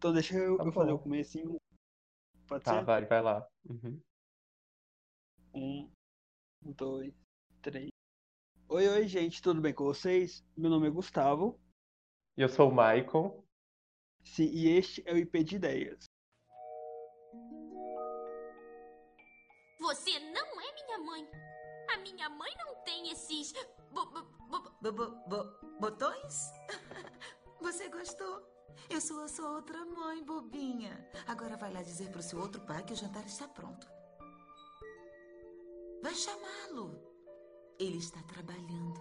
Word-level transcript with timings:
Então 0.00 0.14
deixa 0.14 0.34
eu, 0.34 0.56
Tá 0.56 0.64
eu 0.64 0.72
fazer 0.72 0.92
o 0.92 0.98
comecinho. 0.98 1.60
Pode 2.48 2.64
Tá, 2.64 2.78
ser? 2.78 2.84
vai, 2.86 3.04
vai 3.04 3.20
lá. 3.20 3.46
Uhum. 3.68 4.00
Um, 5.54 5.92
dois, 6.74 7.12
três. 7.60 7.90
Oi, 8.70 8.88
oi, 8.88 9.06
gente, 9.06 9.42
tudo 9.42 9.60
bem 9.60 9.74
com 9.74 9.84
vocês? 9.84 10.42
Meu 10.56 10.70
nome 10.70 10.86
é 10.86 10.90
Gustavo. 10.90 11.60
E 12.34 12.40
eu 12.40 12.48
sou 12.48 12.70
o 12.70 12.74
Michael. 12.74 13.44
Sim, 14.24 14.44
e 14.44 14.68
este 14.70 15.06
é 15.06 15.12
o 15.12 15.18
IP 15.18 15.44
de 15.44 15.56
Ideias. 15.56 16.04
Você 19.80 20.18
não 20.32 20.60
é 20.62 20.72
minha 20.72 20.98
mãe. 20.98 21.30
A 21.92 21.98
minha 21.98 22.30
mãe 22.30 22.50
não 22.56 22.74
tem 22.84 23.10
esses. 23.10 23.52
bo- 23.92 24.06
bo- 24.06 24.24
bo- 24.48 24.70
Bo- 24.80 24.92
bo- 24.92 25.28
bo- 25.28 25.78
botões? 25.78 26.50
Você 27.60 27.86
gostou? 27.90 28.40
Eu 28.88 29.00
sou 29.00 29.22
a 29.22 29.28
sua 29.28 29.50
outra 29.56 29.84
mãe, 29.84 30.22
bobinha. 30.24 31.08
Agora 31.26 31.56
vai 31.56 31.72
lá 31.72 31.82
dizer 31.82 32.10
pro 32.10 32.22
seu 32.22 32.38
outro 32.40 32.60
pai 32.62 32.82
que 32.84 32.92
o 32.92 32.96
jantar 32.96 33.24
está 33.24 33.46
pronto. 33.48 33.86
Vai 36.02 36.14
chamá-lo. 36.14 36.98
Ele 37.78 37.98
está 37.98 38.22
trabalhando. 38.22 39.00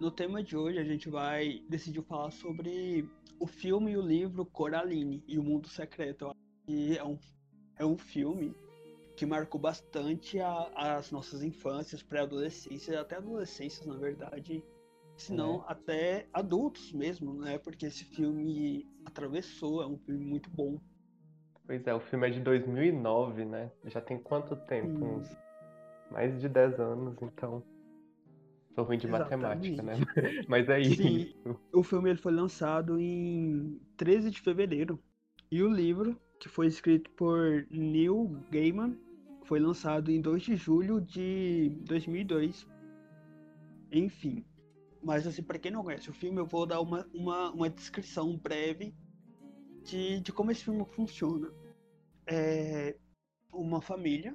No 0.00 0.10
tema 0.10 0.42
de 0.42 0.56
hoje, 0.56 0.78
a 0.78 0.84
gente 0.84 1.08
vai 1.08 1.60
decidir 1.68 2.02
falar 2.02 2.30
sobre 2.30 3.08
o 3.38 3.46
filme 3.46 3.92
e 3.92 3.96
o 3.96 4.02
livro 4.02 4.44
Coraline 4.46 5.22
e 5.26 5.38
o 5.38 5.42
Mundo 5.42 5.68
Secreto. 5.68 6.34
Que 6.66 6.96
é 6.98 7.04
um, 7.04 7.18
é 7.76 7.84
um 7.84 7.96
filme 7.96 8.54
que 9.16 9.24
marcou 9.26 9.60
bastante 9.60 10.40
a- 10.40 10.96
as 10.96 11.10
nossas 11.10 11.42
infâncias, 11.42 12.02
pré-adolescência, 12.02 13.00
até 13.00 13.16
adolescências, 13.16 13.86
na 13.86 13.96
verdade. 13.96 14.64
Se 15.16 15.32
não, 15.32 15.64
até 15.68 16.26
adultos 16.32 16.92
mesmo, 16.92 17.34
né? 17.34 17.58
Porque 17.58 17.86
esse 17.86 18.04
filme 18.04 18.86
atravessou, 19.04 19.82
é 19.82 19.86
um 19.86 19.96
filme 19.98 20.24
muito 20.24 20.50
bom. 20.50 20.78
Pois 21.66 21.86
é, 21.86 21.94
o 21.94 22.00
filme 22.00 22.28
é 22.28 22.30
de 22.30 22.40
2009, 22.40 23.44
né? 23.44 23.70
Já 23.86 24.00
tem 24.00 24.18
quanto 24.18 24.56
tempo? 24.56 25.04
Hum. 25.04 25.16
Uns 25.16 25.36
mais 26.10 26.38
de 26.40 26.48
10 26.48 26.80
anos, 26.80 27.16
então. 27.22 27.62
Sou 28.74 28.84
ruim 28.84 28.98
de 28.98 29.06
matemática, 29.06 29.82
né? 29.82 29.94
Mas 30.48 30.68
é 30.68 30.80
isso. 30.80 31.02
Sim, 31.02 31.32
o 31.72 31.82
filme 31.82 32.10
ele 32.10 32.18
foi 32.18 32.32
lançado 32.32 33.00
em 33.00 33.80
13 33.96 34.30
de 34.30 34.40
fevereiro. 34.40 34.98
E 35.50 35.62
o 35.62 35.68
livro, 35.68 36.20
que 36.40 36.48
foi 36.48 36.66
escrito 36.66 37.10
por 37.12 37.66
Neil 37.70 38.36
Gaiman, 38.50 38.98
foi 39.44 39.60
lançado 39.60 40.10
em 40.10 40.20
2 40.20 40.42
de 40.42 40.56
julho 40.56 41.00
de 41.00 41.78
2002. 41.84 42.66
Enfim. 43.92 44.44
Mas 45.04 45.26
assim, 45.26 45.42
para 45.42 45.58
quem 45.58 45.70
não 45.70 45.84
conhece 45.84 46.08
o 46.08 46.14
filme, 46.14 46.40
eu 46.40 46.46
vou 46.46 46.64
dar 46.64 46.80
uma, 46.80 47.06
uma, 47.12 47.50
uma 47.50 47.68
descrição 47.68 48.38
breve 48.38 48.94
de, 49.82 50.18
de 50.20 50.32
como 50.32 50.50
esse 50.50 50.64
filme 50.64 50.82
funciona. 50.86 51.52
É 52.26 52.96
uma 53.52 53.82
família, 53.82 54.34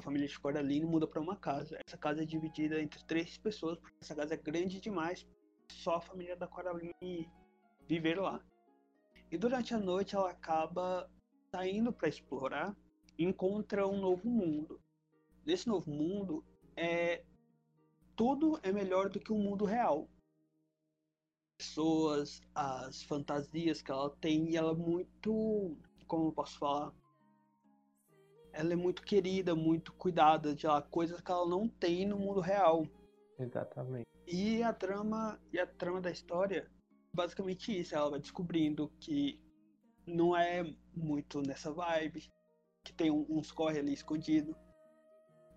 a 0.00 0.02
família 0.02 0.26
de 0.26 0.40
Coraline 0.40 0.86
muda 0.86 1.06
para 1.06 1.20
uma 1.20 1.36
casa. 1.36 1.78
Essa 1.86 1.98
casa 1.98 2.22
é 2.22 2.24
dividida 2.24 2.80
entre 2.80 3.04
três 3.04 3.36
pessoas, 3.36 3.78
porque 3.78 3.98
essa 4.00 4.14
casa 4.14 4.32
é 4.32 4.38
grande 4.38 4.80
demais 4.80 5.26
só 5.70 5.96
a 5.96 6.00
família 6.00 6.34
da 6.34 6.46
Coraline 6.46 7.30
viver 7.86 8.18
lá. 8.18 8.42
E 9.30 9.36
durante 9.36 9.74
a 9.74 9.78
noite 9.78 10.14
ela 10.14 10.30
acaba 10.30 11.10
saindo 11.50 11.92
para 11.92 12.08
explorar 12.08 12.74
e 13.18 13.24
encontra 13.24 13.86
um 13.86 14.00
novo 14.00 14.30
mundo. 14.30 14.80
Nesse 15.44 15.68
novo 15.68 15.90
mundo 15.90 16.42
é 16.74 17.22
tudo 18.16 18.58
é 18.62 18.72
melhor 18.72 19.08
do 19.10 19.20
que 19.20 19.32
o 19.32 19.38
mundo 19.38 19.64
real. 19.64 20.08
Pessoas, 21.58 22.40
as 22.54 23.02
fantasias 23.02 23.80
que 23.80 23.90
ela 23.90 24.10
tem, 24.16 24.50
e 24.50 24.56
ela 24.56 24.72
é 24.72 24.76
muito, 24.76 25.76
como 26.06 26.28
eu 26.28 26.32
posso 26.32 26.58
falar, 26.58 26.92
ela 28.52 28.72
é 28.72 28.76
muito 28.76 29.02
querida, 29.02 29.54
muito 29.54 29.92
cuidada 29.92 30.54
de 30.54 30.66
lá, 30.66 30.80
coisas 30.80 31.20
que 31.20 31.30
ela 31.30 31.46
não 31.46 31.68
tem 31.68 32.06
no 32.06 32.18
mundo 32.18 32.40
real. 32.40 32.86
Exatamente. 33.38 34.06
E 34.26 34.62
a 34.62 34.72
trama, 34.72 35.38
e 35.52 35.58
a 35.58 35.66
trama 35.66 36.00
da 36.00 36.10
história, 36.10 36.70
basicamente 37.12 37.78
isso, 37.78 37.94
ela 37.94 38.10
vai 38.10 38.20
descobrindo 38.20 38.90
que 38.98 39.40
não 40.06 40.36
é 40.36 40.64
muito 40.94 41.40
nessa 41.42 41.70
vibe, 41.72 42.30
que 42.82 42.92
tem 42.92 43.10
um- 43.10 43.26
uns 43.28 43.52
corre 43.52 43.78
ali 43.78 43.92
escondido. 43.92 44.56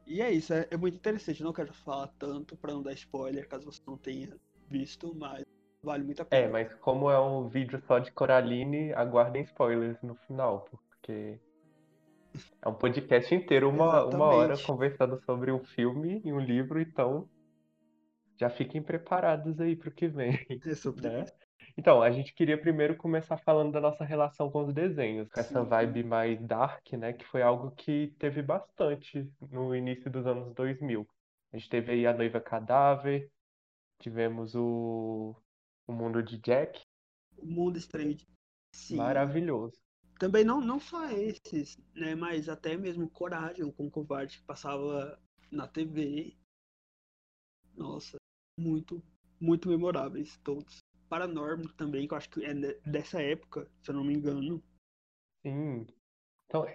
E 0.10 0.24
é 0.24 0.32
isso, 0.32 0.52
é, 0.52 0.68
é 0.72 0.76
muito 0.76 0.96
interessante, 0.96 1.44
não 1.44 1.54
quero 1.54 1.72
falar 1.72 2.08
tanto 2.18 2.58
pra 2.58 2.74
não 2.74 2.82
dar 2.82 2.94
spoiler, 2.94 3.48
caso 3.48 3.66
você 3.66 3.80
não 3.86 3.96
tenha 3.96 4.36
visto, 4.68 5.14
mas 5.16 5.46
vale 5.84 6.04
muito 6.04 6.24
a 6.24 6.26
pena. 6.26 6.46
É, 6.46 6.50
mas 6.50 6.74
como 6.76 7.12
é 7.12 7.22
um 7.22 7.48
vídeo 7.48 7.80
só 7.86 8.00
de 8.00 8.12
Coraline, 8.12 8.92
aguardem 8.94 9.44
spoilers 9.44 10.02
no 10.02 10.16
final, 10.16 10.66
porque 10.72 11.40
é 12.60 12.68
um 12.68 12.74
podcast 12.74 13.36
inteiro, 13.36 13.70
uma, 13.70 14.04
uma 14.06 14.26
hora 14.26 14.58
conversando 14.58 15.22
sobre 15.26 15.52
um 15.52 15.64
filme 15.64 16.24
e 16.26 16.34
um 16.34 16.40
livro, 16.40 16.82
então 16.82 17.30
já 18.40 18.50
fiquem 18.50 18.82
preparados 18.82 19.60
aí 19.60 19.76
pro 19.76 19.92
que 19.92 20.08
vem, 20.08 20.40
É 20.66 20.74
sobre 20.74 21.08
né? 21.08 21.26
Então, 21.78 22.02
a 22.02 22.12
gente 22.12 22.34
queria 22.34 22.60
primeiro 22.60 22.96
começar 22.98 23.38
falando 23.38 23.72
da 23.72 23.82
nossa 23.82 24.04
relação 24.04 24.52
com 24.52 24.66
os 24.66 24.74
desenhos, 24.74 25.30
com 25.30 25.40
essa 25.40 25.64
Sim. 25.64 25.70
vibe 25.70 26.04
mais 26.04 26.42
dark, 26.46 26.92
né? 26.94 27.14
Que 27.14 27.26
foi 27.26 27.42
algo 27.42 27.72
que 27.72 28.14
teve 28.20 28.42
bastante 28.42 29.32
no 29.52 29.76
início 29.76 30.10
dos 30.12 30.26
anos 30.26 30.54
2000. 30.54 31.08
A 31.52 31.58
gente 31.58 31.70
teve 31.70 31.92
aí 31.92 32.06
A 32.08 32.14
Noiva 32.14 32.40
Cadáver, 32.40 33.30
tivemos 34.00 34.56
o, 34.56 35.36
o 35.88 35.94
Mundo 35.94 36.22
de 36.24 36.38
Jack, 36.40 36.82
O 37.38 37.46
mundo 37.46 37.78
estranho. 37.78 38.16
de- 38.16 38.28
Sim. 38.74 38.98
maravilhoso. 38.98 39.78
Também 40.20 40.44
não, 40.44 40.60
não 40.62 40.80
só 40.80 41.06
esses, 41.12 41.78
né? 41.96 42.14
Mas 42.14 42.50
até 42.50 42.76
mesmo 42.78 43.10
Coragem, 43.10 43.72
com 43.72 43.90
Covarde, 43.90 44.38
que 44.40 44.46
passava 44.46 45.18
na 45.52 45.68
TV. 45.68 46.38
Nossa, 47.76 48.18
muito, 48.60 49.02
muito 49.40 49.70
memoráveis 49.70 50.38
todos. 50.44 50.80
Paranormal 51.10 51.74
também, 51.76 52.08
que 52.08 52.14
eu 52.14 52.18
acho 52.18 52.30
que 52.30 52.46
é 52.46 52.54
de- 52.54 52.80
dessa 52.82 53.22
época, 53.22 53.70
se 53.82 53.92
eu 53.92 53.96
não 53.96 54.04
me 54.04 54.14
engano. 54.14 54.64
Sim. 55.46 55.86
Então, 56.46 56.66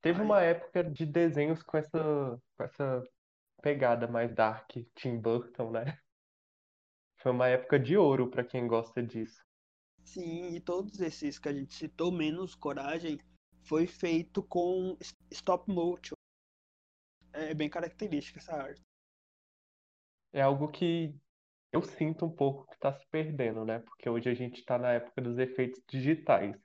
teve 0.00 0.20
Ai. 0.20 0.24
uma 0.24 0.42
época 0.42 0.84
de 0.84 1.06
desenhos 1.06 1.62
com 1.62 1.76
essa, 1.76 2.42
com 2.56 2.64
essa 2.64 3.02
pegada 3.62 4.08
mais 4.08 4.34
dark, 4.34 4.70
Tim 4.94 5.20
Burton, 5.20 5.70
né? 5.70 5.84
Foi 7.22 7.32
uma 7.32 7.48
época 7.48 7.78
de 7.78 7.96
ouro 7.96 8.30
pra 8.30 8.44
quem 8.44 8.66
gosta 8.66 9.02
disso. 9.02 9.40
Sim, 10.04 10.54
e 10.56 10.60
todos 10.60 11.00
esses 11.00 11.38
que 11.38 11.48
a 11.48 11.52
gente 11.52 11.74
citou, 11.74 12.10
menos 12.12 12.54
Coragem, 12.54 13.18
foi 13.64 13.86
feito 13.86 14.42
com 14.42 14.96
stop 15.30 15.72
motion. 15.72 16.14
É 17.32 17.54
bem 17.54 17.70
característica 17.70 18.38
essa 18.40 18.54
arte. 18.54 18.82
É 20.32 20.40
algo 20.42 20.70
que 20.70 21.14
eu 21.72 21.82
sinto 21.82 22.26
um 22.26 22.30
pouco 22.30 22.66
que 22.66 22.74
está 22.74 22.92
se 22.92 23.06
perdendo, 23.10 23.64
né? 23.64 23.80
Porque 23.80 24.08
hoje 24.08 24.28
a 24.28 24.34
gente 24.34 24.58
está 24.58 24.78
na 24.78 24.92
época 24.92 25.22
dos 25.22 25.38
efeitos 25.38 25.82
digitais. 25.88 26.56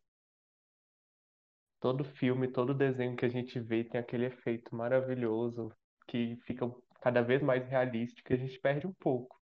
Todo 1.80 2.04
filme, 2.04 2.52
todo 2.52 2.74
desenho 2.74 3.16
que 3.16 3.26
a 3.26 3.30
gente 3.30 3.60
vê 3.60 3.84
tem 3.84 4.00
aquele 4.02 4.26
efeito 4.26 4.76
maravilhoso 4.76 5.72
que 6.08 6.36
fica 6.46 6.66
cada 7.02 7.22
vez 7.22 7.42
mais 7.42 7.68
realístico 7.68 8.32
e 8.32 8.36
a 8.36 8.38
gente 8.38 8.60
perde 8.60 8.88
um 8.88 8.94
pouco 8.94 9.36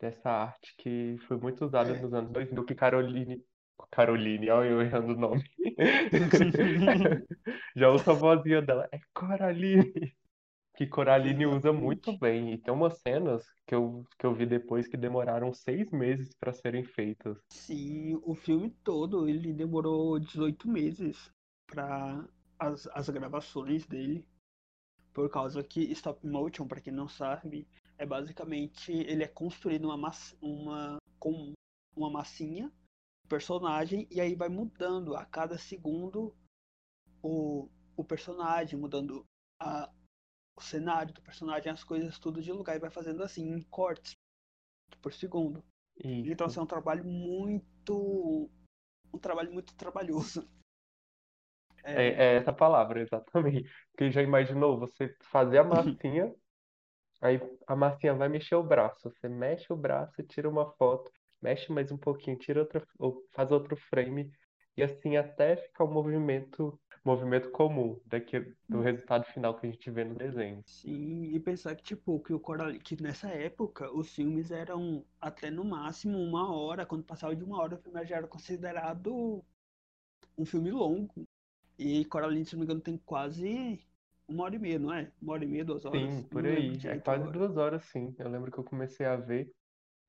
dessa 0.00 0.30
arte 0.30 0.74
que 0.78 1.16
foi 1.28 1.38
muito 1.38 1.64
usada 1.64 1.94
É. 1.94 2.00
nos 2.00 2.12
anos 2.12 2.30
2000, 2.32 2.64
que 2.64 2.74
Caroline... 2.74 3.42
Caroline, 3.90 4.50
olha 4.50 4.68
eu 4.70 4.80
errando 4.82 5.14
o 5.14 5.16
nome. 5.16 5.42
Já 7.76 7.90
ouço 7.90 8.10
a 8.10 8.14
vozinha 8.14 8.62
dela, 8.62 8.88
é 8.92 8.98
Coraline. 9.14 10.14
Que 10.74 10.86
Coraline 10.86 11.46
usa 11.46 11.72
muito 11.72 12.16
bem. 12.18 12.52
E 12.52 12.58
tem 12.58 12.72
umas 12.72 12.98
cenas 12.98 13.44
que 13.66 13.74
eu, 13.74 14.04
que 14.18 14.26
eu 14.26 14.34
vi 14.34 14.46
depois 14.46 14.88
que 14.88 14.96
demoraram 14.96 15.52
seis 15.52 15.90
meses 15.90 16.34
para 16.38 16.52
serem 16.52 16.84
feitas. 16.84 17.38
Sim, 17.50 18.18
o 18.24 18.34
filme 18.34 18.70
todo, 18.82 19.28
ele 19.28 19.52
demorou 19.52 20.18
18 20.18 20.68
meses 20.68 21.30
para 21.66 22.26
as, 22.58 22.86
as 22.88 23.08
gravações 23.08 23.86
dele, 23.86 24.26
por 25.12 25.28
causa 25.30 25.62
que 25.62 25.80
stop 25.92 26.26
motion, 26.26 26.66
para 26.66 26.80
quem 26.80 26.92
não 26.92 27.08
sabe, 27.08 27.66
é 27.98 28.06
basicamente 28.06 28.92
ele 28.92 29.22
é 29.22 29.28
construído 29.28 29.84
uma 29.84 29.96
massa, 29.96 30.36
uma 30.40 30.96
com 31.18 31.52
uma 31.94 32.10
massinha, 32.10 32.72
personagem 33.28 34.06
e 34.10 34.20
aí 34.20 34.34
vai 34.34 34.48
mudando 34.48 35.14
a 35.14 35.24
cada 35.24 35.56
segundo 35.56 36.34
o, 37.22 37.68
o 37.96 38.04
personagem, 38.04 38.78
mudando 38.78 39.24
a, 39.60 39.90
o 40.56 40.60
cenário 40.62 41.12
do 41.14 41.22
personagem, 41.22 41.70
as 41.72 41.84
coisas 41.84 42.18
tudo 42.18 42.42
de 42.42 42.52
lugar 42.52 42.76
e 42.76 42.80
vai 42.80 42.90
fazendo 42.90 43.22
assim 43.22 43.42
em 43.48 43.62
cortes 43.62 44.16
por 45.02 45.12
segundo. 45.12 45.64
Então, 46.24 46.46
assim, 46.46 46.60
é 46.60 46.62
um 46.62 46.66
trabalho 46.66 47.04
muito. 47.04 48.50
Um 49.14 49.18
trabalho 49.18 49.52
muito 49.52 49.74
trabalhoso. 49.76 50.48
É, 51.84 52.08
É, 52.08 52.34
é 52.34 52.36
essa 52.36 52.52
palavra, 52.52 53.00
exatamente. 53.02 53.68
Porque 53.92 54.10
já 54.10 54.22
imaginou 54.22 54.78
você 54.78 55.14
fazer 55.30 55.58
a 55.58 55.64
massinha, 55.64 56.32
aí 57.22 57.40
a 57.68 57.76
massinha 57.76 58.14
vai 58.14 58.28
mexer 58.28 58.56
o 58.56 58.62
braço. 58.64 59.10
Você 59.10 59.28
mexe 59.28 59.72
o 59.72 59.76
braço, 59.76 60.22
tira 60.24 60.48
uma 60.48 60.72
foto, 60.76 61.10
mexe 61.42 61.72
mais 61.72 61.92
um 61.92 61.98
pouquinho, 61.98 62.38
tira 62.38 62.60
outra, 62.62 62.86
ou 62.98 63.24
faz 63.34 63.50
outro 63.52 63.76
frame. 63.76 64.32
e 64.76 64.82
assim 64.84 65.16
até 65.16 65.56
ficar 65.56 65.84
o 65.84 65.92
movimento, 65.92 66.80
movimento 67.04 67.50
comum 67.50 68.00
daqui 68.06 68.40
do 68.70 68.80
Hum. 68.80 68.82
resultado 68.82 69.24
final 69.26 69.58
que 69.58 69.66
a 69.66 69.70
gente 69.70 69.90
vê 69.90 70.04
no 70.04 70.14
desenho. 70.16 70.64
Sim, 70.64 71.24
e 71.24 71.40
pensar 71.40 71.74
que, 71.76 71.82
tipo, 71.82 72.20
que 72.20 72.32
o 72.32 72.40
Coraline, 72.40 72.78
que 72.80 73.00
nessa 73.02 73.28
época 73.28 73.92
os 73.92 74.08
filmes 74.14 74.50
eram 74.50 75.04
até 75.20 75.50
no 75.50 75.64
máximo 75.64 76.18
uma 76.18 76.52
hora, 76.54 76.86
quando 76.86 77.04
passava 77.04 77.34
de 77.36 77.44
uma 77.44 77.58
hora, 77.60 77.74
o 77.74 77.78
filme 77.78 78.04
já 78.06 78.16
era 78.16 78.28
considerado 78.28 79.44
um 80.38 80.44
filme 80.46 80.70
longo. 80.70 81.28
E 81.78 82.04
Coraline, 82.06 82.44
se 82.46 82.54
não 82.54 82.60
me 82.60 82.64
engano, 82.66 82.80
tem 82.82 82.98
quase 82.98 83.84
uma 84.28 84.44
hora 84.44 84.56
e 84.56 84.58
meia, 84.58 84.78
não 84.78 84.92
é? 84.94 85.12
Uma 85.22 85.34
hora 85.34 85.44
e 85.44 85.48
meia, 85.48 85.64
duas 85.64 85.84
horas? 85.84 86.12
Sim, 86.12 86.28
por 86.30 86.46
aí. 86.46 86.82
É 86.88 86.96
quase 86.96 87.28
agora. 87.28 87.30
duas 87.30 87.56
horas, 87.56 87.84
sim. 87.84 88.14
Eu 88.18 88.28
lembro 88.28 88.50
que 88.50 88.58
eu 88.58 88.64
comecei 88.64 89.04
a 89.06 89.16
ver. 89.16 89.52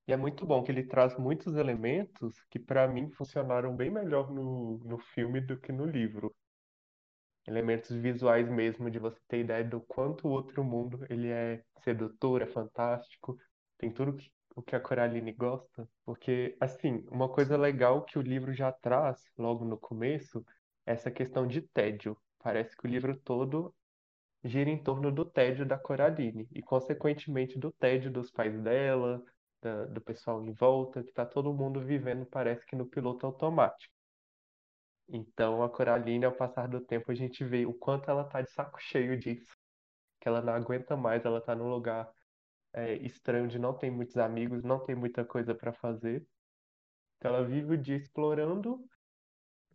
E 0.08 0.14
é 0.14 0.18
muito 0.18 0.46
bom 0.46 0.64
que 0.64 0.72
ele 0.72 0.84
traz 0.88 1.18
muitos 1.18 1.56
elementos 1.56 2.42
que, 2.52 2.60
pra 2.60 2.88
mim, 2.88 3.12
funcionaram 3.12 3.76
bem 3.76 3.92
melhor 3.92 4.32
no, 4.32 4.80
no 4.80 4.98
filme 5.00 5.42
do 5.42 5.60
que 5.60 5.72
no 5.72 5.86
livro. 5.86 6.36
Elementos 7.48 7.90
visuais 7.96 8.50
mesmo, 8.50 8.90
de 8.90 9.00
você 9.00 9.20
ter 9.28 9.42
ideia 9.42 9.64
do 9.64 9.82
quanto 9.82 10.28
o 10.28 10.32
outro 10.32 10.64
mundo 10.64 11.06
ele 11.10 11.30
é 11.30 11.64
sedutor, 11.84 12.42
é 12.42 12.48
fantástico. 12.48 13.38
Tem 13.78 13.92
tudo 13.94 14.16
que, 14.16 14.32
o 14.56 14.62
que 14.62 14.76
a 14.76 14.80
Coraline 14.80 15.32
gosta. 15.34 15.88
Porque, 16.06 16.56
assim, 16.60 17.06
uma 17.12 17.30
coisa 17.30 17.58
legal 17.58 18.04
que 18.06 18.18
o 18.18 18.22
livro 18.22 18.54
já 18.54 18.72
traz, 18.72 19.20
logo 19.38 19.66
no 19.66 19.78
começo, 19.78 20.44
é 20.86 20.94
essa 20.94 21.12
questão 21.12 21.46
de 21.48 21.62
tédio. 21.62 22.18
Parece 22.40 22.76
que 22.78 22.88
o 22.88 22.90
livro 22.90 23.20
todo 23.22 23.76
gira 24.44 24.70
em 24.70 24.82
torno 24.82 25.12
do 25.12 25.26
tédio 25.26 25.66
da 25.66 25.78
Coraline 25.78 26.48
e, 26.52 26.62
consequentemente, 26.62 27.58
do 27.60 27.72
tédio 27.72 28.12
dos 28.12 28.32
pais 28.32 28.60
dela, 28.62 29.22
da- 29.62 29.86
do 29.86 30.02
pessoal 30.02 30.44
em 30.44 30.54
volta, 30.54 31.04
que 31.04 31.12
tá 31.14 31.26
todo 31.26 31.54
mundo 31.54 31.82
vivendo, 31.82 32.26
parece 32.26 32.66
que 32.66 32.76
no 32.76 32.88
piloto 32.90 33.26
automático. 33.26 33.93
Então, 35.08 35.64
a 35.64 35.70
Coraline, 35.70 36.26
ao 36.26 36.36
passar 36.36 36.68
do 36.68 36.82
tempo, 36.82 37.12
a 37.12 37.16
gente 37.16 37.44
vê 37.44 37.66
o 37.66 37.74
quanto 37.74 38.10
ela 38.10 38.24
tá 38.24 38.42
de 38.42 38.52
saco 38.52 38.80
cheio 38.82 39.18
disso, 39.18 39.56
que 40.22 40.28
ela 40.30 40.42
não 40.42 40.54
aguenta 40.54 40.98
mais, 40.98 41.26
ela 41.26 41.42
tá 41.42 41.56
num 41.56 41.70
lugar 41.70 42.12
é, 42.74 42.96
estranho 42.96 43.60
não 43.60 43.78
tem 43.78 43.92
muitos 43.92 44.18
amigos, 44.18 44.64
não 44.64 44.84
tem 44.84 44.96
muita 44.96 45.26
coisa 45.26 45.56
para 45.56 45.74
fazer. 45.74 46.28
Então, 47.18 47.36
ela 47.36 47.48
vive 47.48 47.74
o 47.76 47.78
dia 47.78 47.98
explorando 47.98 48.86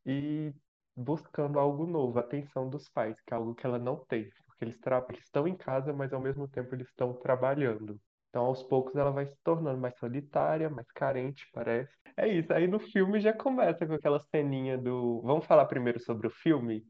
e 0.05 0.53
buscando 0.97 1.59
algo 1.59 1.87
novo, 1.87 2.19
a 2.19 2.23
atenção 2.23 2.69
dos 2.69 2.89
pais, 2.89 3.21
que 3.21 3.33
é 3.33 3.37
algo 3.37 3.55
que 3.55 3.67
ela 3.67 3.79
não 3.79 4.05
tem, 4.07 4.31
porque 4.47 4.65
eles, 4.65 4.79
eles 5.11 5.25
estão 5.25 5.47
em 5.47 5.57
casa, 5.57 5.93
mas 5.93 6.13
ao 6.13 6.21
mesmo 6.21 6.49
tempo 6.49 6.75
eles 6.75 6.89
estão 6.89 7.15
trabalhando. 7.21 8.01
Então, 8.29 8.45
aos 8.45 8.63
poucos, 8.63 8.95
ela 8.95 9.11
vai 9.11 9.27
se 9.27 9.37
tornando 9.43 9.79
mais 9.81 9.99
solitária, 9.99 10.69
mais 10.69 10.91
carente, 10.93 11.47
parece. 11.53 11.93
É 12.17 12.29
isso. 12.29 12.53
Aí 12.53 12.67
no 12.67 12.79
filme 12.79 13.21
já 13.21 13.33
começa 13.33 13.87
com 13.87 13.95
aquela 13.95 14.21
ceninha 14.21 14.77
do. 14.77 15.23
Vamos 15.23 15.47
falar 15.47 15.67
primeiro 15.67 16.01
sobre 16.01 16.27
o 16.27 16.31
filme? 16.31 16.85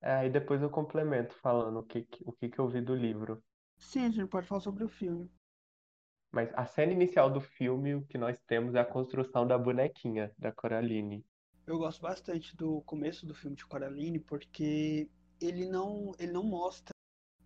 É, 0.00 0.12
Aí 0.12 0.30
depois 0.30 0.62
eu 0.62 0.70
complemento 0.70 1.34
falando 1.40 1.78
o 1.80 1.84
que, 1.84 2.06
o 2.24 2.32
que 2.32 2.48
que 2.48 2.58
eu 2.58 2.68
vi 2.68 2.80
do 2.80 2.94
livro. 2.94 3.42
Sim, 3.78 4.04
a 4.06 4.10
gente 4.10 4.28
pode 4.28 4.46
falar 4.46 4.60
sobre 4.60 4.84
o 4.84 4.88
filme. 4.88 5.30
Mas 6.32 6.52
a 6.54 6.66
cena 6.66 6.92
inicial 6.92 7.30
do 7.30 7.40
filme, 7.40 7.94
o 7.94 8.06
que 8.06 8.18
nós 8.18 8.38
temos 8.46 8.74
é 8.74 8.80
a 8.80 8.84
construção 8.84 9.46
da 9.46 9.56
bonequinha, 9.56 10.32
da 10.38 10.52
Coraline. 10.52 11.24
Eu 11.66 11.78
gosto 11.78 12.00
bastante 12.00 12.56
do 12.56 12.80
começo 12.82 13.26
do 13.26 13.34
filme 13.34 13.56
de 13.56 13.66
Coraline 13.66 14.20
porque 14.20 15.10
ele 15.40 15.66
não, 15.66 16.12
ele 16.18 16.32
não 16.32 16.44
mostra 16.44 16.94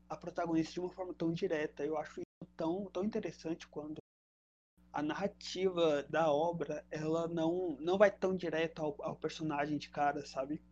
a 0.08 0.16
protagonista 0.16 0.74
de 0.74 0.80
uma 0.80 0.90
forma 0.90 1.14
tão 1.14 1.32
direta. 1.32 1.84
Eu 1.84 1.96
acho 1.96 2.20
tão, 2.56 2.86
tão 2.90 3.04
interessante 3.04 3.66
quando 3.68 3.98
a 4.92 5.02
narrativa 5.02 6.04
da 6.04 6.32
obra 6.32 6.86
ela 6.92 7.26
não, 7.28 7.76
não 7.80 7.98
vai 7.98 8.10
tão 8.10 8.36
direto 8.36 8.82
ao, 8.82 8.96
ao 9.02 9.16
personagem 9.16 9.78
de 9.78 9.90
cara, 9.90 10.24
sabe? 10.26 10.62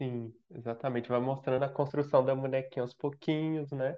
Sim, 0.00 0.34
exatamente. 0.50 1.08
Vai 1.08 1.20
mostrando 1.20 1.62
a 1.64 1.68
construção 1.72 2.24
da 2.24 2.34
bonequinha 2.34 2.82
aos 2.82 2.94
pouquinhos, 2.94 3.70
né? 3.72 3.96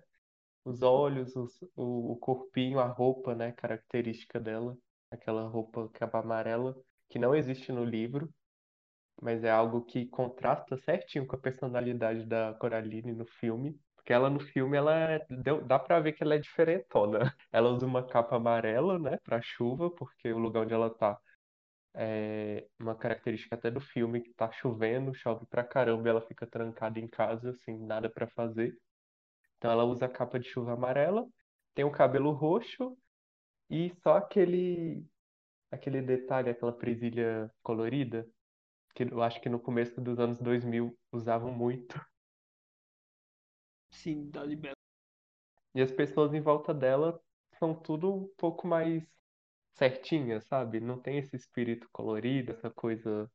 Os 0.64 0.82
olhos, 0.82 1.37
os- 1.37 1.62
o, 1.76 2.12
o 2.12 2.16
corpinho, 2.19 2.81
a 2.81 2.87
roupa, 2.87 3.34
né? 3.34 3.52
Característica 3.52 4.40
dela. 4.40 4.76
Aquela 5.11 5.49
roupa 5.49 5.88
capa 5.90 6.20
amarela, 6.20 6.76
que 7.11 7.19
não 7.19 7.34
existe 7.34 7.72
no 7.72 7.84
livro, 7.84 8.32
mas 9.22 9.44
é 9.44 9.50
algo 9.50 9.84
que 9.84 10.06
contrasta 10.06 10.76
certinho 10.78 11.26
com 11.26 11.37
a 11.37 11.40
personalidade 11.40 12.26
da 12.26 12.54
Coraline 12.54 13.12
no 13.12 13.26
filme. 13.26 13.78
Porque 14.08 14.14
ela 14.14 14.31
no 14.31 14.40
filme, 14.40 14.75
ela 14.75 14.94
é- 15.12 15.26
deu- 15.28 15.62
dá 15.66 15.78
pra 15.78 16.00
ver 16.00 16.14
que 16.14 16.22
ela 16.22 16.34
é 16.34 16.38
diferentona. 16.38 17.19
Ela 17.52 17.69
usa 17.69 17.84
uma 17.84 18.02
capa 18.06 18.37
amarela, 18.37 18.99
né? 18.99 19.19
Pra 19.19 19.43
chuva, 19.43 19.90
porque 19.90 20.32
o 20.32 20.38
lugar 20.38 20.62
onde 20.62 20.72
ela 20.72 20.88
tá 20.88 21.19
é 21.94 22.66
uma 22.81 22.94
característica 22.96 23.55
até 23.56 23.70
do 23.70 23.81
filme, 23.81 24.20
que 24.22 24.32
tá 24.34 24.50
chovendo, 24.52 25.14
chove 25.14 25.46
pra 25.46 25.64
caramba, 25.64 26.08
e 26.08 26.10
ela 26.10 26.22
fica 26.22 26.46
trancada 26.46 27.00
em 27.00 27.08
casa, 27.08 27.50
assim, 27.50 27.78
nada 27.87 28.10
pra 28.10 28.26
fazer. 28.28 28.78
Então 29.58 29.70
ela 29.70 29.84
usa 29.84 30.06
a 30.06 30.08
capa 30.11 30.38
de 30.40 30.49
chuva 30.49 30.75
amarela, 30.75 31.26
tem 31.75 31.84
o 31.84 31.93
cabelo 31.93 32.32
roxo 32.32 32.96
e 33.70 33.93
só 34.02 34.16
aquele 34.19 35.06
aquele 35.70 36.02
detalhe, 36.02 36.50
aquela 36.50 36.72
presilha 36.72 37.50
colorida, 37.62 38.26
que 38.94 39.04
eu 39.04 39.22
acho 39.22 39.40
que 39.40 39.49
no 39.50 39.61
começo 39.61 40.00
dos 40.00 40.19
anos 40.20 40.40
2000 40.40 40.99
usavam 41.12 41.52
muito. 41.52 42.00
Sim, 43.90 44.31
da 44.31 44.44
Libela. 44.44 44.75
E 45.75 45.81
as 45.81 45.90
pessoas 45.90 46.35
em 46.35 46.40
volta 46.43 46.75
dela 46.75 47.19
são 47.58 47.75
tudo 47.75 48.12
um 48.14 48.29
pouco 48.37 48.67
mais 48.67 49.02
certinhas, 49.75 50.46
sabe? 50.46 50.81
Não 50.81 51.00
tem 51.00 51.19
esse 51.19 51.37
espírito 51.37 51.88
colorido, 51.93 52.52
essa 52.52 52.70
coisa 52.70 53.31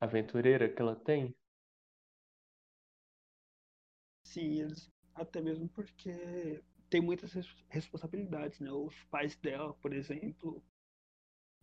aventureira 0.00 0.72
que 0.72 0.82
ela 0.82 0.96
tem. 0.96 1.36
Sim, 4.24 4.60
eles, 4.60 4.92
até 5.14 5.40
mesmo 5.40 5.68
porque 5.68 6.62
tem 6.88 7.00
muitas 7.00 7.32
res- 7.32 7.54
responsabilidades, 7.68 8.60
né? 8.60 8.70
Os 8.72 9.02
pais 9.04 9.36
dela, 9.36 9.74
por 9.74 9.92
exemplo, 9.92 10.64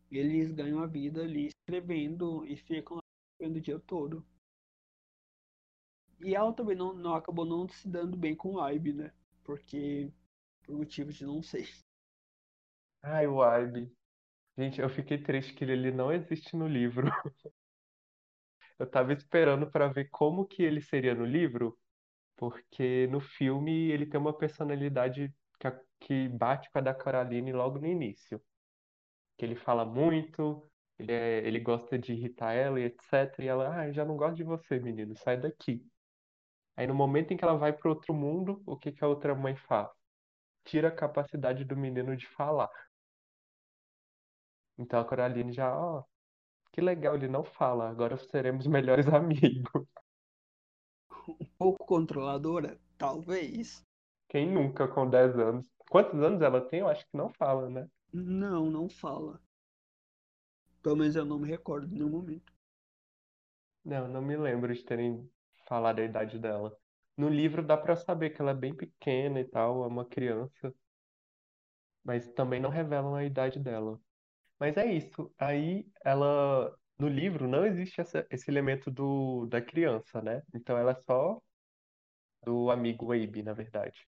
eles 0.09 0.51
ganham 0.51 0.79
a 0.79 0.87
vida 0.87 1.21
ali 1.23 1.45
escrevendo 1.47 2.43
e 2.45 2.55
ficam 2.57 2.97
escrevendo 3.33 3.57
o 3.57 3.61
dia 3.61 3.79
todo. 3.79 4.25
E 6.19 6.35
ela 6.35 6.53
também 6.53 6.75
não, 6.75 6.93
não 6.93 7.13
acabou 7.15 7.45
não 7.45 7.67
se 7.69 7.87
dando 7.89 8.17
bem 8.17 8.35
com 8.35 8.55
o 8.55 8.69
Ibe, 8.69 8.93
né? 8.93 9.13
Porque, 9.43 10.11
por 10.63 10.75
motivos 10.77 11.15
de 11.15 11.25
não 11.25 11.41
sei. 11.43 11.65
Ai, 13.01 13.27
o 13.27 13.41
Ibe. 13.43 13.95
Gente, 14.57 14.81
eu 14.81 14.89
fiquei 14.89 15.21
triste 15.23 15.53
que 15.55 15.63
ele, 15.65 15.91
não 15.91 16.11
existe 16.11 16.55
no 16.57 16.67
livro. 16.67 17.07
Eu 18.79 18.89
tava 18.89 19.13
esperando 19.13 19.69
pra 19.71 19.87
ver 19.87 20.09
como 20.09 20.45
que 20.47 20.63
ele 20.63 20.81
seria 20.81 21.15
no 21.15 21.25
livro, 21.25 21.77
porque 22.37 23.07
no 23.09 23.21
filme 23.21 23.91
ele 23.91 24.05
tem 24.07 24.19
uma 24.19 24.37
personalidade 24.37 25.33
que, 25.59 25.69
que 26.01 26.29
bate 26.29 26.71
com 26.71 26.79
a 26.79 26.81
da 26.81 26.95
Coraline 26.95 27.53
logo 27.53 27.79
no 27.79 27.87
início. 27.87 28.41
Que 29.37 29.45
ele 29.45 29.55
fala 29.55 29.85
muito, 29.85 30.71
ele, 30.99 31.11
é- 31.13 31.47
ele 31.47 31.59
gosta 31.59 31.97
de 31.99 32.13
irritar 32.13 32.53
ela 32.53 32.79
e 32.79 32.85
etc. 32.85 33.45
E 33.45 33.49
ela, 33.49 33.81
ah, 33.81 33.87
eu 33.87 33.93
já 33.93 34.05
não 34.05 34.17
gosto 34.17 34.37
de 34.37 34.43
você, 34.43 34.79
menino, 34.79 35.15
sai 35.17 35.39
daqui. 35.39 35.85
Aí 36.75 36.85
no 36.85 36.93
momento 36.93 37.31
em 37.31 37.37
que 37.37 37.43
ela 37.43 37.57
vai 37.57 37.71
pro 37.71 37.89
outro 37.89 38.13
mundo, 38.13 38.61
o 38.65 38.77
que 38.77 38.91
que 38.91 39.03
a 39.03 39.07
outra 39.07 39.33
mãe 39.33 39.55
faz? 39.55 39.89
Tira 40.65 40.89
a 40.89 40.95
capacidade 40.95 41.63
do 41.63 41.77
menino 41.77 42.15
de 42.17 42.27
falar. 42.27 42.69
Então 44.77 44.99
a 44.99 45.05
Coraline 45.05 45.53
já, 45.53 45.73
ó, 45.73 46.03
que 46.73 46.81
legal, 46.81 47.15
ele 47.15 47.29
não 47.29 47.43
fala, 47.43 47.89
agora 47.89 48.17
seremos 48.17 48.67
melhores 48.67 49.07
amigos. 49.13 49.87
Um 51.27 51.45
pouco 51.57 51.85
controladora, 51.85 52.77
talvez. 52.97 53.83
Quem 54.27 54.51
nunca 54.51 54.87
com 54.87 55.09
10 55.09 55.39
anos? 55.39 55.69
Quantos 55.89 56.21
anos 56.21 56.41
ela 56.41 56.59
tem? 56.59 56.81
Eu 56.81 56.87
acho 56.89 57.05
que 57.05 57.15
não 57.15 57.29
fala, 57.29 57.69
né? 57.69 57.87
Não, 58.11 58.69
não 58.69 58.89
fala. 58.89 59.41
Pelo 60.83 60.97
menos 60.97 61.15
eu 61.15 61.25
não 61.25 61.39
me 61.39 61.47
recordo 61.47 61.87
em 61.87 61.91
nenhum 61.91 62.09
momento. 62.09 62.53
Não, 63.83 64.07
não 64.07 64.21
me 64.21 64.35
lembro 64.35 64.73
de 64.73 64.83
terem 64.83 65.29
falado 65.67 65.99
a 65.99 66.03
idade 66.05 66.39
dela. 66.39 66.77
No 67.17 67.29
livro 67.29 67.63
dá 67.65 67.77
pra 67.77 67.95
saber 67.95 68.31
que 68.31 68.41
ela 68.41 68.51
é 68.51 68.53
bem 68.53 68.75
pequena 68.75 69.39
e 69.39 69.45
tal, 69.45 69.83
é 69.83 69.87
uma 69.87 70.05
criança, 70.05 70.73
mas 72.03 72.31
também 72.33 72.59
não 72.59 72.69
revelam 72.69 73.15
a 73.15 73.23
idade 73.23 73.59
dela. 73.59 73.99
Mas 74.59 74.77
é 74.77 74.85
isso. 74.93 75.33
Aí 75.39 75.87
ela, 76.05 76.77
no 76.99 77.07
livro 77.09 77.47
não 77.47 77.65
existe 77.65 78.01
essa- 78.01 78.27
esse 78.31 78.49
elemento 78.51 78.91
do, 78.91 79.47
da 79.47 79.61
criança, 79.61 80.21
né? 80.21 80.43
Então 80.53 80.77
ela 80.77 80.91
é 80.93 80.95
só 80.95 81.41
do 82.43 82.69
amigo 82.71 83.11
Abe, 83.13 83.43
na 83.43 83.53
verdade. 83.53 84.07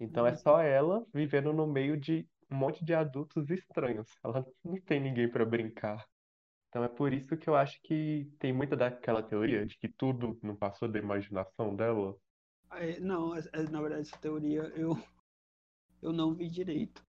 Então 0.00 0.26
é 0.26 0.36
só 0.36 0.60
ela 0.62 1.06
vivendo 1.14 1.52
no 1.54 1.66
meio 1.66 1.98
de 2.00 2.28
um 2.50 2.56
monte 2.56 2.84
de 2.84 2.94
adultos 2.94 3.50
estranhos. 3.50 4.08
Ela 4.24 4.46
não 4.64 4.80
tem 4.82 5.00
ninguém 5.00 5.30
pra 5.30 5.44
brincar. 5.46 6.06
Então 6.76 6.84
é 6.84 6.88
por 6.88 7.10
isso 7.14 7.38
que 7.38 7.48
eu 7.48 7.56
acho 7.56 7.80
que 7.82 8.30
tem 8.38 8.52
muita 8.52 8.76
daquela 8.76 9.22
teoria 9.22 9.64
de 9.64 9.78
que 9.78 9.88
tudo 9.88 10.38
não 10.42 10.54
passou 10.54 10.86
da 10.86 10.98
imaginação 10.98 11.74
dela. 11.74 12.14
É, 12.70 13.00
não, 13.00 13.34
é- 13.34 13.40
é, 13.52 13.62
na 13.62 13.80
verdade, 13.80 14.02
essa 14.02 14.18
teoria 14.18 14.62
eu, 14.76 14.94
eu 16.02 16.12
não 16.12 16.34
vi 16.34 16.48
direito. 16.48 17.04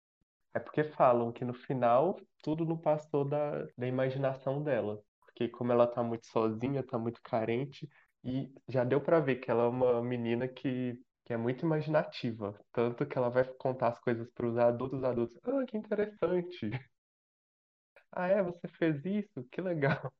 É 0.53 0.59
porque 0.59 0.83
falam 0.83 1.31
que 1.31 1.45
no 1.45 1.53
final 1.53 2.17
tudo 2.41 2.65
não 2.65 2.77
passou 2.77 3.25
da, 3.25 3.65
da 3.77 3.85
imaginação 3.87 4.63
dela. 4.63 5.01
porque 5.19 5.49
como 5.49 5.71
ela 5.71 5.85
tá 5.85 6.01
muito 6.01 6.25
sozinha, 6.27 6.81
tá 6.81 6.97
muito 6.97 7.19
carente, 7.21 7.87
e 8.23 8.51
já 8.69 8.83
deu 8.83 9.01
pra 9.01 9.19
ver 9.19 9.35
que 9.37 9.51
ela 9.51 9.63
é 9.65 9.67
uma 9.67 10.01
menina 10.01 10.47
que, 10.47 10.93
que 11.25 11.33
é 11.33 11.37
muito 11.37 11.65
imaginativa, 11.65 12.57
tanto 12.71 13.05
que 13.05 13.17
ela 13.17 13.29
vai 13.29 13.43
contar 13.55 13.89
as 13.89 13.99
coisas 13.99 14.29
pros 14.33 14.57
adultos, 14.57 14.99
os 14.99 15.03
adultos, 15.03 15.37
ah, 15.43 15.65
que 15.67 15.77
interessante. 15.77 16.69
Ah, 18.11 18.27
é, 18.27 18.41
você 18.43 18.67
fez 18.67 19.05
isso? 19.05 19.43
Que 19.51 19.61
legal. 19.61 20.11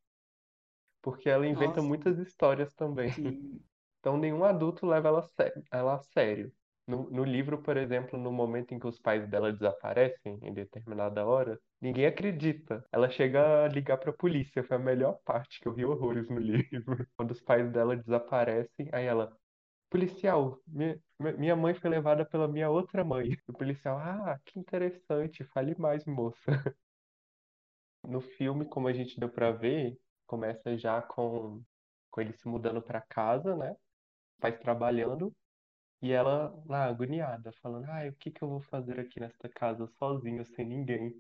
Porque 1.02 1.30
ela 1.30 1.48
inventa 1.48 1.82
Nossa, 1.82 1.82
muitas 1.82 2.18
histórias 2.20 2.74
também. 2.74 3.12
sim. 3.16 3.60
Então 4.00 4.18
nenhum 4.18 4.44
adulto 4.44 4.86
leva 4.86 5.10
ela 5.10 5.20
a 5.20 5.24
sé- 5.24 5.54
ela 5.72 5.96
a 5.96 6.00
sério. 6.00 6.54
No, 6.88 7.10
no 7.10 7.24
livro, 7.26 7.62
por 7.62 7.76
exemplo, 7.78 8.18
no 8.18 8.32
momento 8.32 8.74
em 8.74 8.80
que 8.80 8.88
os 8.88 9.00
pais 9.00 9.28
dela 9.30 9.52
desaparecem, 9.52 10.40
em 10.42 10.54
determinada 10.54 11.26
hora, 11.26 11.60
ninguém 11.82 12.06
acredita. 12.06 12.86
Ela 12.92 13.10
chega 13.10 13.66
a 13.66 13.68
ligar 13.68 13.98
pra 13.98 14.14
polícia. 14.14 14.64
Foi 14.64 14.78
a 14.78 14.80
melhor 14.80 15.20
parte 15.26 15.60
que 15.60 15.68
eu 15.68 15.74
ri 15.74 15.84
horrores 15.86 16.30
no 16.30 16.40
livro. 16.40 17.08
Quando 17.18 17.32
os 17.32 17.42
pais 17.42 17.72
dela 17.72 17.98
desaparecem, 17.98 18.90
aí 18.94 19.06
ela, 19.06 19.38
policial, 19.90 20.62
minha, 20.68 21.02
minha 21.38 21.56
mãe 21.56 21.76
foi 21.76 21.90
levada 21.90 22.26
pela 22.26 22.48
minha 22.48 22.70
outra 22.70 23.04
mãe. 23.06 23.30
O 23.48 23.54
policial, 23.54 23.98
ah, 24.00 24.40
que 24.46 24.60
interessante, 24.60 25.44
fale 25.46 25.76
mais, 25.80 26.06
moça. 26.06 26.52
No 28.08 28.22
filme, 28.22 28.66
como 28.70 28.88
a 28.88 28.94
gente 28.94 29.20
deu 29.20 29.30
pra 29.32 29.52
ver, 29.52 29.98
começa 30.26 30.78
já 30.78 31.02
com, 31.02 31.64
com 32.12 32.22
ele 32.22 32.34
se 32.34 32.48
mudando 32.48 32.82
pra 32.82 33.02
casa, 33.02 33.56
né? 33.56 33.76
Pais 34.40 34.60
trabalhando. 34.60 35.36
E 36.02 36.12
ela 36.12 36.54
lá, 36.68 36.86
agoniada, 36.86 37.52
falando, 37.62 37.86
ai, 37.90 38.10
o 38.10 38.16
que 38.18 38.32
que 38.32 38.44
eu 38.44 38.50
vou 38.50 38.62
fazer 38.62 39.00
aqui 39.00 39.20
nesta 39.20 39.50
casa 39.50 39.88
sozinha, 39.88 40.46
sem 40.46 40.66
ninguém? 40.68 41.14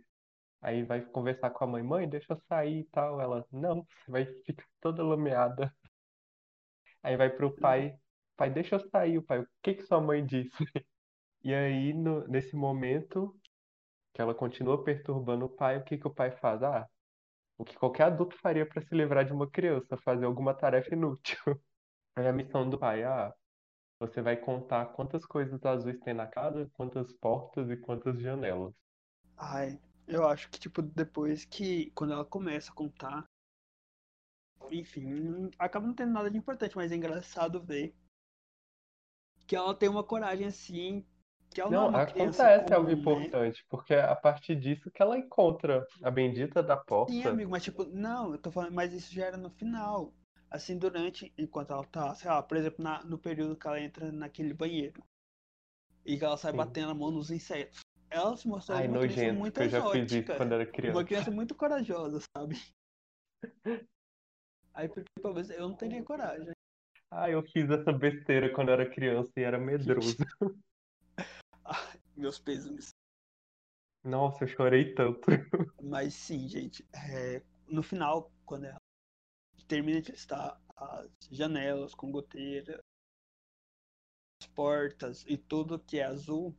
Aí 0.61 0.83
vai 0.83 1.01
conversar 1.05 1.51
com 1.51 1.63
a 1.65 1.67
mãe, 1.67 1.83
mãe, 1.83 2.09
deixa 2.09 2.33
eu 2.33 2.37
sair 2.37 2.81
e 2.81 2.85
tal. 2.85 3.21
Ela, 3.21 3.45
não, 3.51 3.85
você 4.05 4.11
vai 4.11 4.25
ficar 4.45 4.65
toda 4.81 5.03
lameada. 5.03 5.73
Aí 7.03 7.15
vai 7.17 7.29
pro 7.35 7.57
pai, 7.57 7.97
pai, 8.35 8.49
deixa 8.51 8.75
eu 8.75 8.79
sair, 8.89 9.17
o 9.17 9.23
pai, 9.23 9.39
o 9.41 9.47
que 9.63 9.75
que 9.75 9.83
sua 9.83 10.01
mãe 10.01 10.25
disse? 10.25 10.51
E 11.43 11.53
aí, 11.55 11.93
no- 11.93 12.27
nesse 12.27 12.55
momento 12.55 13.39
que 14.17 14.21
ela 14.21 14.33
continua 14.33 14.83
perturbando 14.83 15.45
o 15.45 15.49
pai, 15.49 15.77
o 15.77 15.83
que 15.83 15.95
que 15.95 16.07
o 16.07 16.13
pai 16.13 16.31
faz? 16.31 16.63
Ah, 16.63 16.87
o 17.57 17.63
que 17.65 17.75
qualquer 17.77 18.05
adulto 18.05 18.35
faria 18.41 18.67
para 18.67 18.81
se 18.81 18.95
livrar 18.95 19.25
de 19.25 19.31
uma 19.33 19.49
criança, 19.49 19.97
fazer 20.03 20.25
alguma 20.25 20.55
tarefa 20.55 20.95
inútil. 20.95 21.37
Aí 22.17 22.27
a 22.27 22.33
missão 22.33 22.69
do 22.69 22.79
pai, 22.79 23.03
ah, 23.03 23.33
Você 23.99 24.21
vai 24.21 24.37
contar 24.37 24.87
quantas 24.87 25.25
coisas 25.25 25.63
azuis 25.65 25.99
tem 26.01 26.15
na 26.15 26.27
casa, 26.27 26.69
quantas 26.73 27.13
portas 27.13 27.69
e 27.69 27.77
quantas 27.77 28.19
janelas. 28.19 28.73
Ai, 29.37 29.79
eu 30.07 30.27
acho 30.27 30.49
que, 30.49 30.59
tipo, 30.59 30.81
depois 30.81 31.45
que, 31.45 31.91
quando 31.91 32.13
ela 32.13 32.25
começa 32.25 32.71
a 32.71 32.75
contar, 32.75 33.25
enfim, 34.71 35.49
acaba 35.59 35.87
não 35.87 35.93
tendo 35.95 36.11
nada 36.13 36.29
de 36.31 36.37
importante, 36.37 36.75
mas 36.75 36.91
é 36.91 36.95
engraçado 36.95 37.61
ver 37.63 37.95
que 39.47 39.55
ela 39.55 39.73
tem 39.73 39.89
uma 39.89 40.03
coragem 40.03 40.45
assim, 40.47 41.05
que 41.53 41.61
ela 41.61 41.71
não 41.71 41.83
é 41.83 42.01
Não, 42.01 42.05
criança 42.05 42.43
acontece 42.43 42.73
algo 42.73 42.89
comum, 42.89 43.19
né? 43.19 43.27
importante, 43.29 43.65
porque 43.69 43.93
é 43.93 44.01
a 44.01 44.15
partir 44.15 44.55
disso 44.55 44.91
que 44.91 45.01
ela 45.01 45.17
encontra 45.17 45.85
a 46.03 46.11
bendita 46.11 46.61
da 46.63 46.77
Sim, 46.77 46.85
porta. 46.85 47.29
amigo, 47.29 47.51
mas 47.51 47.63
tipo, 47.63 47.85
não, 47.85 48.33
eu 48.33 48.37
tô 48.37 48.51
falando, 48.51 48.73
mas 48.73 48.93
isso 48.93 49.13
já 49.13 49.25
era 49.25 49.37
no 49.37 49.49
final. 49.49 50.13
Assim, 50.49 50.77
durante, 50.77 51.33
enquanto 51.37 51.71
ela 51.73 51.83
tá, 51.83 52.15
sei 52.15 52.29
lá, 52.29 52.41
por 52.41 52.55
exemplo, 52.57 52.83
na, 52.83 53.03
no 53.03 53.17
período 53.17 53.55
que 53.57 53.67
ela 53.67 53.79
entra 53.79 54.11
naquele 54.11 54.53
banheiro 54.53 55.03
e 56.05 56.17
que 56.17 56.23
ela 56.23 56.37
sai 56.37 56.51
Sim. 56.51 56.57
batendo 56.57 56.91
a 56.91 56.95
mão 56.95 57.11
nos 57.11 57.29
insetos. 57.31 57.81
Ela 58.09 58.35
se 58.37 58.47
mostrou 58.47 58.77
Ai, 58.77 58.87
uma 58.87 58.97
criança 58.97 59.25
nojento, 59.25 59.39
muito 59.39 59.57
que 59.57 59.63
eu 59.63 59.69
já 59.69 59.81
fiz 59.91 60.11
isso 60.11 60.23
exótica. 60.23 60.37
quando 60.37 60.53
era 60.53 60.65
Uma 60.65 60.73
criança. 60.73 61.03
criança 61.03 61.31
muito 61.31 61.55
corajosa, 61.55 62.19
sabe? 62.35 62.55
Aí, 64.73 64.87
porque 64.87 65.09
talvez 65.21 65.49
eu 65.49 65.67
não 65.67 65.75
teria 65.75 66.03
coragem. 66.03 66.53
Ah, 67.11 67.29
eu 67.29 67.41
fiz 67.43 67.69
essa 67.69 67.91
besteira 67.91 68.53
quando 68.53 68.71
era 68.71 68.89
criança 68.89 69.31
e 69.37 69.43
era 69.43 69.57
medroso. 69.57 70.17
Meus 72.17 72.39
pêsames. 72.39 72.89
Nossa, 74.03 74.43
eu 74.43 74.47
chorei 74.47 74.93
tanto. 74.95 75.21
Mas 75.83 76.13
sim, 76.13 76.47
gente, 76.47 76.83
é, 76.93 77.43
no 77.67 77.83
final, 77.83 78.31
quando 78.45 78.65
ela 78.65 78.81
termina 79.67 80.01
de 80.01 80.11
listar 80.11 80.59
as 80.75 81.09
janelas 81.29 81.93
com 81.93 82.11
goteira, 82.11 82.79
as 84.41 84.47
portas 84.47 85.25
e 85.27 85.37
tudo 85.37 85.79
que 85.79 85.99
é 85.99 86.05
azul, 86.05 86.55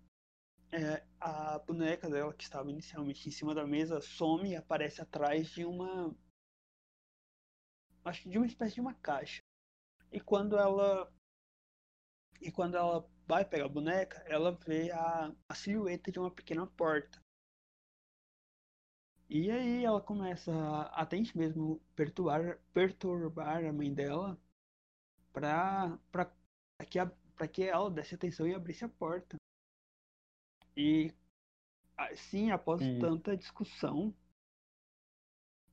é, 0.70 1.04
a 1.18 1.58
boneca 1.58 2.08
dela, 2.08 2.34
que 2.34 2.44
estava 2.44 2.70
inicialmente 2.70 3.28
em 3.28 3.32
cima 3.32 3.54
da 3.54 3.66
mesa, 3.66 4.00
some 4.00 4.50
e 4.50 4.56
aparece 4.56 5.00
atrás 5.00 5.48
de 5.50 5.64
uma. 5.64 6.14
Acho 8.04 8.22
que 8.22 8.28
de 8.28 8.38
uma 8.38 8.46
espécie 8.46 8.74
de 8.74 8.80
uma 8.80 8.94
caixa. 8.94 9.42
E 10.12 10.20
quando 10.20 10.56
ela. 10.56 11.10
E 12.40 12.52
quando 12.52 12.76
ela 12.76 13.08
vai 13.28 13.44
pegar 13.44 13.66
a 13.66 13.68
boneca, 13.68 14.24
ela 14.26 14.52
vê 14.52 14.90
a, 14.90 15.32
a 15.46 15.54
silhueta 15.54 16.10
de 16.10 16.18
uma 16.18 16.30
pequena 16.30 16.66
porta. 16.66 17.20
E 19.28 19.50
aí 19.50 19.84
ela 19.84 20.00
começa 20.00 20.50
a 20.50 21.02
até 21.02 21.18
mesmo 21.36 21.78
perturbar, 21.94 22.58
perturbar 22.72 23.62
a 23.62 23.72
mãe 23.72 23.92
dela 23.92 24.40
pra, 25.30 25.98
pra, 26.10 26.32
pra, 26.78 26.86
que, 26.86 26.98
a, 26.98 27.06
pra 27.36 27.46
que 27.46 27.64
ela 27.64 27.90
desse 27.90 28.14
atenção 28.14 28.48
e 28.48 28.54
abrisse 28.54 28.86
a 28.86 28.88
porta. 28.88 29.36
E 30.74 31.12
assim, 31.98 32.50
após 32.50 32.80
E 32.80 32.98
tanta 32.98 33.36
discussão, 33.36 34.14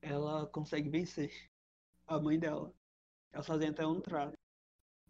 ela 0.02 0.46
consegue 0.48 0.90
vencer 0.90 1.48
a 2.06 2.20
mãe 2.20 2.38
dela. 2.38 2.74
Elas 3.32 3.46
fazem 3.46 3.70
até 3.70 3.86
um 3.86 4.00
trato. 4.02 4.36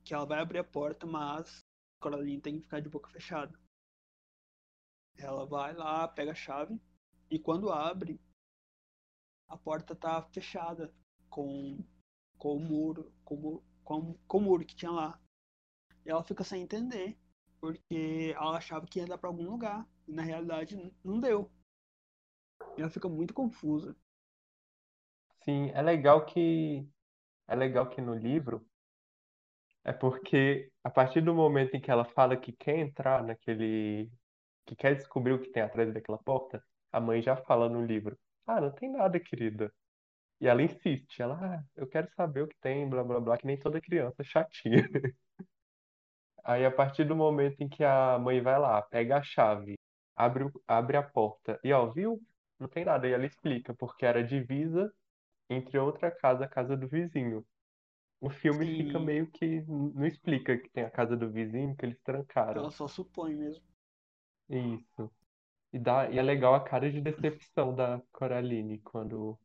Que 0.04 0.14
ela 0.14 0.24
vai 0.24 0.38
abrir 0.38 0.60
a 0.60 0.64
porta, 0.64 1.04
mas 1.04 1.65
Coraline 2.06 2.40
tem 2.40 2.54
que 2.54 2.62
ficar 2.62 2.78
de 2.78 2.88
boca 2.88 3.10
fechada. 3.10 3.52
Ela 5.18 5.44
vai 5.44 5.74
lá, 5.74 6.06
pega 6.06 6.30
a 6.30 6.34
chave, 6.36 6.80
e 7.28 7.36
quando 7.36 7.72
abre, 7.72 8.20
a 9.48 9.56
porta 9.56 9.92
tá 9.96 10.22
fechada 10.22 10.94
com, 11.28 11.84
com 12.38 12.56
o 12.56 12.60
muro, 12.60 13.12
com, 13.24 13.60
com, 13.82 14.14
com 14.28 14.38
o 14.38 14.40
muro 14.40 14.64
que 14.64 14.76
tinha 14.76 14.92
lá. 14.92 15.20
E 16.04 16.10
ela 16.10 16.22
fica 16.22 16.44
sem 16.44 16.62
entender, 16.62 17.18
porque 17.60 18.32
ela 18.36 18.58
achava 18.58 18.86
que 18.86 19.00
ia 19.00 19.06
dar 19.06 19.18
pra 19.18 19.28
algum 19.28 19.50
lugar, 19.50 19.84
e 20.06 20.12
na 20.12 20.22
realidade 20.22 20.76
não 21.02 21.18
deu. 21.18 21.50
E 22.76 22.82
ela 22.82 22.90
fica 22.90 23.08
muito 23.08 23.34
confusa. 23.34 23.96
sim, 25.42 25.70
é 25.70 25.82
legal 25.82 26.24
que 26.24 26.88
é 27.48 27.56
legal 27.56 27.90
que 27.90 28.00
no 28.00 28.14
livro 28.14 28.64
é 29.86 29.92
porque 29.94 30.70
a 30.84 30.90
partir 30.90 31.22
do 31.22 31.34
momento 31.34 31.74
em 31.76 31.80
que 31.82 31.90
ela 31.92 32.06
fala 32.06 32.36
que 32.38 32.52
quer 32.52 32.78
entrar 32.78 33.24
naquele 33.24 34.10
que 34.66 34.76
quer 34.76 34.96
descobrir 34.96 35.34
o 35.34 35.40
que 35.42 35.50
tem 35.52 35.62
atrás 35.64 35.92
daquela 35.94 36.18
porta, 36.18 36.62
a 36.92 37.00
mãe 37.00 37.22
já 37.22 37.36
fala 37.36 37.68
no 37.70 37.84
livro: 37.86 38.18
"Ah, 38.46 38.60
não 38.60 38.72
tem 38.72 38.90
nada, 38.92 39.20
querida". 39.20 39.72
E 40.40 40.48
ela 40.48 40.62
insiste, 40.62 41.22
ela, 41.22 41.38
ah, 41.42 41.62
eu 41.76 41.88
quero 41.88 42.08
saber 42.16 42.42
o 42.44 42.48
que 42.48 42.56
tem, 42.60 42.88
blá 42.90 43.04
blá 43.04 43.20
blá, 43.20 43.38
que 43.38 43.46
nem 43.46 43.58
toda 43.58 43.80
criança 43.82 44.24
chatinha. 44.24 44.78
Aí 46.44 46.64
a 46.64 46.70
partir 46.70 47.04
do 47.04 47.16
momento 47.16 47.60
em 47.60 47.68
que 47.68 47.82
a 47.84 48.18
mãe 48.18 48.40
vai 48.40 48.58
lá, 48.58 48.80
pega 48.82 49.18
a 49.18 49.22
chave, 49.22 49.74
abre, 50.14 50.44
abre 50.66 50.96
a 50.96 51.02
porta 51.02 51.58
e 51.64 51.72
ó, 51.72 51.86
viu? 51.90 52.20
Não 52.58 52.68
tem 52.68 52.84
nada. 52.84 53.06
E 53.08 53.12
ela 53.12 53.26
explica, 53.26 53.74
porque 53.74 54.06
era 54.06 54.22
divisa 54.24 54.90
entre 55.50 55.78
outra 55.78 56.10
casa, 56.10 56.44
a 56.46 56.48
casa 56.48 56.76
do 56.76 56.88
vizinho. 56.88 57.44
O 58.20 58.30
filme 58.30 58.66
fica 58.66 58.98
Sim, 58.98 59.04
meio 59.04 59.26
que 59.30 59.60
não 59.62 60.06
explica 60.06 60.56
que 60.56 60.68
tem 60.70 60.84
a 60.84 60.90
casa 60.90 61.16
do 61.16 61.30
vizinho, 61.30 61.76
que 61.76 61.84
eles 61.84 61.98
trancaram. 62.02 62.62
ela 62.62 62.70
só 62.70 62.88
supõe 62.88 63.34
mesmo. 63.34 63.62
Isso. 64.48 65.10
E, 65.72 65.78
dá, 65.78 66.10
e 66.10 66.18
é 66.18 66.22
legal 66.22 66.54
a 66.54 66.64
cara 66.64 66.90
de 66.90 67.00
decepção 67.00 67.74
da 67.74 68.00
Coraline 68.12 68.78
quando, 68.78 69.38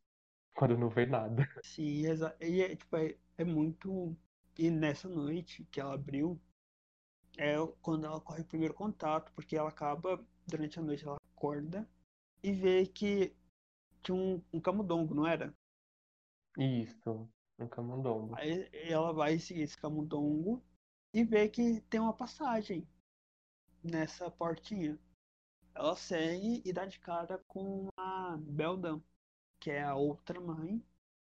quando 0.54 0.78
não 0.78 0.88
vê 0.88 1.04
nada. 1.06 1.46
Sim, 1.64 2.06
exa 2.06 2.34
e 2.40 2.62
é, 2.62 2.74
tipo, 2.76 2.96
é, 2.96 3.16
é 3.36 3.44
muito. 3.44 4.16
E 4.58 4.70
nessa 4.70 5.08
noite 5.08 5.64
que 5.70 5.80
ela 5.80 5.94
abriu, 5.94 6.40
é 7.36 7.56
quando 7.82 8.06
ela 8.06 8.20
corre 8.20 8.42
o 8.42 8.46
primeiro 8.46 8.74
contato, 8.74 9.32
porque 9.34 9.56
ela 9.56 9.68
acaba, 9.68 10.24
durante 10.46 10.78
a 10.78 10.82
noite, 10.82 11.04
ela 11.06 11.18
acorda 11.34 11.88
e 12.42 12.52
vê 12.52 12.86
que 12.86 13.34
tinha 14.02 14.16
um, 14.16 14.42
um 14.52 14.60
camundongo, 14.60 15.14
não 15.14 15.26
era? 15.26 15.54
Isso, 16.56 17.28
um 17.58 17.68
camundongo. 17.68 18.34
Aí 18.36 18.68
ela 18.72 19.12
vai 19.12 19.38
seguir 19.38 19.62
esse 19.62 19.76
camundongo 19.76 20.62
e 21.12 21.24
vê 21.24 21.48
que 21.48 21.80
tem 21.82 22.00
uma 22.00 22.12
passagem 22.12 22.86
nessa 23.82 24.30
portinha. 24.30 24.98
Ela 25.74 25.96
segue 25.96 26.62
e 26.64 26.72
dá 26.72 26.84
de 26.84 26.98
cara 26.98 27.38
com 27.48 27.88
a 27.96 28.36
Beldan, 28.38 29.00
que 29.58 29.70
é 29.70 29.82
a 29.82 29.94
outra 29.94 30.40
mãe, 30.40 30.84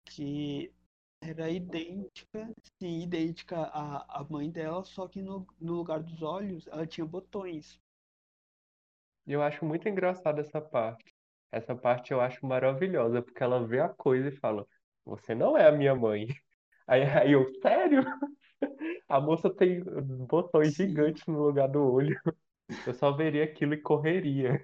que 0.05 0.73
era 1.21 1.49
idêntica, 1.49 2.53
sim, 2.81 3.03
idêntica 3.03 3.57
à, 3.57 4.21
à 4.21 4.23
mãe 4.23 4.49
dela, 4.49 4.83
só 4.85 5.07
que 5.07 5.21
no, 5.21 5.45
no 5.59 5.73
lugar 5.73 6.01
dos 6.01 6.21
olhos 6.21 6.65
ela 6.67 6.87
tinha 6.87 7.05
botões. 7.05 7.79
Eu 9.27 9.43
acho 9.43 9.65
muito 9.65 9.87
engraçado 9.87 10.39
essa 10.39 10.61
parte. 10.61 11.13
Essa 11.51 11.75
parte 11.75 12.11
eu 12.11 12.21
acho 12.21 12.45
maravilhosa, 12.45 13.21
porque 13.21 13.43
ela 13.43 13.65
vê 13.65 13.79
a 13.79 13.89
coisa 13.89 14.29
e 14.29 14.35
fala: 14.37 14.65
você 15.09 15.33
não 15.35 15.57
é 15.57 15.67
a 15.67 15.71
minha 15.71 15.95
mãe. 15.95 16.27
Aí, 16.87 17.03
aí 17.03 17.31
eu, 17.33 17.45
sério? 17.61 18.01
A 19.07 19.21
moça 19.21 19.47
tem 19.47 19.83
botões 20.25 20.73
gigantes 20.73 21.23
no 21.27 21.45
lugar 21.45 21.69
do 21.69 21.83
olho. 21.83 22.19
Eu 22.87 22.95
só 22.95 23.11
veria 23.11 23.43
aquilo 23.43 23.75
e 23.75 23.81
correria. 23.81 24.63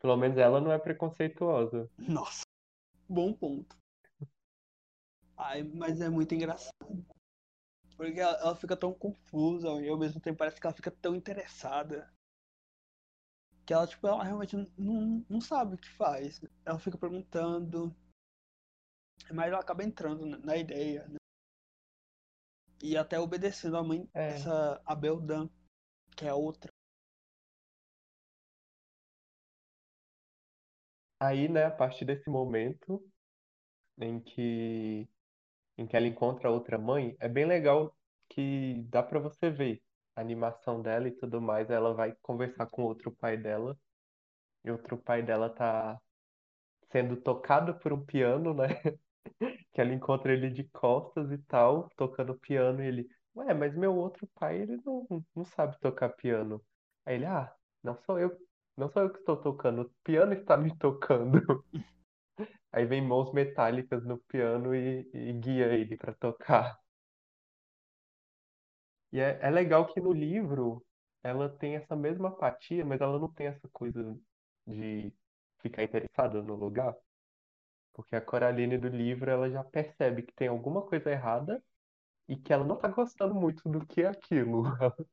Pelo 0.00 0.16
menos 0.16 0.36
ela 0.36 0.60
não 0.60 0.72
é 0.72 0.78
preconceituosa. 0.78 1.88
Nossa, 1.96 2.42
bom 3.08 3.32
ponto. 3.32 3.76
Ai, 5.36 5.62
mas 5.62 6.00
é 6.00 6.08
muito 6.08 6.34
engraçado. 6.34 6.72
Porque 7.96 8.20
ela, 8.20 8.36
ela 8.38 8.56
fica 8.56 8.76
tão 8.76 8.92
confusa 8.92 9.68
e 9.80 9.88
ao 9.88 9.98
mesmo 9.98 10.20
tempo 10.20 10.38
parece 10.38 10.60
que 10.60 10.66
ela 10.66 10.74
fica 10.74 10.90
tão 10.90 11.14
interessada. 11.14 12.12
Que 13.64 13.72
ela, 13.72 13.86
tipo, 13.86 14.06
ela 14.06 14.22
realmente 14.22 14.56
não, 14.76 15.24
não 15.28 15.40
sabe 15.40 15.74
o 15.74 15.78
que 15.78 15.88
faz. 15.90 16.40
Ela 16.64 16.78
fica 16.78 16.98
perguntando. 16.98 17.94
Mas 19.32 19.48
ela 19.48 19.60
acaba 19.60 19.84
entrando 19.84 20.26
na, 20.26 20.38
na 20.38 20.56
ideia, 20.56 21.06
né? 21.08 21.16
E 22.82 22.96
até 22.96 23.18
obedecendo 23.18 23.76
a 23.76 23.82
mãe, 23.82 24.08
É. 24.14 24.28
essa 24.30 24.82
Abel 24.84 25.20
Dan, 25.20 25.48
que 26.16 26.26
é 26.26 26.28
a 26.28 26.34
outra. 26.34 26.70
Aí, 31.20 31.48
né, 31.48 31.64
a 31.64 31.70
partir 31.70 32.04
desse 32.04 32.28
momento 32.28 33.02
em 33.98 34.20
que 34.20 35.08
em 35.76 35.86
que 35.86 35.96
ela 35.96 36.06
encontra 36.06 36.50
outra 36.50 36.78
mãe, 36.78 37.16
é 37.20 37.28
bem 37.28 37.46
legal 37.46 37.96
que 38.28 38.84
dá 38.90 39.02
pra 39.02 39.18
você 39.18 39.50
ver 39.50 39.82
a 40.16 40.20
animação 40.20 40.80
dela 40.82 41.08
e 41.08 41.12
tudo 41.16 41.40
mais. 41.40 41.70
Ela 41.70 41.94
vai 41.94 42.14
conversar 42.22 42.66
com 42.66 42.84
outro 42.84 43.10
pai 43.16 43.36
dela, 43.36 43.76
e 44.64 44.70
outro 44.70 44.98
pai 44.98 45.22
dela 45.22 45.50
tá 45.50 45.98
sendo 46.92 47.16
tocado 47.20 47.78
por 47.80 47.92
um 47.92 48.04
piano, 48.04 48.54
né? 48.54 48.68
Que 49.72 49.80
ela 49.80 49.92
encontra 49.92 50.32
ele 50.32 50.50
de 50.50 50.64
costas 50.64 51.30
e 51.30 51.38
tal, 51.38 51.88
tocando 51.96 52.34
piano, 52.38 52.82
e 52.82 52.86
ele, 52.86 53.08
ué, 53.36 53.52
mas 53.54 53.74
meu 53.76 53.94
outro 53.96 54.26
pai, 54.34 54.60
ele 54.62 54.80
não, 54.84 55.06
não 55.34 55.44
sabe 55.44 55.78
tocar 55.80 56.10
piano. 56.10 56.62
Aí 57.04 57.16
ele, 57.16 57.26
ah, 57.26 57.52
não 57.82 57.96
sou 58.06 58.18
eu, 58.18 58.36
não 58.76 58.88
sou 58.90 59.02
eu 59.02 59.10
que 59.10 59.18
estou 59.18 59.36
tocando, 59.36 59.82
o 59.82 59.90
piano 60.04 60.32
está 60.32 60.56
me 60.56 60.76
tocando. 60.78 61.64
Aí 62.72 62.84
vem 62.86 63.00
mãos 63.02 63.32
metálicas 63.32 64.04
no 64.04 64.18
piano 64.18 64.74
e, 64.74 65.08
e 65.12 65.32
guia 65.34 65.66
ele 65.72 65.96
para 65.96 66.12
tocar. 66.14 66.76
E 69.12 69.20
é, 69.20 69.38
é 69.42 69.50
legal 69.50 69.86
que 69.86 70.00
no 70.00 70.12
livro 70.12 70.84
ela 71.22 71.48
tem 71.48 71.76
essa 71.76 71.96
mesma 71.96 72.28
apatia, 72.28 72.84
mas 72.84 73.00
ela 73.00 73.18
não 73.18 73.32
tem 73.32 73.46
essa 73.46 73.68
coisa 73.72 74.16
de 74.66 75.12
ficar 75.60 75.82
interessada 75.84 76.42
no 76.42 76.54
lugar. 76.54 76.94
Porque 77.94 78.16
a 78.16 78.22
Coraline 78.22 78.78
do 78.78 78.88
livro 78.88 79.30
ela 79.30 79.50
já 79.50 79.64
percebe 79.64 80.24
que 80.24 80.34
tem 80.34 80.48
alguma 80.48 80.82
coisa 80.86 81.10
errada 81.10 81.64
e 82.28 82.36
que 82.36 82.52
ela 82.52 82.64
não 82.64 82.76
tá 82.78 82.88
gostando 82.88 83.34
muito 83.34 83.68
do 83.68 83.86
que 83.86 84.02
é 84.02 84.08
aquilo. 84.08 84.64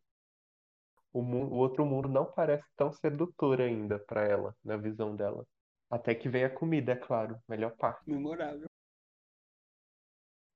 O, 1.13 1.21
mu- 1.21 1.47
o 1.47 1.55
outro 1.55 1.85
mundo 1.85 2.07
não 2.07 2.31
parece 2.31 2.65
tão 2.75 2.91
sedutor 2.93 3.59
ainda 3.59 3.99
para 3.99 4.23
ela, 4.23 4.55
na 4.63 4.77
visão 4.77 5.15
dela. 5.15 5.45
Até 5.89 6.15
que 6.15 6.29
vem 6.29 6.45
a 6.45 6.49
comida, 6.49 6.93
é 6.93 6.95
claro, 6.95 7.37
melhor 7.47 7.75
parte. 7.75 8.09
Memorável. 8.09 8.67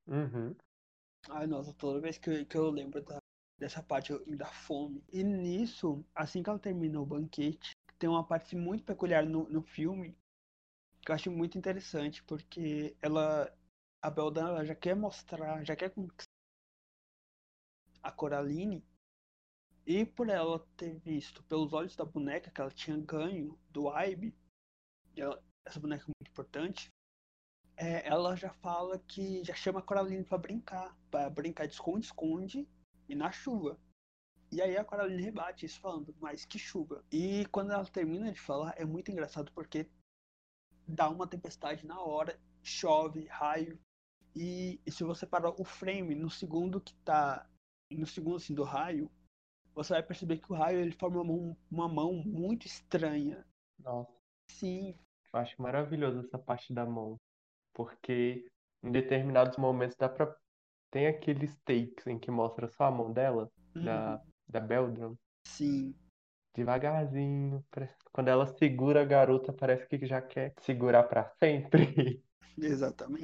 Uhum. 0.07 0.55
Ai, 1.29 1.47
nossa, 1.47 1.73
toda 1.73 1.99
vez 1.99 2.17
que 2.17 2.29
eu, 2.29 2.45
que 2.45 2.57
eu 2.57 2.69
lembro 2.69 3.03
da- 3.03 3.19
dessa 3.57 3.83
parte 3.83 4.11
eu, 4.11 4.25
me 4.25 4.37
dá 4.37 4.45
fome. 4.45 5.03
E 5.11 5.23
nisso, 5.23 6.05
assim 6.13 6.41
que 6.41 6.49
ela 6.49 6.59
termina 6.59 7.01
o 7.01 7.05
banquete, 7.05 7.71
tem 7.99 8.09
uma 8.09 8.25
parte 8.25 8.55
muito 8.55 8.83
peculiar 8.85 9.25
no, 9.25 9.49
no 9.49 9.61
filme 9.61 10.17
que 11.05 11.11
eu 11.11 11.15
acho 11.15 11.31
muito 11.31 11.55
interessante, 11.55 12.23
porque 12.23 12.97
ela, 12.99 13.55
a 14.01 14.09
Beldan, 14.09 14.65
já 14.65 14.73
quer 14.73 14.95
mostrar, 14.95 15.63
já 15.63 15.75
quer 15.75 15.91
conquistar 15.91 16.25
a 18.01 18.11
Coraline, 18.11 18.83
e 19.85 20.03
por 20.03 20.29
ela 20.29 20.59
ter 20.75 20.97
visto 20.97 21.43
pelos 21.43 21.73
olhos 21.73 21.95
da 21.95 22.03
boneca 22.03 22.49
que 22.49 22.59
ela 22.59 22.71
tinha 22.71 22.97
ganho 22.97 23.57
do 23.69 23.87
Aibe, 23.89 24.35
essa 25.63 25.79
boneca 25.79 26.03
é 26.03 26.07
muito 26.07 26.31
importante, 26.31 26.89
é, 27.77 28.07
ela 28.07 28.35
já 28.35 28.49
fala 28.49 28.97
que 28.97 29.43
já 29.43 29.53
chama 29.53 29.79
a 29.79 29.83
Coraline 29.83 30.23
pra 30.23 30.39
brincar, 30.39 30.97
pra 31.11 31.29
brincar 31.29 31.67
de 31.67 31.73
esconde-esconde 31.73 32.67
e 33.07 33.13
na 33.13 33.31
chuva. 33.31 33.79
E 34.51 34.61
aí 34.61 34.75
a 34.77 34.85
Coraline 34.85 35.21
rebate 35.21 35.65
isso 35.65 35.79
falando, 35.79 36.15
mas 36.19 36.45
que 36.45 36.57
chuva. 36.57 37.03
E 37.11 37.45
quando 37.47 37.73
ela 37.73 37.85
termina 37.85 38.31
de 38.31 38.39
falar, 38.39 38.73
é 38.77 38.85
muito 38.85 39.11
engraçado 39.11 39.51
porque 39.51 39.87
dá 40.87 41.09
uma 41.09 41.27
tempestade 41.27 41.85
na 41.85 41.99
hora, 42.01 42.39
chove, 42.63 43.25
raio. 43.27 43.79
E, 44.35 44.81
e 44.85 44.91
se 44.91 45.03
você 45.03 45.25
parar 45.25 45.49
o 45.59 45.65
frame 45.65 46.15
no 46.15 46.29
segundo 46.29 46.81
que 46.81 46.95
tá. 47.03 47.49
No 47.91 48.07
segundo 48.07 48.37
assim 48.37 48.53
do 48.55 48.63
raio, 48.63 49.11
você 49.75 49.93
vai 49.93 50.03
perceber 50.03 50.39
que 50.39 50.51
o 50.51 50.55
raio 50.55 50.79
ele 50.81 50.91
forma 50.91 51.21
uma 51.21 51.25
mão, 51.25 51.57
uma 51.71 51.87
mão 51.89 52.13
muito 52.25 52.65
estranha. 52.67 53.45
Nossa, 53.79 54.11
Sim, 54.47 54.97
eu 55.33 55.39
acho 55.39 55.61
maravilhoso 55.61 56.19
essa 56.19 56.37
parte 56.39 56.73
da 56.73 56.85
mão. 56.85 57.19
Porque 57.73 58.47
em 58.83 58.91
determinados 58.91 59.57
momentos 59.57 59.97
dá 59.97 60.09
pra. 60.09 60.35
Tem 60.91 61.07
aqueles 61.07 61.57
takes 61.65 62.07
em 62.07 62.19
que 62.19 62.31
mostra 62.31 62.67
só 62.69 62.85
a 62.85 62.91
mão 62.91 63.11
dela, 63.13 63.51
da, 63.79 64.19
uhum, 64.19 64.33
da 64.47 64.59
Beldrum. 64.61 65.15
sim, 65.45 65.95
Devagarzinho. 66.55 67.63
Quando 68.15 68.29
ela 68.29 68.45
segura 68.47 69.01
a 69.01 69.05
garota, 69.05 69.51
parece 69.51 69.89
que 69.89 70.05
já 70.05 70.21
quer 70.21 70.53
segurar 70.61 71.03
pra 71.03 71.25
sempre. 71.37 72.23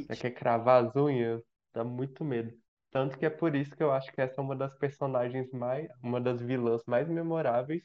Já 0.09 0.17
exatamente. 0.17 0.17
quer 0.17 0.31
cravar 0.31 0.83
as 0.85 0.93
unhas. 0.97 1.41
Dá 1.73 1.81
muito 1.81 2.25
medo. 2.25 2.53
Tanto 2.91 3.17
que 3.17 3.25
é 3.25 3.29
por 3.29 3.55
isso 3.55 3.73
que 3.73 3.81
eu 3.81 3.89
acho 3.89 4.11
que 4.11 4.19
essa 4.19 4.41
é 4.41 4.43
uma 4.43 4.53
das 4.53 4.77
personagens 4.77 5.49
mais, 5.53 5.87
uma 6.03 6.19
das 6.19 6.41
vilãs 6.41 6.83
mais 6.85 7.07
memoráveis 7.07 7.81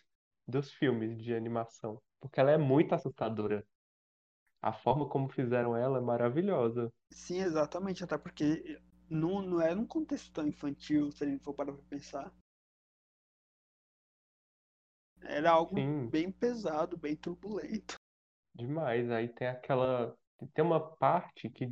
dos 0.48 0.72
filmes 0.72 1.16
de 1.22 1.32
animação. 1.32 2.02
Porque 2.20 2.40
ela 2.40 2.50
é 2.50 2.58
muito 2.58 2.92
assustadora. 2.92 3.64
A 4.60 4.72
forma 4.72 5.08
como 5.08 5.28
fizeram 5.28 5.76
ela 5.76 5.98
é 5.98 6.00
maravilhosa. 6.00 6.92
Sim, 7.12 7.40
exatamente, 7.40 8.04
até 8.04 8.18
porque 8.18 8.80
não, 9.08 9.42
não 9.42 9.60
é 9.60 9.74
num 9.74 9.86
contexto 9.86 10.32
tão 10.32 10.46
infantil, 10.46 11.10
se 11.12 11.24
a 11.24 11.26
gente 11.28 11.42
for 11.44 11.54
parar 11.54 11.72
pra 11.72 11.82
pensar. 11.88 12.34
Era 15.22 15.50
algo 15.50 15.74
Sim, 15.76 16.10
bem 16.10 16.30
pesado, 16.30 16.96
bem 16.96 17.16
turbulento. 17.16 17.96
demais. 18.54 19.10
Aí 19.10 19.28
tem 19.28 19.48
aquela. 19.48 20.16
Tem 20.54 20.64
uma 20.64 20.80
parte 20.96 21.48
que, 21.50 21.68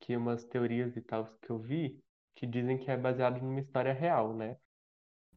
que 0.00 0.16
umas 0.16 0.44
teorias 0.44 0.96
e 0.96 1.02
tal 1.02 1.26
que 1.42 1.50
eu 1.50 1.58
vi 1.58 1.98
que 2.36 2.46
dizem 2.46 2.78
que 2.78 2.90
é 2.90 2.96
baseado 2.96 3.40
numa 3.40 3.60
história 3.60 3.92
real, 3.92 4.34
né? 4.36 4.56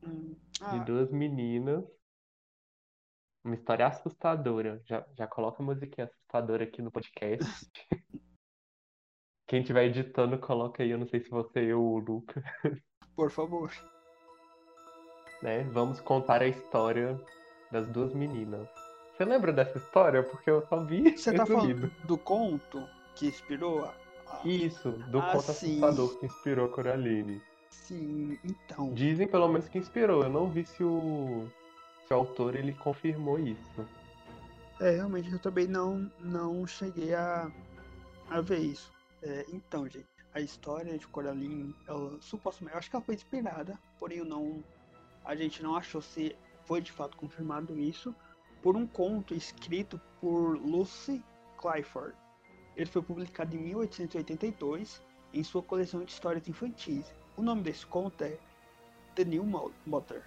Hum, 0.03 0.35
De 0.53 0.61
Ah, 0.61 0.83
duas 0.85 1.11
meninas. 1.11 1.83
Uma 3.43 3.55
história 3.55 3.87
assustadora. 3.87 4.81
Já, 4.85 5.05
já 5.17 5.27
coloca 5.27 5.61
a 5.61 5.65
musiquinha 5.65 6.05
assustadora 6.05 6.63
aqui 6.65 6.81
no 6.81 6.91
podcast. 6.91 7.71
Quem 9.47 9.61
estiver 9.61 9.85
editando, 9.85 10.37
coloca 10.39 10.83
aí. 10.83 10.89
Eu 10.89 10.97
não 10.97 11.07
sei 11.07 11.21
se 11.21 11.29
você, 11.29 11.59
eu 11.71 11.81
ou 11.81 11.95
o 11.95 11.99
Luca, 11.99 12.43
por 13.15 13.31
favor. 13.31 13.71
Né? 15.41 15.63
Vamos 15.71 15.99
contar 16.01 16.41
a 16.41 16.47
história 16.47 17.19
das 17.71 17.87
duas 17.87 18.13
meninas. 18.13 18.67
Você 19.15 19.25
lembra 19.25 19.51
dessa 19.51 19.77
história? 19.77 20.23
Porque 20.23 20.49
eu 20.49 20.65
só 20.67 20.83
vi 20.83 21.17
Você 21.17 21.33
tá 21.33 21.45
falando 21.45 21.91
do 22.05 22.17
conto 22.17 22.87
que 23.15 23.27
inspirou 23.27 23.85
a. 23.85 23.89
a- 24.27 24.41
Isso, 24.45 24.91
do 25.09 25.19
Ah, 25.19 25.31
conto 25.31 25.51
sim. 25.53 25.83
assustador 25.83 26.17
que 26.19 26.25
inspirou 26.25 26.65
a 26.65 26.69
Coraline. 26.69 27.41
Sim, 27.71 28.37
então. 28.43 28.93
Dizem 28.93 29.27
pelo 29.27 29.47
menos 29.47 29.67
que 29.67 29.77
inspirou. 29.77 30.23
Eu 30.23 30.29
não 30.29 30.49
vi 30.49 30.65
se 30.65 30.83
o, 30.83 31.47
se 32.07 32.13
o 32.13 32.17
autor 32.17 32.55
ele 32.55 32.73
confirmou 32.73 33.39
isso. 33.39 33.87
É, 34.79 34.91
realmente 34.91 35.31
eu 35.31 35.39
também 35.39 35.67
não, 35.67 36.11
não 36.19 36.67
cheguei 36.67 37.15
a, 37.15 37.51
a 38.29 38.41
ver 38.41 38.59
isso. 38.59 38.91
É, 39.23 39.45
então, 39.51 39.87
gente, 39.89 40.05
a 40.33 40.39
história 40.39 40.95
de 40.97 41.07
Coraline, 41.07 41.73
ela 41.87 42.15
supostamente, 42.21 42.73
eu 42.75 42.77
acho 42.79 42.89
que 42.89 42.95
ela 42.95 43.03
foi 43.05 43.15
inspirada, 43.15 43.79
porém 43.97 44.19
eu 44.19 44.25
não, 44.25 44.63
a 45.27 45.35
gente 45.35 45.61
não 45.61 45.75
achou 45.75 46.01
se 46.01 46.33
foi 46.63 46.81
de 46.81 46.91
fato 46.91 47.17
confirmado 47.17 47.77
isso, 47.77 48.15
por 48.61 48.77
um 48.77 48.87
conto 48.87 49.35
escrito 49.35 49.99
por 50.21 50.57
Lucy 50.57 51.21
Clifford. 51.59 52.15
Ele 52.77 52.89
foi 52.89 53.01
publicado 53.01 53.53
em 53.53 53.59
1882 53.59 55.03
em 55.33 55.43
sua 55.43 55.61
coleção 55.61 56.01
de 56.05 56.11
histórias 56.13 56.47
infantis. 56.47 57.13
O 57.35 57.41
nome 57.41 57.61
desse 57.61 57.85
conto 57.85 58.23
é 58.23 58.39
The 59.15 59.25
New 59.25 59.43
Mo- 59.43 59.73
Mother. 59.85 60.23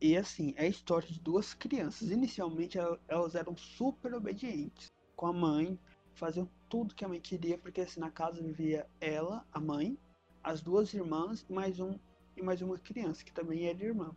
E 0.00 0.16
assim, 0.16 0.54
é 0.56 0.64
a 0.64 0.68
história 0.68 1.06
de 1.06 1.20
duas 1.20 1.52
crianças. 1.52 2.10
Inicialmente 2.10 2.78
el- 2.78 2.98
elas 3.06 3.34
eram 3.34 3.54
super 3.54 4.14
obedientes 4.14 4.90
com 5.14 5.26
a 5.26 5.32
mãe, 5.32 5.78
faziam 6.14 6.48
tudo 6.70 6.94
que 6.94 7.04
a 7.04 7.08
mãe 7.08 7.20
queria, 7.20 7.58
porque 7.58 7.82
assim 7.82 8.00
na 8.00 8.10
casa 8.10 8.42
vivia 8.42 8.88
ela, 8.98 9.46
a 9.52 9.60
mãe, 9.60 9.98
as 10.42 10.62
duas 10.62 10.94
irmãs 10.94 11.44
e 11.48 11.52
mais 11.52 11.78
um 11.80 11.98
e 12.36 12.42
mais 12.42 12.60
uma 12.62 12.78
criança 12.78 13.24
que 13.24 13.32
também 13.32 13.66
era 13.66 13.84
irmã. 13.84 14.14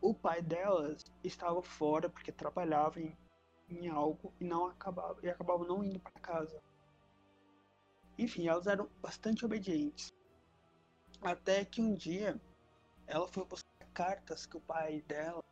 O 0.00 0.14
pai 0.14 0.42
delas 0.42 1.04
estava 1.22 1.62
fora 1.62 2.08
porque 2.08 2.32
trabalhava 2.32 3.00
em, 3.00 3.16
em 3.68 3.88
algo 3.88 4.32
e 4.40 4.44
não 4.44 4.66
acabava 4.66 5.18
e 5.22 5.30
acabava 5.30 5.64
não 5.64 5.84
indo 5.84 6.00
para 6.00 6.12
casa. 6.20 6.60
Enfim, 8.18 8.48
elas 8.48 8.66
eram 8.66 8.88
bastante 9.00 9.44
obedientes. 9.44 10.12
Até 11.20 11.64
que 11.64 11.80
um 11.80 11.94
dia 11.94 12.40
ela 13.06 13.28
foi 13.28 13.44
buscar 13.44 13.86
cartas 13.94 14.46
que 14.46 14.56
o 14.56 14.60
pai 14.60 15.02
dela 15.02 15.42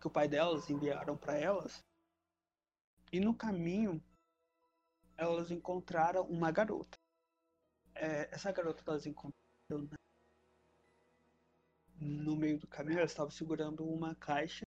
que 0.00 0.06
o 0.06 0.10
pai 0.10 0.28
delas 0.28 0.68
enviaram 0.68 1.16
para 1.16 1.34
elas. 1.34 1.82
E 3.10 3.18
no 3.18 3.34
caminho 3.34 4.02
elas 5.16 5.50
encontraram 5.50 6.24
uma 6.24 6.50
garota. 6.50 6.98
É, 7.94 8.28
essa 8.30 8.52
garota 8.52 8.82
elas 8.86 9.06
encontraram? 9.06 9.88
No 12.00 12.36
meio 12.36 12.58
do 12.58 12.66
caminho, 12.66 12.98
ela 12.98 13.06
estava 13.06 13.30
segurando 13.30 13.84
uma 13.84 14.14
caixa 14.14 14.64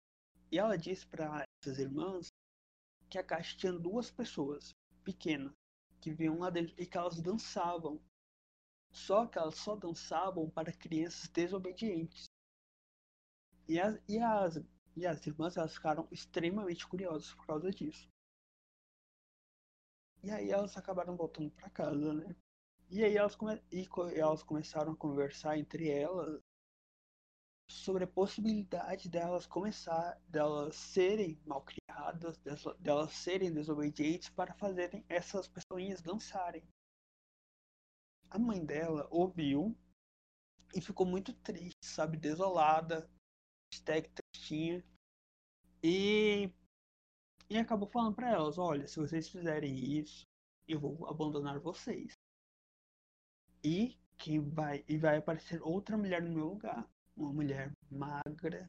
e 0.52 0.58
ela 0.58 0.78
disse 0.78 1.06
para 1.06 1.46
essas 1.62 1.80
irmãs 1.80 2.28
que 3.10 3.18
a 3.18 3.24
caixa 3.24 3.58
tinha 3.58 3.74
duas 3.74 4.12
pessoas 4.12 4.72
pequenas 5.04 5.54
que 6.00 6.12
vinham 6.12 6.40
lá 6.40 6.50
dentro 6.50 6.74
e 6.78 6.86
que 6.86 6.98
elas 6.98 7.22
dançavam. 7.22 8.02
Só 8.92 9.26
que 9.26 9.38
elas 9.38 9.56
só 9.56 9.76
dançavam 9.76 10.50
para 10.50 10.74
crianças 10.74 11.30
desobedientes. 11.30 12.26
E 13.68 13.80
as, 13.80 14.02
e 14.10 14.20
as, 14.20 14.60
e 14.98 15.06
as 15.06 15.26
irmãs 15.26 15.56
elas 15.56 15.74
ficaram 15.74 16.08
extremamente 16.12 16.86
curiosas 16.88 17.34
por 17.34 17.46
causa 17.46 17.72
disso. 17.72 18.10
E 20.24 20.30
aí 20.30 20.52
elas 20.52 20.76
acabaram 20.76 21.16
voltando 21.16 21.50
para 21.52 21.70
casa, 21.70 22.14
né? 22.14 22.36
E 22.90 23.04
aí 23.04 23.16
elas, 23.16 23.36
come 23.36 23.62
e 23.72 23.88
elas 24.20 24.44
começaram 24.44 24.92
a 24.92 24.98
conversar 24.98 25.58
entre 25.58 25.90
elas 25.90 26.42
sobre 27.72 28.04
a 28.04 28.08
possibilidade 28.08 29.10
delas 29.10 29.46
começar, 29.46 30.20
delas 30.28 30.76
serem 30.76 31.40
malcriadas, 31.46 32.38
delas 32.80 33.12
serem 33.14 33.54
desobedientes 33.54 34.30
para 34.30 34.54
fazerem 34.54 35.04
essas 35.10 35.48
pessoinhas 35.48 36.02
dançarem. 36.02 36.64
A 38.30 38.38
mãe 38.38 38.64
dela 38.64 39.08
ouviu 39.10 39.76
e 40.76 40.82
ficou 40.82 41.06
muito 41.06 41.34
triste, 41.34 41.84
sabe, 41.84 42.18
desolada, 42.18 43.10
hashtag 43.74 44.10
tristinha, 44.10 44.84
e, 45.84 46.50
e 47.50 47.58
acabou 47.58 47.90
falando 47.90 48.16
para 48.16 48.30
elas, 48.30 48.58
olha, 48.58 48.88
se 48.88 49.00
vocês 49.00 49.28
fizerem 49.28 49.74
isso, 49.76 50.28
eu 50.68 50.80
vou 50.80 51.08
abandonar 51.08 51.60
vocês. 51.60 52.14
E 53.64 53.98
que 54.18 54.40
vai 54.40 54.86
e 54.88 54.98
vai 54.98 55.18
aparecer 55.18 55.62
outra 55.64 55.98
mulher 55.98 56.22
no 56.22 56.32
meu 56.32 56.46
lugar 56.46 56.88
uma 57.22 57.32
mulher 57.32 57.72
magra 57.90 58.68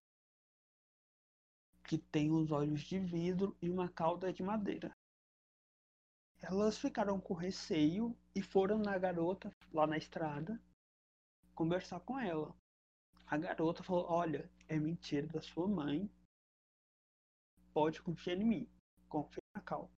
que 1.85 1.97
tem 1.97 2.31
os 2.31 2.51
olhos 2.51 2.83
de 2.83 2.99
vidro 2.99 3.57
e 3.63 3.71
uma 3.71 3.89
cauda 3.89 4.33
de 4.33 4.43
madeira. 4.43 4.95
Elas 6.41 6.79
ficaram 6.79 7.21
com 7.21 7.35
receio 7.35 8.17
e 8.35 8.43
foram 8.43 8.79
na 8.79 8.99
garota 8.99 9.55
lá 9.73 9.87
na 9.87 9.97
estrada 9.97 10.61
conversar 11.55 12.01
com 12.01 12.19
ela. 12.19 12.55
A 13.27 13.37
garota 13.39 13.83
falou: 13.83 14.07
Olha, 14.09 14.51
é 14.69 14.79
mentira 14.79 15.27
da 15.29 15.41
sua 15.41 15.67
mãe. 15.67 16.11
Pode 17.73 18.03
confiar 18.03 18.37
em 18.37 18.45
mim. 18.45 18.69
Confia 19.09 19.43
na 19.55 19.63
Cal. 19.63 19.91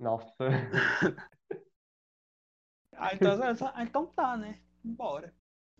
Nossa. 0.00 0.34
ah, 2.96 3.14
então, 3.14 3.38
então 3.80 4.06
tá, 4.06 4.36
né? 4.36 4.60
Bora. 4.82 5.32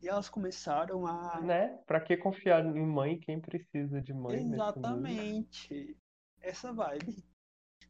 E 0.03 0.09
elas 0.09 0.29
começaram 0.29 1.07
a. 1.07 1.41
Né? 1.41 1.79
Pra 1.87 2.01
que 2.01 2.17
confiar 2.17 2.65
em 2.65 2.87
mãe 2.87 3.21
quem 3.21 3.41
precisa 3.41 4.03
de 4.03 4.13
mãe? 4.13 4.53
Exatamente. 4.53 5.97
Essa 6.41 6.73
vibe. 6.73 7.25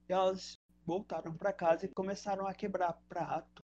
E 0.06 0.12
elas 0.12 0.58
voltaram 0.84 1.34
para 1.34 1.54
casa 1.54 1.86
e 1.86 1.88
começaram 1.88 2.46
a 2.46 2.52
quebrar 2.52 2.92
prato. 3.08 3.62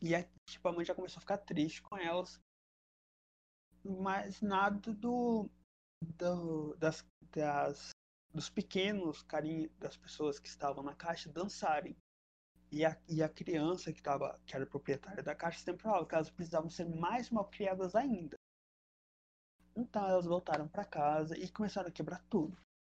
E 0.00 0.14
a, 0.14 0.24
tipo, 0.48 0.66
a 0.66 0.72
mãe 0.72 0.84
já 0.84 0.94
começou 0.94 1.18
a 1.18 1.20
ficar 1.20 1.38
triste 1.38 1.82
com 1.82 1.98
elas. 1.98 2.40
Mas 3.84 4.40
nada 4.40 4.94
do. 4.94 5.50
do 6.02 6.74
das, 6.76 7.04
das, 7.30 7.90
dos 8.32 8.48
pequenos 8.48 9.22
carinhos 9.24 9.70
das 9.78 9.96
pessoas 9.96 10.38
que 10.40 10.48
estavam 10.48 10.82
na 10.82 10.94
caixa 10.94 11.30
dançarem. 11.30 11.94
E 12.70 12.84
a, 12.84 12.96
e 13.08 13.22
a 13.22 13.28
criança 13.28 13.92
que, 13.92 14.02
tava, 14.02 14.38
que 14.46 14.54
era 14.54 14.66
proprietária 14.66 15.22
da 15.22 15.34
caixa 15.34 15.60
sempre 15.60 15.82
falava 15.82 16.06
que 16.06 16.14
elas 16.14 16.30
precisavam 16.30 16.68
ser 16.68 16.86
mais 16.86 17.30
mal 17.30 17.46
criadas 17.46 17.94
ainda. 17.94 18.36
Então 19.74 20.06
elas 20.06 20.26
voltaram 20.26 20.68
para 20.68 20.84
casa 20.84 21.38
e 21.38 21.48
começaram 21.48 21.88
a 21.88 21.92
quebrar 21.92 22.22
tudo. 22.28 22.56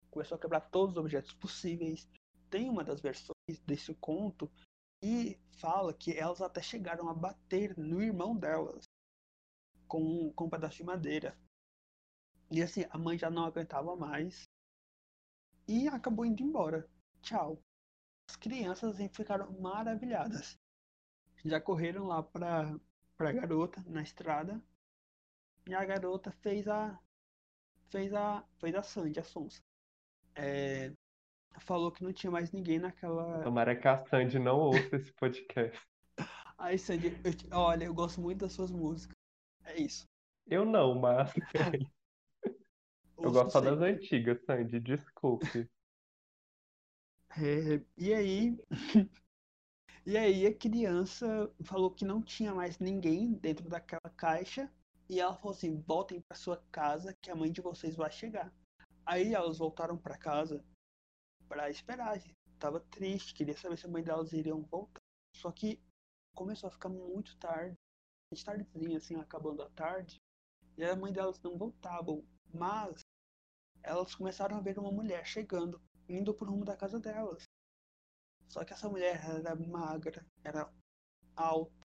Começou 0.09 0.35
a 0.35 0.41
quebrar 0.41 0.61
todos 0.61 0.95
os 0.95 0.99
objetos 0.99 1.33
possíveis. 1.33 2.09
Tem 2.49 2.69
uma 2.69 2.83
das 2.83 2.99
versões 2.99 3.59
desse 3.65 3.93
conto 3.95 4.51
e 5.01 5.39
fala 5.59 5.93
que 5.93 6.11
elas 6.17 6.41
até 6.41 6.61
chegaram 6.61 7.07
a 7.07 7.13
bater 7.13 7.77
no 7.77 8.01
irmão 8.01 8.35
delas 8.35 8.83
com, 9.87 10.31
com 10.33 10.45
um 10.45 10.49
pedaço 10.49 10.77
de 10.77 10.83
madeira. 10.83 11.37
E 12.49 12.61
assim, 12.61 12.85
a 12.89 12.97
mãe 12.97 13.17
já 13.17 13.29
não 13.29 13.45
aguentava 13.45 13.95
mais 13.95 14.43
e 15.67 15.87
acabou 15.87 16.25
indo 16.25 16.43
embora. 16.43 16.89
Tchau. 17.21 17.61
As 18.31 18.37
crianças 18.37 18.97
ficaram 19.13 19.51
maravilhadas. 19.59 20.57
Já 21.43 21.59
correram 21.59 22.07
lá 22.07 22.23
para 22.23 22.79
a 23.19 23.31
garota 23.33 23.83
na 23.85 24.01
estrada. 24.01 24.63
E 25.67 25.75
a 25.75 25.83
garota 25.83 26.31
fez 26.41 26.65
a 26.65 26.97
fez 27.89 28.13
a 28.13 28.41
fez 28.57 28.73
a 28.73 28.81
Sandy, 28.81 29.19
a 29.19 29.23
Sonsa. 29.23 29.61
É, 30.33 30.93
falou 31.59 31.91
que 31.91 32.05
não 32.05 32.13
tinha 32.13 32.31
mais 32.31 32.53
ninguém 32.53 32.79
naquela. 32.79 33.43
Tomara 33.43 33.75
que 33.75 33.85
a 33.85 34.01
Sandy 34.05 34.39
não 34.39 34.57
ouça 34.59 34.95
esse 34.95 35.11
podcast. 35.11 35.85
Aí, 36.57 36.79
Sandy, 36.79 37.07
eu, 37.25 37.57
olha, 37.57 37.83
eu 37.83 37.93
gosto 37.93 38.21
muito 38.21 38.39
das 38.39 38.53
suas 38.53 38.71
músicas. 38.71 39.17
É 39.65 39.77
isso. 39.77 40.07
Eu 40.47 40.63
não, 40.63 40.97
mas. 40.97 41.33
eu 43.17 43.29
gosto 43.29 43.51
só 43.51 43.59
das 43.59 43.81
antigas, 43.81 44.41
Sandy, 44.45 44.79
desculpe. 44.79 45.69
É, 47.37 47.81
e 47.97 48.13
aí. 48.13 48.57
e 50.05 50.17
aí 50.17 50.45
a 50.45 50.53
criança 50.53 51.51
falou 51.63 51.91
que 51.91 52.03
não 52.03 52.21
tinha 52.21 52.53
mais 52.53 52.79
ninguém 52.79 53.33
dentro 53.33 53.69
daquela 53.69 54.09
caixa. 54.17 54.71
E 55.09 55.19
ela 55.19 55.35
falou 55.35 55.55
assim: 55.55 55.79
voltem 55.81 56.21
para 56.21 56.37
sua 56.37 56.57
casa 56.71 57.13
que 57.21 57.31
a 57.31 57.35
mãe 57.35 57.51
de 57.51 57.61
vocês 57.61 57.95
vai 57.95 58.11
chegar. 58.11 58.53
Aí 59.05 59.33
elas 59.33 59.57
voltaram 59.57 59.97
para 59.97 60.17
casa 60.17 60.63
para 61.47 61.69
esperar. 61.69 62.21
Tava 62.59 62.79
triste, 62.79 63.33
queria 63.33 63.57
saber 63.57 63.77
se 63.77 63.85
a 63.85 63.89
mãe 63.89 64.03
delas 64.03 64.33
iriam 64.33 64.61
voltar. 64.63 65.01
Só 65.35 65.51
que 65.51 65.81
começou 66.35 66.67
a 66.67 66.71
ficar 66.71 66.89
muito 66.89 67.37
tarde, 67.37 67.75
tardezinha 68.45 68.97
assim, 68.97 69.15
acabando 69.15 69.63
a 69.63 69.69
tarde. 69.71 70.21
E 70.77 70.83
a 70.83 70.95
mãe 70.95 71.11
delas 71.13 71.41
não 71.41 71.57
voltavam. 71.57 72.25
Mas 72.53 72.99
elas 73.83 74.13
começaram 74.15 74.57
a 74.57 74.61
ver 74.61 74.77
uma 74.77 74.91
mulher 74.91 75.25
chegando 75.25 75.81
indo 76.15 76.33
pro 76.33 76.49
rumo 76.49 76.65
da 76.65 76.75
casa 76.75 76.99
delas. 76.99 77.43
Só 78.47 78.65
que 78.65 78.73
essa 78.73 78.89
mulher 78.89 79.23
era 79.23 79.55
magra, 79.55 80.25
era 80.43 80.71
alta. 81.35 81.81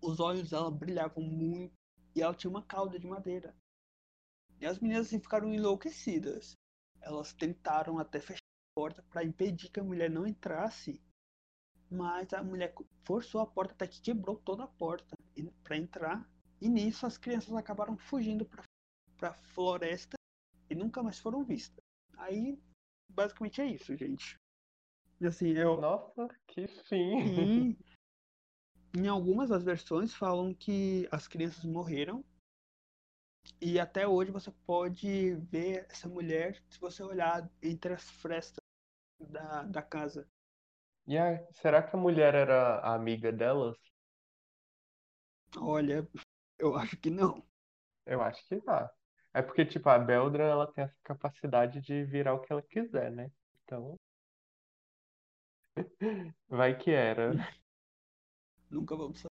Os 0.00 0.20
olhos 0.20 0.50
dela 0.50 0.70
brilhavam 0.70 1.22
muito 1.22 1.74
e 2.14 2.22
ela 2.22 2.34
tinha 2.34 2.50
uma 2.50 2.62
cauda 2.62 2.98
de 2.98 3.06
madeira. 3.06 3.54
E 4.60 4.66
as 4.66 4.78
meninas 4.78 5.08
assim, 5.08 5.20
ficaram 5.20 5.52
enlouquecidas. 5.52 6.54
Elas 7.00 7.32
tentaram 7.32 7.98
até 7.98 8.20
fechar 8.20 8.38
a 8.38 8.80
porta 8.80 9.02
para 9.10 9.24
impedir 9.24 9.70
que 9.70 9.80
a 9.80 9.84
mulher 9.84 10.10
não 10.10 10.26
entrasse. 10.26 11.02
Mas 11.90 12.32
a 12.32 12.42
mulher 12.42 12.74
forçou 13.04 13.40
a 13.40 13.46
porta 13.46 13.74
até 13.74 13.86
que 13.86 14.00
quebrou 14.00 14.36
toda 14.36 14.64
a 14.64 14.68
porta 14.68 15.16
para 15.62 15.76
entrar. 15.76 16.28
E 16.60 16.68
nisso 16.68 17.04
as 17.04 17.18
crianças 17.18 17.52
acabaram 17.54 17.96
fugindo 17.98 18.46
para 18.46 19.30
a 19.30 19.34
floresta 19.34 20.16
e 20.70 20.74
nunca 20.74 21.02
mais 21.02 21.18
foram 21.18 21.44
vistas. 21.44 21.84
Aí 22.16 22.58
basicamente 23.16 23.62
é 23.62 23.66
isso, 23.66 23.96
gente. 23.96 24.38
Assim, 25.26 25.52
eu. 25.52 25.80
Nossa, 25.80 26.28
que 26.46 26.68
fim! 26.68 27.18
E, 27.18 27.78
em 28.94 29.08
algumas 29.08 29.48
das 29.48 29.64
versões 29.64 30.14
falam 30.14 30.54
que 30.54 31.08
as 31.10 31.26
crianças 31.26 31.64
morreram. 31.64 32.22
E 33.60 33.80
até 33.80 34.06
hoje 34.06 34.30
você 34.30 34.50
pode 34.66 35.34
ver 35.36 35.86
essa 35.88 36.08
mulher 36.08 36.62
se 36.68 36.78
você 36.78 37.02
olhar 37.02 37.48
entre 37.62 37.94
as 37.94 38.10
frestas 38.10 38.62
da, 39.18 39.62
da 39.62 39.82
casa. 39.82 40.28
E 41.06 41.16
a, 41.16 41.42
será 41.52 41.82
que 41.82 41.94
a 41.96 41.98
mulher 41.98 42.34
era 42.34 42.80
a 42.80 42.94
amiga 42.94 43.32
delas? 43.32 43.76
Olha, 45.56 46.06
eu 46.58 46.76
acho 46.76 46.96
que 46.96 47.08
não. 47.08 47.46
Eu 48.04 48.20
acho 48.20 48.46
que 48.46 48.60
tá. 48.60 48.92
É 49.36 49.42
porque, 49.42 49.66
tipo, 49.66 49.86
a 49.90 49.98
Beldra, 49.98 50.44
ela 50.44 50.66
tem 50.66 50.84
essa 50.84 50.96
capacidade 51.04 51.82
de 51.82 52.04
virar 52.04 52.32
o 52.32 52.40
que 52.40 52.50
ela 52.50 52.62
quiser, 52.62 53.12
né? 53.12 53.30
Então. 53.62 53.94
Vai 56.48 56.74
que 56.78 56.90
era. 56.90 57.32
Nunca 58.70 58.96
vamos 58.96 59.18
saber. 59.18 59.28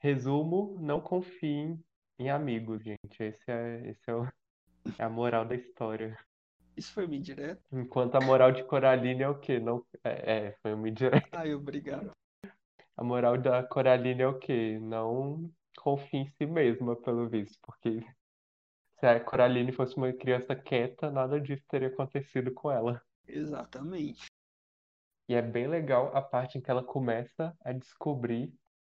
Resumo, 0.00 0.76
não 0.78 1.00
confiem 1.00 1.82
em 2.18 2.28
amigos, 2.28 2.84
gente. 2.84 3.22
Esse 3.22 3.50
é, 3.50 3.88
esse 3.88 4.02
é, 4.06 4.14
o, 4.14 4.24
é 5.00 5.02
a 5.02 5.08
moral 5.08 5.46
da 5.46 5.54
história. 5.54 6.14
Isso 6.76 6.92
foi 6.92 7.06
meio 7.06 7.22
direto? 7.22 7.62
Enquanto 7.72 8.16
a 8.16 8.20
moral 8.20 8.52
de 8.52 8.62
Coraline 8.64 9.22
é 9.22 9.28
o 9.30 9.40
quê? 9.40 9.58
Não, 9.58 9.82
é, 10.04 10.48
é, 10.48 10.56
foi 10.60 10.74
uma 10.74 10.90
indireta. 10.90 11.26
Ai, 11.32 11.54
obrigado. 11.54 12.10
A 12.98 13.02
moral 13.02 13.38
da 13.38 13.62
Coraline 13.62 14.20
é 14.20 14.28
o 14.28 14.38
quê? 14.38 14.78
Não 14.78 15.50
confie 15.78 16.18
em 16.18 16.28
si 16.32 16.44
mesma, 16.44 16.94
pelo 16.96 17.26
visto, 17.30 17.58
porque 17.62 18.04
se 19.02 19.06
a 19.08 19.18
Coraline 19.18 19.72
fosse 19.72 19.96
uma 19.96 20.12
criança 20.12 20.54
quieta, 20.54 21.10
nada 21.10 21.40
disso 21.40 21.64
teria 21.68 21.88
acontecido 21.88 22.54
com 22.54 22.70
ela. 22.70 23.02
Exatamente. 23.26 24.26
E 25.28 25.34
é 25.34 25.42
bem 25.42 25.66
legal 25.66 26.16
a 26.16 26.22
parte 26.22 26.56
em 26.56 26.60
que 26.60 26.70
ela 26.70 26.84
começa 26.84 27.52
a 27.64 27.72
descobrir 27.72 28.54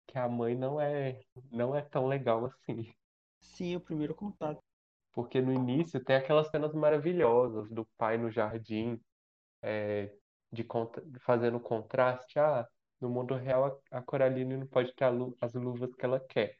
que 0.06 0.18
a 0.18 0.28
mãe 0.28 0.58
não 0.58 0.82
é, 0.82 1.22
não 1.50 1.74
é 1.74 1.82
tão 1.82 2.06
legal 2.06 2.44
assim. 2.44 2.94
Sim, 3.40 3.78
o 3.78 3.80
primeiro 3.80 4.14
contato. 4.14 4.60
Porque 5.14 5.42
no 5.42 5.54
início 5.54 6.04
tem 6.04 6.18
aquelas 6.18 6.50
cenas 6.50 6.74
maravilhosas 6.74 7.70
do 7.70 7.86
pai 7.98 8.18
no 8.18 8.30
jardim, 8.30 9.00
é, 9.62 10.14
de 10.52 10.66
contra- 10.66 11.02
fazendo 11.22 11.62
contraste. 11.62 12.38
Ah, 12.38 12.68
no 13.00 13.10
mundo 13.10 13.36
real 13.36 13.82
a 13.90 14.02
Coraline 14.02 14.58
não 14.58 14.68
pode 14.68 14.94
ter 14.96 15.08
lu- 15.08 15.38
as 15.40 15.54
luvas 15.54 15.96
que 15.96 16.04
ela 16.04 16.20
quer. 16.20 16.58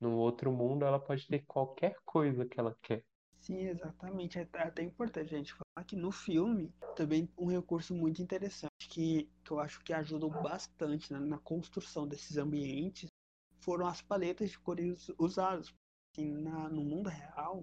No 0.00 0.16
outro 0.16 0.50
mundo 0.50 0.84
ela 0.84 0.98
pode 0.98 1.26
ter 1.26 1.44
qualquer 1.46 1.96
coisa 2.04 2.46
que 2.46 2.58
ela 2.58 2.76
quer. 2.82 3.04
Sim, 3.38 3.66
exatamente. 3.66 4.38
É 4.38 4.42
até 4.42 4.62
até 4.62 4.82
importante 4.82 5.34
a 5.34 5.38
gente 5.38 5.54
falar 5.54 5.84
que 5.86 5.96
no 5.96 6.10
filme 6.12 6.72
também 6.94 7.28
um 7.36 7.46
recurso 7.46 7.94
muito 7.94 8.22
interessante 8.22 8.70
que, 8.88 9.28
que 9.44 9.50
eu 9.50 9.58
acho 9.58 9.82
que 9.82 9.92
ajudou 9.92 10.30
bastante 10.30 11.12
na, 11.12 11.38
construção 11.38 12.06
desses 12.06 12.36
ambientes 12.36 13.08
foram 13.60 13.86
as 13.86 14.00
paletas 14.02 14.50
de 14.50 14.58
cores 14.58 15.10
usadas. 15.18 15.72
Assim, 16.12 16.32
na, 16.32 16.68
no 16.68 16.82
mundo 16.82 17.08
real 17.08 17.62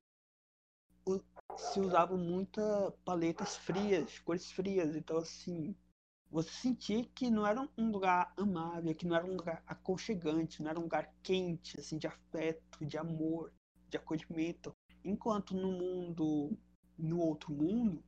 se 1.57 1.79
usavam 1.79 2.17
muita 2.17 2.91
paletas 3.05 3.55
frias, 3.57 4.19
cores 4.19 4.51
frias. 4.51 4.95
Então, 4.95 5.17
assim, 5.17 5.75
você 6.29 6.49
sentia 6.49 7.03
que 7.15 7.29
não 7.29 7.45
era 7.45 7.61
um 7.77 7.91
lugar 7.91 8.33
amável, 8.37 8.93
que 8.95 9.05
não 9.07 9.15
era 9.15 9.25
um 9.25 9.35
lugar 9.35 9.63
aconchegante, 9.67 10.61
não 10.61 10.69
era 10.69 10.79
um 10.79 10.83
lugar 10.83 11.13
quente, 11.23 11.79
assim, 11.79 11.97
de 11.97 12.07
afeto, 12.07 12.85
de 12.85 12.97
amor, 12.97 13.51
de 13.89 13.97
acolhimento. 13.97 14.73
Enquanto 15.03 15.55
no 15.55 15.71
mundo, 15.71 16.57
no 16.97 17.19
outro 17.19 17.53
mundo, 17.53 18.03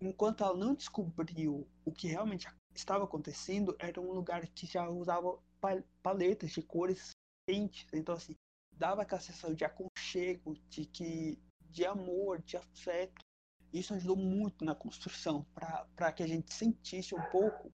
enquanto 0.00 0.42
ela 0.44 0.56
não 0.56 0.74
descobriu 0.74 1.66
o 1.84 1.92
que 1.92 2.08
realmente 2.08 2.46
estava 2.74 3.04
acontecendo, 3.04 3.76
era 3.78 4.00
um 4.00 4.12
lugar 4.12 4.46
que 4.48 4.66
já 4.66 4.88
usava 4.88 5.38
pa- 5.60 5.82
paletas 6.02 6.50
de 6.52 6.62
cores 6.62 7.10
quentes. 7.46 7.86
Então, 7.92 8.14
assim, 8.14 8.34
dava 8.72 9.02
aquela 9.02 9.20
sensação 9.20 9.54
de 9.54 9.64
aconchego, 9.64 10.56
de 10.68 10.84
que 10.86 11.38
de 11.68 11.84
amor, 11.86 12.42
de 12.42 12.56
afeto. 12.56 13.20
Isso 13.72 13.94
ajudou 13.94 14.16
muito 14.16 14.64
na 14.64 14.74
construção, 14.74 15.44
para 15.96 16.12
que 16.12 16.22
a 16.22 16.26
gente 16.26 16.52
sentisse 16.52 17.14
um 17.14 17.22
pouco, 17.30 17.72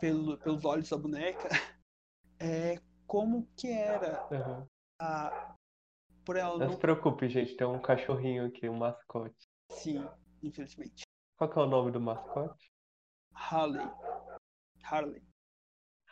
pelo, 0.00 0.38
pelos 0.38 0.64
olhos 0.64 0.88
da 0.88 0.96
boneca, 0.96 1.48
é, 2.38 2.80
como 3.06 3.46
que 3.56 3.68
era 3.70 4.26
Uhum. 4.30 4.66
a, 5.00 5.56
por 6.24 6.36
ela 6.36 6.58
Não 6.58 6.66
não 6.66 6.72
se 6.72 6.78
preocupe, 6.78 7.28
gente, 7.28 7.56
tem 7.56 7.66
um 7.66 7.80
cachorrinho 7.80 8.46
aqui, 8.46 8.68
um 8.68 8.76
mascote. 8.76 9.48
sim, 9.72 10.04
infelizmente. 10.42 11.02
Qual 11.36 11.50
que 11.50 11.58
é 11.58 11.62
o 11.62 11.66
nome 11.66 11.90
do 11.90 12.00
mascote? 12.00 12.70
Harley. 13.34 13.86
Harley, 14.82 15.22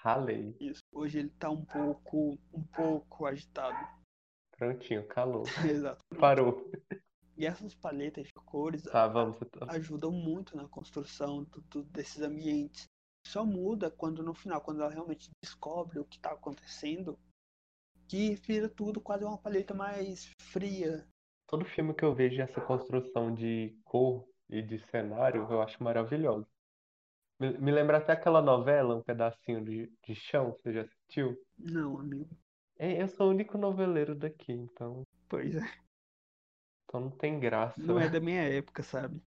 Halley. 0.05 0.57
isso. 0.61 0.83
Hoje 0.93 1.19
ele 1.19 1.31
tá 1.31 1.51
um 1.51 1.65
pouco, 1.65 2.39
um 2.53 2.63
pouco 2.75 3.27
agitado. 3.27 3.77
Prontinho, 4.57 5.07
calou. 5.09 5.45
Exato. 5.71 6.03
Parou. 6.19 6.71
E 7.37 7.47
essas 7.47 7.75
paletas 7.75 8.27
de 8.27 8.33
cores 8.51 8.83
Tá, 8.83 9.07
vamos. 9.07 9.37
então. 9.43 9.69
ajudam 9.69 10.11
muito 10.11 10.57
na 10.57 10.69
construção 10.69 11.45
do- 11.45 11.61
do- 11.63 11.85
desses 11.85 12.21
ambientes. 12.23 12.87
Só 13.27 13.45
muda 13.45 13.91
quando 13.91 14.23
no 14.23 14.35
final, 14.35 14.61
quando 14.61 14.81
ela 14.83 14.91
realmente 14.91 15.29
descobre 15.43 15.99
o 15.99 16.05
que 16.05 16.17
está 16.17 16.33
acontecendo, 16.33 17.19
que 18.09 18.35
vira 18.37 18.69
tudo 18.69 19.01
quase 19.01 19.25
uma 19.25 19.37
paleta 19.39 19.75
mais 19.75 20.33
fria. 20.41 21.07
Todo 21.47 21.65
filme 21.65 21.95
que 21.95 22.05
eu 22.05 22.15
vejo 22.15 22.41
essa 22.41 22.61
construção 22.61 23.35
de 23.35 23.77
cor 23.85 24.27
e 24.49 24.63
de 24.63 24.79
cenário, 24.79 25.47
eu 25.51 25.61
acho 25.61 25.83
maravilhoso. 25.83 26.47
Me, 27.39 27.57
me 27.59 27.71
lembra 27.71 27.99
até 27.99 28.13
aquela 28.13 28.43
novela, 28.43 28.97
Um 28.97 29.03
Pedacinho 29.03 29.65
de, 29.65 29.93
de 30.07 30.15
Chão, 30.15 30.53
você 30.53 30.73
já 30.73 30.83
assistiu? 30.83 31.37
Não, 31.59 31.99
amigo. 31.99 32.29
É, 32.79 33.03
eu 33.03 33.09
sou 33.09 33.29
o 33.29 33.31
único 33.31 33.59
noveleiro 33.59 34.15
daqui, 34.15 34.53
então, 34.53 35.03
Pois 35.29 35.55
é. 35.55 35.88
Então 36.89 37.03
não 37.03 37.11
tem 37.11 37.39
graça. 37.39 37.81
Não 37.81 38.01
é 38.01 38.09
da 38.09 38.19
minha 38.19 38.43
época, 38.43 38.83
sabe? 38.83 39.23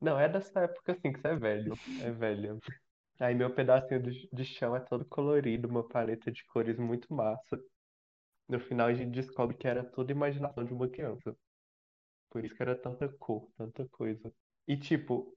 Não, 0.00 0.18
é 0.18 0.28
dessa 0.28 0.60
época 0.60 0.92
assim 0.92 1.12
que 1.12 1.20
você 1.20 1.28
é 1.28 1.34
velho, 1.34 1.74
é 2.02 2.10
velha. 2.10 2.58
Aí 3.18 3.34
meu 3.34 3.52
pedacinho 3.52 4.00
de, 4.00 4.44
chão 4.44 4.76
é 4.76 4.80
todo 4.80 5.04
colorido, 5.06 5.66
uma 5.66 5.86
paleta 5.86 6.30
de 6.30 6.44
cores 6.46 6.78
muito 6.78 7.12
massa. 7.12 7.58
No 8.46 8.60
final 8.60 8.88
a 8.88 8.94
gente 8.94 9.10
descobre 9.10 9.56
que 9.56 9.66
era 9.66 9.82
tudo 9.82 10.12
imaginação 10.12 10.64
de 10.64 10.72
uma 10.72 10.88
criança. 10.88 11.34
Por 12.30 12.44
isso 12.44 12.54
que 12.54 12.62
era 12.62 12.76
tanta 12.76 13.08
cor, 13.08 13.50
tanta 13.56 13.88
coisa. 13.88 14.32
E 14.68 14.76
tipo, 14.76 15.34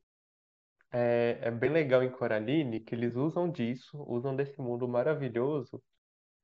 é, 0.92 1.40
é 1.42 1.52
bem 1.52 1.72
legal 1.72 2.04
em 2.04 2.12
Coraline 2.12 2.82
que 2.82 2.94
eles 2.94 3.16
usam 3.16 3.50
disso, 3.50 4.04
usam 4.08 4.36
desse 4.36 4.62
mundo 4.62 4.88
maravilhoso, 4.88 5.82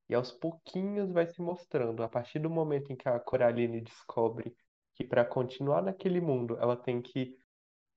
e 0.09 0.15
aos 0.15 0.31
pouquinhos 0.31 1.11
vai 1.11 1.27
se 1.27 1.41
mostrando. 1.41 2.01
A 2.01 2.09
partir 2.09 2.39
do 2.39 2.49
momento 2.49 2.91
em 2.91 2.95
que 2.95 3.07
a 3.07 3.19
Coraline 3.19 3.81
descobre 3.81 4.55
que 4.97 5.03
para 5.03 5.23
continuar 5.23 5.83
naquele 5.83 6.19
mundo 6.19 6.57
ela 6.59 6.75
tem 6.75 6.99
que 6.99 7.37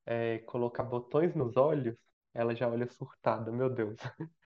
é, 0.05 0.39
colocar 0.41 0.85
botões 0.85 1.35
nos 1.35 1.57
olhos, 1.57 1.97
ela 2.35 2.55
já 2.55 2.69
olha 2.69 2.87
surtada, 2.87 3.51
meu 3.51 3.71
Deus. 3.71 3.97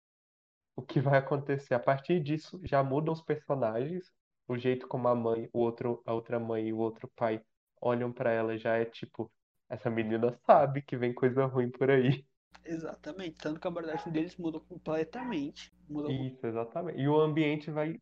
O 0.76 0.82
que 0.82 0.98
vai 0.98 1.18
acontecer? 1.20 1.72
A 1.72 1.78
partir 1.78 2.20
disso, 2.20 2.60
já 2.64 2.82
mudam 2.82 3.12
os 3.12 3.22
personagens, 3.22 4.12
o 4.48 4.58
jeito 4.58 4.88
como 4.88 5.06
a 5.06 5.14
mãe, 5.14 5.48
o 5.52 5.60
outro, 5.60 6.02
a 6.04 6.12
outra 6.12 6.40
mãe 6.40 6.66
e 6.66 6.72
o 6.72 6.78
outro 6.78 7.08
pai 7.14 7.40
olham 7.80 8.12
pra 8.12 8.32
ela 8.32 8.58
já 8.58 8.76
é 8.76 8.84
tipo, 8.84 9.30
essa 9.68 9.88
menina 9.88 10.36
sabe 10.44 10.82
que 10.82 10.96
vem 10.96 11.14
coisa 11.14 11.46
ruim 11.46 11.70
por 11.70 11.92
aí. 11.92 12.26
Exatamente. 12.64 13.36
Tanto 13.36 13.60
que 13.60 13.68
a 13.68 13.70
abordagem 13.70 14.12
deles 14.12 14.36
muda 14.36 14.58
completamente. 14.58 15.72
Muda 15.88 16.12
Isso, 16.12 16.44
exatamente. 16.44 16.98
E 16.98 17.06
o 17.06 17.20
ambiente 17.20 17.70
vai, 17.70 18.00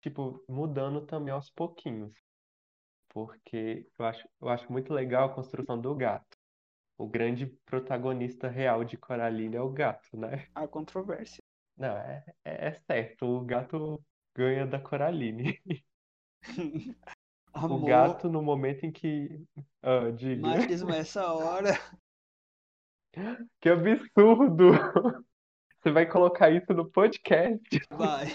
tipo, 0.00 0.42
mudando 0.48 1.04
também 1.04 1.34
aos 1.34 1.50
pouquinhos. 1.50 2.23
Porque 3.14 3.86
eu 3.96 4.04
acho, 4.04 4.28
eu 4.42 4.48
acho 4.48 4.70
muito 4.70 4.92
legal 4.92 5.30
a 5.30 5.34
construção 5.34 5.80
do 5.80 5.94
gato. 5.94 6.36
O 6.98 7.06
grande 7.06 7.46
protagonista 7.64 8.48
real 8.48 8.84
de 8.84 8.96
Coraline 8.96 9.56
é 9.56 9.60
o 9.60 9.70
gato, 9.70 10.16
né? 10.16 10.48
a 10.54 10.66
controvérsia. 10.66 11.42
Não, 11.76 11.96
é, 11.96 12.24
é, 12.44 12.68
é 12.68 12.72
certo, 12.72 13.24
o 13.24 13.40
gato 13.40 14.02
ganha 14.36 14.66
da 14.66 14.80
Coraline. 14.80 15.58
O 17.56 17.66
Amor, 17.66 17.86
gato, 17.86 18.28
no 18.28 18.42
momento 18.42 18.84
em 18.84 18.90
que. 18.90 19.40
Ah, 19.80 20.10
diga. 20.10 20.42
machismo 20.42 20.90
é 20.90 20.98
essa 20.98 21.32
hora. 21.32 21.70
Que 23.60 23.68
absurdo! 23.68 24.72
Você 25.78 25.92
vai 25.92 26.04
colocar 26.04 26.50
isso 26.50 26.74
no 26.74 26.90
podcast? 26.90 27.62
Vai. 27.90 28.26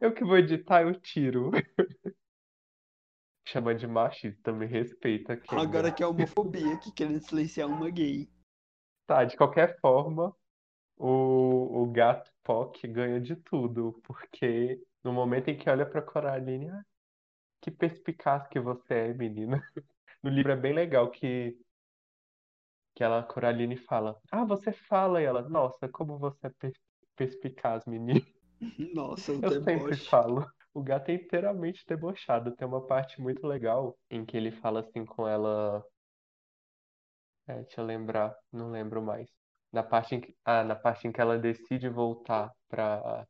Eu 0.00 0.12
que 0.14 0.24
vou 0.24 0.38
editar, 0.38 0.82
eu 0.82 0.94
tiro. 1.00 1.50
Chama 3.44 3.74
de 3.74 3.86
machista, 3.86 4.52
me 4.52 4.66
respeita, 4.66 5.36
Kendall. 5.36 5.60
Agora 5.64 5.92
que 5.92 6.02
é 6.02 6.06
homofobia, 6.06 6.76
que 6.78 6.92
querendo 6.92 7.20
silenciar 7.20 7.68
uma 7.68 7.90
gay. 7.90 8.28
Tá, 9.06 9.24
de 9.24 9.36
qualquer 9.36 9.78
forma, 9.80 10.34
o, 10.96 11.82
o 11.82 11.92
gato 11.92 12.30
POC 12.44 12.88
ganha 12.88 13.20
de 13.20 13.36
tudo, 13.36 14.00
porque 14.04 14.80
no 15.02 15.12
momento 15.12 15.48
em 15.48 15.58
que 15.58 15.68
olha 15.68 15.86
pra 15.86 16.02
Coraline, 16.02 16.70
ah, 16.70 16.82
que 17.60 17.70
perspicaz 17.70 18.46
que 18.48 18.60
você 18.60 18.94
é, 18.94 19.14
menina. 19.14 19.62
No 20.22 20.30
livro 20.30 20.52
é 20.52 20.56
bem 20.56 20.74
legal 20.74 21.10
que, 21.10 21.56
que 22.94 23.02
ela, 23.04 23.20
a 23.20 23.22
Coraline 23.22 23.76
fala, 23.76 24.20
ah, 24.30 24.44
você 24.44 24.72
fala, 24.72 25.20
e 25.22 25.24
ela, 25.24 25.48
nossa, 25.48 25.88
como 25.88 26.18
você 26.18 26.46
é 26.46 26.50
pers- 26.50 26.80
perspicaz, 27.16 27.84
menina. 27.86 28.20
Nossa, 28.94 29.32
o 29.32 29.42
Eu 29.42 29.52
sempre 29.62 29.96
deboche. 29.96 30.08
falo. 30.08 30.46
O 30.72 30.82
gato 30.82 31.10
é 31.10 31.14
inteiramente 31.14 31.84
debochado. 31.86 32.54
Tem 32.56 32.66
uma 32.66 32.86
parte 32.86 33.20
muito 33.20 33.46
legal 33.46 33.98
em 34.08 34.24
que 34.24 34.36
ele 34.36 34.50
fala 34.50 34.80
assim 34.80 35.04
com 35.04 35.26
ela. 35.28 35.84
É, 37.46 37.62
deixa 37.62 37.80
eu 37.80 37.84
lembrar, 37.84 38.34
não 38.52 38.70
lembro 38.70 39.02
mais. 39.02 39.28
Na 39.72 39.82
parte 39.82 40.14
em 40.14 40.20
que, 40.20 40.36
ah, 40.44 40.64
na 40.64 40.74
parte 40.76 41.06
em 41.08 41.12
que 41.12 41.20
ela 41.20 41.38
decide 41.38 41.88
voltar 41.88 42.52
para 42.68 43.26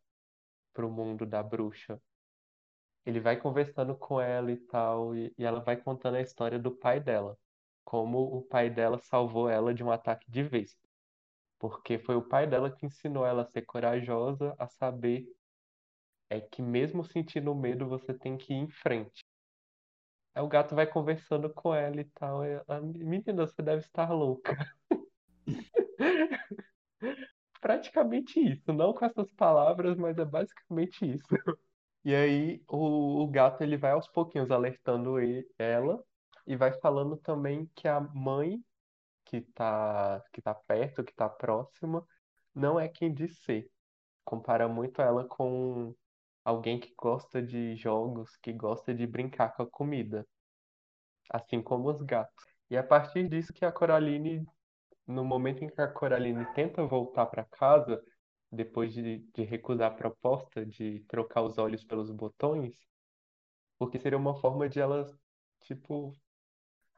o 0.78 0.90
mundo 0.90 1.26
da 1.26 1.42
bruxa. 1.42 2.00
Ele 3.04 3.20
vai 3.20 3.38
conversando 3.38 3.94
com 3.96 4.18
ela 4.20 4.50
e 4.50 4.56
tal, 4.56 5.14
e, 5.14 5.34
e 5.36 5.44
ela 5.44 5.60
vai 5.62 5.76
contando 5.76 6.16
a 6.16 6.20
história 6.22 6.58
do 6.58 6.76
pai 6.78 6.98
dela. 7.00 7.36
Como 7.84 8.18
o 8.20 8.42
pai 8.42 8.70
dela 8.70 8.98
salvou 8.98 9.48
ela 9.50 9.74
de 9.74 9.82
um 9.84 9.90
ataque 9.90 10.30
de 10.30 10.42
vespa. 10.42 10.88
Porque 11.60 11.96
foi 12.00 12.16
o 12.16 12.28
pai 12.28 12.48
dela 12.48 12.74
que 12.74 12.86
ensinou 12.86 13.24
ela 13.24 13.42
a 13.42 13.46
ser 13.46 13.62
corajosa, 13.62 14.56
a 14.58 14.66
saber 14.68 15.26
é 16.28 16.40
que 16.40 16.60
mesmo 16.60 17.04
sentindo 17.04 17.54
medo, 17.54 17.86
você 17.88 18.12
tem 18.12 18.36
que 18.36 18.52
ir 18.52 18.56
em 18.56 18.68
frente. 18.68 19.22
Aí 20.34 20.42
o 20.42 20.48
gato 20.48 20.74
vai 20.74 20.86
conversando 20.86 21.52
com 21.52 21.74
ela 21.74 22.00
e 22.00 22.04
tal. 22.04 22.42
Ela, 22.44 22.80
menina, 22.80 23.46
você 23.46 23.62
deve 23.62 23.82
estar 23.82 24.10
louca. 24.12 24.56
Praticamente 27.60 28.40
isso, 28.40 28.72
não 28.72 28.94
com 28.94 29.04
essas 29.04 29.30
palavras, 29.32 29.96
mas 29.96 30.16
é 30.18 30.24
basicamente 30.24 31.04
isso. 31.04 31.26
E 32.04 32.14
aí 32.14 32.62
o, 32.68 33.22
o 33.24 33.28
gato 33.28 33.62
ele 33.62 33.76
vai 33.76 33.92
aos 33.92 34.08
pouquinhos 34.08 34.50
alertando 34.50 35.20
e- 35.22 35.46
ela 35.58 36.02
e 36.46 36.56
vai 36.56 36.72
falando 36.80 37.16
também 37.18 37.70
que 37.74 37.88
a 37.88 38.00
mãe 38.00 38.62
que 39.30 39.42
tá, 39.54 40.22
que 40.32 40.42
tá 40.42 40.54
perto, 40.54 41.04
que 41.04 41.14
tá 41.14 41.28
próxima, 41.28 42.04
não 42.54 42.78
é 42.80 42.88
quem 42.88 43.14
diz 43.14 43.38
ser. 43.44 43.70
Compara 44.24 44.68
muito 44.68 45.00
ela 45.00 45.24
com 45.26 45.94
alguém 46.44 46.80
que 46.80 46.92
gosta 46.96 47.40
de 47.40 47.76
jogos, 47.76 48.36
que 48.38 48.52
gosta 48.52 48.92
de 48.94 49.06
brincar 49.06 49.54
com 49.54 49.62
a 49.62 49.70
comida, 49.70 50.26
assim 51.30 51.62
como 51.62 51.88
os 51.90 52.02
gatos. 52.02 52.44
E 52.68 52.76
a 52.76 52.82
partir 52.82 53.28
disso 53.28 53.52
que 53.52 53.64
a 53.64 53.72
Coraline, 53.72 54.44
no 55.06 55.24
momento 55.24 55.64
em 55.64 55.68
que 55.68 55.80
a 55.80 55.88
Coraline 55.88 56.44
tenta 56.54 56.84
voltar 56.84 57.26
para 57.26 57.44
casa, 57.44 58.02
depois 58.50 58.92
de, 58.92 59.18
de 59.34 59.44
recusar 59.44 59.92
a 59.92 59.94
proposta 59.94 60.66
de 60.66 61.00
trocar 61.08 61.42
os 61.42 61.56
olhos 61.58 61.84
pelos 61.84 62.10
botões, 62.10 62.74
porque 63.78 63.98
seria 63.98 64.18
uma 64.18 64.34
forma 64.40 64.68
de 64.68 64.80
ela, 64.80 65.06
tipo, 65.62 66.12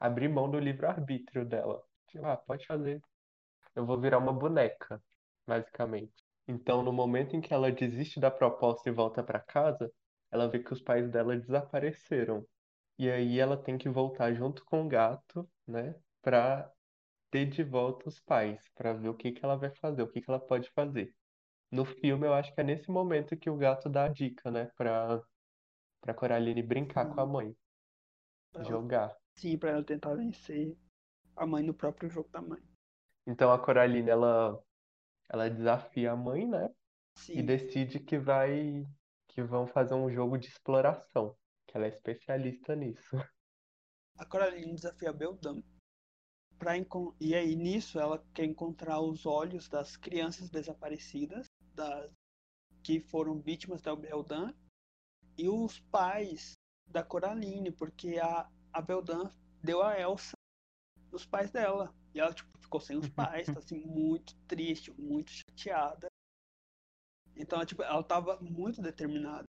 abrir 0.01 0.29
mão 0.29 0.51
do 0.51 0.59
livre-arbítrio 0.59 1.45
dela. 1.45 1.83
Tipo, 2.13 2.27
ah, 2.27 2.37
pode 2.37 2.67
fazer. 2.67 3.01
Eu 3.75 3.87
vou 3.87 4.01
virar 4.01 4.19
uma 4.19 4.33
boneca, 4.33 5.03
basicamente. 5.47 6.25
Então, 6.49 6.83
no 6.83 6.93
momento 6.93 7.37
em 7.37 7.41
que 7.41 7.55
ela 7.55 7.73
desiste 7.73 8.21
da 8.21 8.31
proposta 8.31 8.89
e 8.91 8.93
volta 8.93 9.23
para 9.25 9.41
casa, 9.41 9.93
ela 10.31 10.49
vê 10.49 10.61
que 10.63 10.73
os 10.73 10.83
pais 10.83 11.11
dela 11.11 11.37
desapareceram. 11.39 12.47
E 12.99 13.11
aí 13.11 13.39
ela 13.41 13.63
tem 13.63 13.79
que 13.79 13.89
voltar 13.89 14.35
junto 14.35 14.65
com 14.67 14.85
o 14.85 14.89
gato, 14.89 15.51
né, 15.67 15.97
para 16.23 16.73
ter 17.31 17.47
de 17.47 17.65
volta 17.65 18.09
os 18.09 18.21
pais, 18.21 18.71
para 18.75 18.95
ver 18.95 19.09
o 19.11 19.17
que 19.17 19.33
que 19.33 19.45
ela 19.45 19.57
vai 19.57 19.71
fazer, 19.77 20.03
o 20.03 20.11
que 20.11 20.21
que 20.23 20.31
ela 20.31 20.41
pode 20.41 20.71
fazer. 20.73 21.15
No 21.73 21.85
filme, 21.87 22.27
eu 22.27 22.35
acho 22.35 22.55
que 22.55 22.61
é 22.63 22.65
nesse 22.65 22.91
momento 22.91 23.37
que 23.39 23.51
o 23.51 23.57
gato 23.57 23.89
dá 23.91 24.07
a 24.07 24.09
dica, 24.11 24.51
né, 24.51 24.71
para 24.77 25.23
para 26.01 26.15
Coraline 26.15 26.63
brincar 26.63 27.07
com 27.07 27.21
a 27.21 27.27
Sim. 27.27 27.27
mãe, 27.27 27.57
Pra 28.53 28.65
jogar. 28.65 29.17
Sim, 29.37 29.59
pra 29.59 29.71
ela 29.73 29.85
tentar 29.85 30.15
vencer 30.15 30.79
a 31.37 31.47
mãe 31.47 31.63
no 31.63 31.75
próprio 31.75 32.09
jogo 32.09 32.29
da 32.31 32.41
mãe. 32.41 32.61
Então 33.27 33.53
a 33.53 33.59
Coraline 33.59 34.11
ela 34.11 34.63
ela 35.29 35.49
desafia 35.49 36.13
a 36.13 36.17
mãe, 36.17 36.47
né? 36.47 36.69
E 37.17 37.21
Sim, 37.21 37.47
decide 37.47 38.01
que 38.01 38.19
vai 38.19 38.85
que 39.29 39.43
vão 39.43 39.67
fazer 39.67 39.95
um 39.95 40.11
jogo 40.11 40.37
de 40.37 40.49
exploração, 40.49 41.37
que 41.67 41.77
ela 41.77 41.87
é 41.87 41.89
especialista 41.89 42.77
nisso. 42.77 43.17
a 44.19 44.27
Coraline 44.27 44.75
desafia 44.75 45.11
a 45.11 45.13
Beldam. 45.13 45.63
Pra 46.59 46.77
encon- 46.77 47.15
E 47.21 47.35
aí, 47.35 47.57
nisso, 47.57 47.99
ela 47.99 48.25
quer 48.33 48.45
encontrar 48.45 49.01
os 49.01 49.27
olhos 49.27 49.69
das 49.69 49.97
crianças 49.97 50.49
desaparecidas, 50.51 51.47
das... 51.75 52.13
que 52.85 53.01
foram 53.01 53.41
vítimas 53.41 53.83
da 53.83 53.97
Beldan, 53.97 54.55
e 55.37 55.49
os 55.49 55.81
pais 55.81 56.53
da 56.87 57.03
Coraline, 57.03 57.73
porque 57.73 58.19
a, 58.19 58.49
a 58.73 58.81
Beldan 58.81 59.29
deu 59.63 59.83
a 59.83 59.99
Elsa 59.99 60.37
os 61.17 61.27
pais 61.27 61.51
dela. 61.51 61.95
E 62.15 62.21
ela, 62.21 62.33
tipo, 62.33 62.51
ficou 62.59 62.81
sem 62.81 62.97
os 62.97 63.09
pais, 63.09 63.47
tá 63.47 63.59
assim, 63.59 63.79
muito 63.79 64.35
triste, 64.47 64.93
muito 64.93 65.31
chateada. 65.31 66.09
Então, 67.37 67.59
ela, 67.59 67.67
tipo, 67.67 67.83
ela 67.83 68.03
tava 68.03 68.39
muito 68.41 68.83
determinada. 68.83 69.45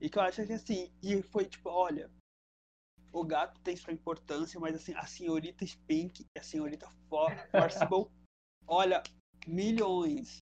E 0.00 0.08
que 0.08 0.18
eu 0.18 0.22
acho 0.22 0.46
que 0.46 0.52
assim, 0.52 0.90
e 1.02 1.20
foi 1.22 1.44
tipo, 1.44 1.68
olha, 1.68 2.10
o 3.12 3.24
gato 3.24 3.60
tem 3.60 3.76
sua 3.76 3.92
importância, 3.92 4.58
mas 4.58 4.74
assim, 4.74 4.94
a 4.94 5.04
senhorita 5.04 5.66
Spink 5.66 6.24
e 6.34 6.38
a 6.38 6.42
senhorita 6.42 6.88
For 7.08 7.30
Forcible, 7.50 8.10
olha, 8.66 9.02
milhões. 9.46 10.38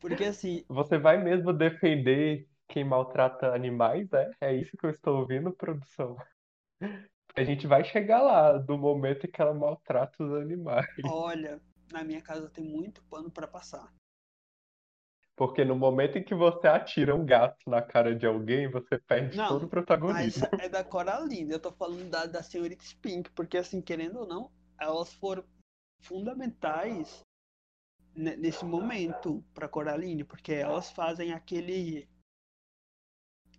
Porque 0.00 0.24
assim, 0.24 0.64
Você 0.68 0.98
vai 0.98 1.22
mesmo 1.22 1.52
defender 1.52 2.48
quem 2.68 2.84
maltrata 2.84 3.54
animais, 3.54 4.12
é? 4.12 4.30
É 4.40 4.54
isso 4.54 4.76
que 4.76 4.86
eu 4.86 4.90
estou 4.90 5.20
ouvindo, 5.20 5.52
produção. 5.52 6.16
A 7.34 7.44
gente 7.44 7.66
vai 7.66 7.82
chegar 7.84 8.20
lá, 8.20 8.58
do 8.58 8.76
momento 8.76 9.26
em 9.26 9.30
que 9.30 9.40
ela 9.40 9.54
maltrata 9.54 10.22
os 10.22 10.32
animais. 10.34 10.86
olha, 11.06 11.60
na 11.90 12.04
minha 12.04 12.20
casa 12.20 12.48
tem 12.50 12.64
muito 12.64 13.02
pano 13.04 13.30
pra 13.30 13.46
passar. 13.46 13.92
Porque 15.34 15.64
no 15.64 15.74
momento 15.74 16.18
em 16.18 16.22
que 16.22 16.34
você 16.34 16.68
atira 16.68 17.14
um 17.14 17.24
gato 17.24 17.58
na 17.68 17.80
cara 17.80 18.14
de 18.14 18.26
alguém, 18.26 18.70
você 18.70 18.98
perde 18.98 19.36
Não, 19.36 19.48
todo 19.48 19.64
o 19.64 19.68
Mas 19.68 19.70
protagonismo. 19.70 20.46
é 20.60 20.68
da 20.68 20.84
Coraline, 20.84 21.50
eu 21.50 21.60
tô 21.60 21.72
falando 21.72 22.08
da, 22.10 22.26
da 22.26 22.42
senhorita 22.42 22.84
Spink, 22.84 23.30
porque 23.30 23.56
assim, 23.56 23.80
querendo 23.80 24.20
ou 24.20 24.26
não, 24.26 24.52
elas 24.78 25.12
foram 25.14 25.42
fundamentais 26.02 27.22
ne- 28.14 28.36
nesse 28.36 28.64
momento 28.64 29.42
pra 29.54 29.68
Coraline, 29.68 30.22
porque 30.22 30.52
elas 30.52 30.90
fazem 30.90 31.32
aquele 31.32 32.08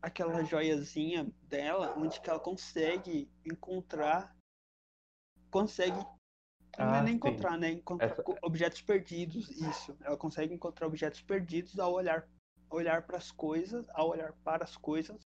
aquela 0.03 0.43
joiazinha 0.43 1.31
dela, 1.43 1.97
onde 1.97 2.19
que 2.19 2.29
ela 2.29 2.39
consegue 2.39 3.31
encontrar 3.45 4.35
consegue 5.49 5.97
não 6.77 6.95
é 6.95 6.99
Ah, 6.99 7.01
nem 7.03 7.15
encontrar, 7.15 7.57
né? 7.57 7.69
Encontrar 7.69 8.07
Essa- 8.07 8.23
objetos 8.41 8.81
perdidos, 8.81 9.47
isso. 9.49 9.95
Ela 10.01 10.17
consegue 10.17 10.53
encontrar 10.53 10.87
objetos 10.87 11.21
perdidos 11.21 11.79
ao 11.79 11.93
olhar 11.93 12.27
olhar 12.69 13.05
para 13.05 13.17
as 13.17 13.31
coisas, 13.31 13.85
ao 13.89 14.09
olhar 14.09 14.33
para 14.43 14.63
as 14.63 14.75
coisas 14.75 15.21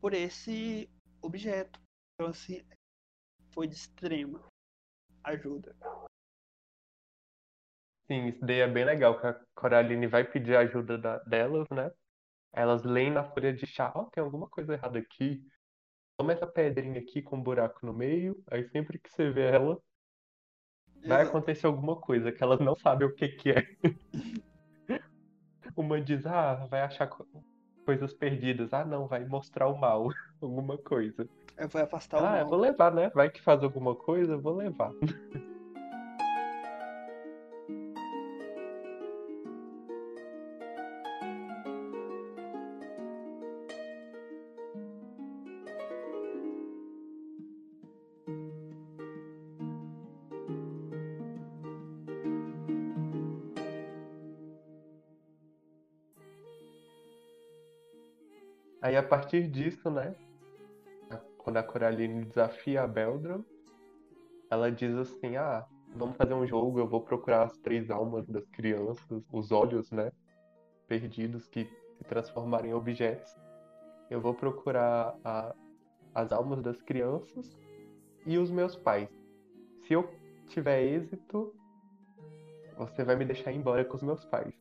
por 0.00 0.14
esse 0.14 0.88
objeto. 1.20 1.78
Então 2.14 2.30
assim, 2.30 2.66
foi 3.52 3.68
de 3.68 3.74
extrema 3.74 4.42
ajuda. 5.22 5.76
Sim, 8.10 8.28
isso 8.28 8.40
daí 8.44 8.60
é 8.60 8.66
bem 8.66 8.84
legal, 8.84 9.20
que 9.20 9.26
a 9.26 9.34
Coraline 9.54 10.06
vai 10.06 10.24
pedir 10.24 10.56
ajuda 10.56 10.96
da- 10.98 11.18
delas, 11.18 11.66
né? 11.70 11.92
Elas 12.52 12.82
leem 12.82 13.10
na 13.10 13.24
folha 13.24 13.52
de 13.52 13.66
chá, 13.66 13.92
ó, 13.94 14.04
tem 14.04 14.22
alguma 14.22 14.48
coisa 14.48 14.74
errada 14.74 14.98
aqui. 14.98 15.42
Toma 16.18 16.32
essa 16.32 16.46
pedrinha 16.46 17.00
aqui 17.00 17.22
com 17.22 17.36
um 17.36 17.42
buraco 17.42 17.84
no 17.86 17.92
meio, 17.94 18.36
aí 18.50 18.68
sempre 18.68 18.98
que 18.98 19.10
você 19.10 19.30
vê 19.30 19.42
ela, 19.42 19.78
vai 21.06 21.22
Exato. 21.22 21.28
acontecer 21.28 21.66
alguma 21.66 21.96
coisa 21.96 22.30
que 22.32 22.42
elas 22.42 22.60
não 22.60 22.76
sabem 22.76 23.06
o 23.08 23.14
que 23.14 23.28
que 23.28 23.50
é. 23.50 23.62
Uma 25.76 26.00
diz, 26.00 26.26
ah, 26.26 26.66
vai 26.68 26.82
achar 26.82 27.06
co- 27.06 27.26
coisas 27.86 28.12
perdidas. 28.12 28.72
Ah, 28.72 28.84
não, 28.84 29.06
vai 29.06 29.24
mostrar 29.24 29.68
o 29.68 29.78
mal, 29.78 30.08
alguma 30.42 30.76
coisa. 30.76 31.26
É, 31.56 31.66
Vai 31.66 31.82
afastar 31.82 32.18
o 32.18 32.26
Ah, 32.26 32.38
eu 32.38 32.40
mal. 32.42 32.50
vou 32.50 32.58
levar, 32.58 32.92
né? 32.92 33.08
Vai 33.10 33.30
que 33.30 33.40
faz 33.40 33.62
alguma 33.62 33.94
coisa, 33.94 34.32
eu 34.32 34.40
vou 34.40 34.56
levar. 34.56 34.92
partir 59.10 59.48
disso, 59.48 59.90
né? 59.90 60.14
Quando 61.36 61.56
a 61.56 61.62
Coraline 61.64 62.24
desafia 62.24 62.82
a 62.82 62.86
Beldram, 62.86 63.44
ela 64.48 64.70
diz 64.70 64.94
assim: 64.96 65.36
Ah, 65.36 65.66
vamos 65.96 66.16
fazer 66.16 66.32
um 66.32 66.46
jogo, 66.46 66.78
eu 66.78 66.86
vou 66.86 67.00
procurar 67.00 67.42
as 67.42 67.56
três 67.58 67.90
almas 67.90 68.24
das 68.28 68.46
crianças, 68.50 69.24
os 69.32 69.50
olhos, 69.50 69.90
né? 69.90 70.12
Perdidos 70.86 71.48
que 71.48 71.64
se 71.64 72.04
transformaram 72.04 72.66
em 72.68 72.72
objetos. 72.72 73.34
Eu 74.08 74.20
vou 74.20 74.32
procurar 74.32 75.16
a- 75.24 75.54
as 76.14 76.30
almas 76.32 76.62
das 76.62 76.80
crianças 76.82 77.56
e 78.24 78.38
os 78.38 78.50
meus 78.50 78.76
pais. 78.76 79.08
Se 79.86 79.94
eu 79.94 80.08
tiver 80.48 80.82
êxito, 80.82 81.52
você 82.76 83.04
vai 83.04 83.16
me 83.16 83.24
deixar 83.24 83.52
embora 83.52 83.84
com 83.84 83.96
os 83.96 84.02
meus 84.02 84.24
pais. 84.24 84.54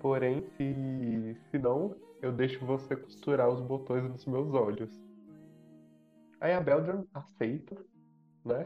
Porém, 0.00 0.42
se, 0.56 1.36
se 1.50 1.58
não, 1.58 1.94
eu 2.22 2.32
deixo 2.32 2.64
você 2.64 2.96
costurar 2.96 3.50
os 3.50 3.60
botões 3.60 4.10
dos 4.10 4.24
meus 4.24 4.52
olhos. 4.54 4.90
Aí 6.40 6.54
a 6.54 6.60
Beldram 6.60 7.06
aceita, 7.12 7.76
né? 8.44 8.64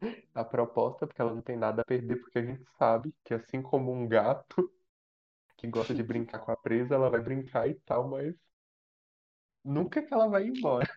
A 0.34 0.42
proposta, 0.42 1.06
porque 1.06 1.22
ela 1.22 1.32
não 1.32 1.40
tem 1.40 1.56
nada 1.56 1.82
a 1.82 1.84
perder, 1.84 2.16
porque 2.16 2.36
a 2.36 2.44
gente 2.44 2.64
sabe 2.76 3.14
que 3.22 3.32
assim 3.32 3.62
como 3.62 3.92
um 3.92 4.08
gato 4.08 4.68
que 5.56 5.68
gosta 5.68 5.94
de 5.94 6.02
brincar 6.02 6.40
com 6.40 6.50
a 6.50 6.56
presa, 6.56 6.96
ela 6.96 7.08
vai 7.08 7.20
brincar 7.20 7.68
e 7.68 7.74
tal, 7.74 8.08
mas 8.08 8.34
nunca 9.64 10.02
que 10.02 10.12
ela 10.12 10.26
vai 10.26 10.48
embora. 10.48 10.90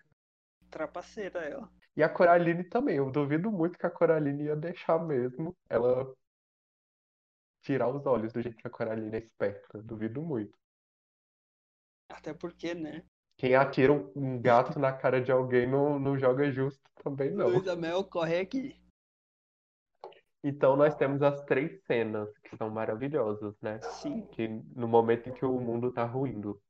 Trapaceira 0.71 1.41
ela. 1.41 1.69
E 1.95 2.01
a 2.01 2.09
Coraline 2.09 2.63
também, 2.63 2.97
eu 2.97 3.11
duvido 3.11 3.51
muito 3.51 3.77
que 3.77 3.85
a 3.85 3.91
Coraline 3.91 4.45
ia 4.45 4.55
deixar 4.55 4.97
mesmo 4.97 5.55
ela 5.69 6.11
tirar 7.65 7.89
os 7.89 8.05
olhos 8.05 8.31
do 8.31 8.41
jeito 8.41 8.57
que 8.57 8.67
a 8.67 8.69
Coraline 8.69 9.15
é 9.15 9.19
esperta. 9.19 9.81
Duvido 9.81 10.21
muito. 10.21 10.57
Até 12.09 12.33
porque, 12.33 12.73
né? 12.75 13.03
Quem 13.37 13.55
atira 13.55 13.91
um 13.91 14.39
gato 14.39 14.79
na 14.79 14.93
cara 14.93 15.19
de 15.19 15.31
alguém 15.31 15.67
não, 15.67 15.99
não 15.99 16.17
joga 16.17 16.49
justo 16.51 16.81
também, 17.03 17.31
não. 17.31 17.49
Luísa 17.49 17.75
Mel 17.75 18.03
corre 18.05 18.39
aqui. 18.39 18.79
Então 20.43 20.75
nós 20.75 20.95
temos 20.95 21.23
as 21.23 21.43
três 21.45 21.83
cenas 21.85 22.29
que 22.37 22.55
são 22.55 22.69
maravilhosas, 22.69 23.59
né? 23.59 23.81
Sim. 23.81 24.27
Que 24.27 24.47
no 24.47 24.87
momento 24.87 25.27
em 25.27 25.33
que 25.33 25.43
o 25.43 25.59
mundo 25.59 25.91
tá 25.91 26.05
ruindo. 26.05 26.61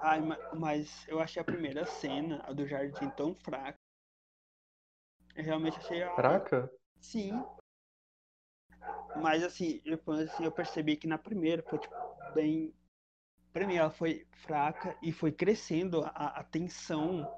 Ai, 0.00 0.20
ma- 0.20 0.52
mas 0.52 1.06
eu 1.06 1.20
achei 1.20 1.40
a 1.40 1.44
primeira 1.44 1.86
cena, 1.86 2.42
a 2.44 2.52
do 2.52 2.66
jardim, 2.66 3.08
tão 3.10 3.34
fraca. 3.36 3.78
Eu 5.36 5.44
realmente 5.44 5.78
achei 5.78 6.02
a... 6.02 6.14
Fraca? 6.16 6.70
Sim. 7.00 7.42
Mas 9.16 9.42
assim, 9.42 9.80
depois 9.84 10.20
assim, 10.20 10.44
eu 10.44 10.52
percebi 10.52 10.96
que 10.96 11.06
na 11.06 11.18
primeira 11.18 11.62
foi 11.62 11.78
tipo, 11.78 11.94
bem. 12.34 12.74
Pra 13.52 13.66
mim, 13.66 13.76
ela 13.76 13.90
foi 13.90 14.26
fraca 14.32 14.96
e 15.02 15.12
foi 15.12 15.30
crescendo 15.30 16.02
a, 16.04 16.38
a 16.40 16.44
tensão 16.44 17.28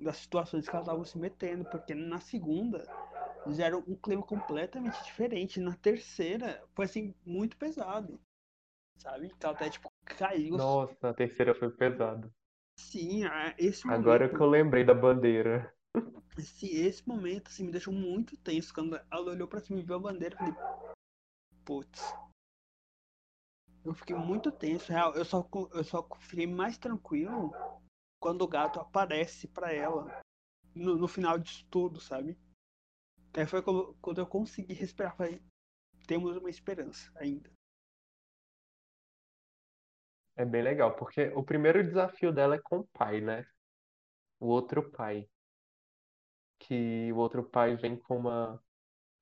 das 0.00 0.16
situações 0.16 0.66
que 0.66 0.74
elas 0.74 0.86
estavam 0.86 1.04
se 1.04 1.18
metendo, 1.18 1.66
porque 1.66 1.94
na 1.94 2.18
segunda 2.18 2.86
fizeram 3.44 3.84
um 3.86 3.94
clima 3.94 4.22
completamente 4.22 5.02
diferente. 5.04 5.60
Na 5.60 5.74
terceira 5.74 6.62
foi 6.74 6.86
assim, 6.86 7.14
muito 7.24 7.56
pesado. 7.56 8.18
Sabe? 8.96 9.30
Ela 9.40 9.52
até 9.52 9.68
tipo 9.68 9.90
caiu. 10.04 10.56
Nossa, 10.56 11.08
a 11.08 11.14
terceira 11.14 11.54
foi 11.54 11.70
pesada. 11.70 12.32
Sim, 12.78 13.22
esse 13.58 13.86
Agora 13.86 14.24
momento. 14.24 14.36
que 14.36 14.42
eu 14.42 14.48
lembrei 14.48 14.84
da 14.84 14.94
bandeira. 14.94 15.72
Esse, 16.38 16.66
esse 16.74 17.06
momento 17.06 17.48
assim, 17.48 17.64
me 17.64 17.72
deixou 17.72 17.92
muito 17.92 18.36
tenso. 18.38 18.72
Quando 18.72 18.96
ela 19.10 19.30
olhou 19.30 19.46
pra 19.46 19.60
cima 19.60 19.78
e 19.78 19.82
viu 19.82 19.96
a 19.96 19.98
bandeira, 19.98 20.34
eu 20.34 20.38
falei, 20.38 20.54
putz. 21.64 22.00
Eu 23.84 23.94
fiquei 23.94 24.14
muito 24.14 24.52
tenso, 24.52 24.92
real. 24.92 25.14
Eu 25.14 25.24
só, 25.24 25.48
eu 25.72 25.84
só 25.84 26.06
fiquei 26.20 26.46
mais 26.46 26.76
tranquilo 26.76 27.50
quando 28.20 28.42
o 28.42 28.48
gato 28.48 28.78
aparece 28.78 29.48
pra 29.48 29.72
ela 29.72 30.20
no, 30.74 30.96
no 30.96 31.08
final 31.08 31.38
disso 31.38 31.66
tudo, 31.70 32.00
sabe? 32.00 32.38
Aí 33.34 33.46
foi 33.46 33.62
quando, 33.62 33.94
quando 34.00 34.18
eu 34.18 34.26
consegui 34.26 34.74
respirar. 34.74 35.16
Falei, 35.16 35.42
temos 36.06 36.36
uma 36.36 36.50
esperança 36.50 37.10
ainda. 37.16 37.50
É 40.36 40.44
bem 40.44 40.62
legal, 40.62 40.96
porque 40.96 41.28
o 41.34 41.42
primeiro 41.42 41.82
desafio 41.82 42.32
dela 42.32 42.56
é 42.56 42.60
com 42.60 42.78
o 42.78 42.88
pai, 42.88 43.20
né? 43.20 43.46
O 44.38 44.46
outro 44.46 44.90
pai. 44.90 45.28
Que 46.58 47.12
o 47.12 47.16
outro 47.16 47.44
pai 47.44 47.76
vem 47.76 47.96
com 47.96 48.18
uma, 48.18 48.62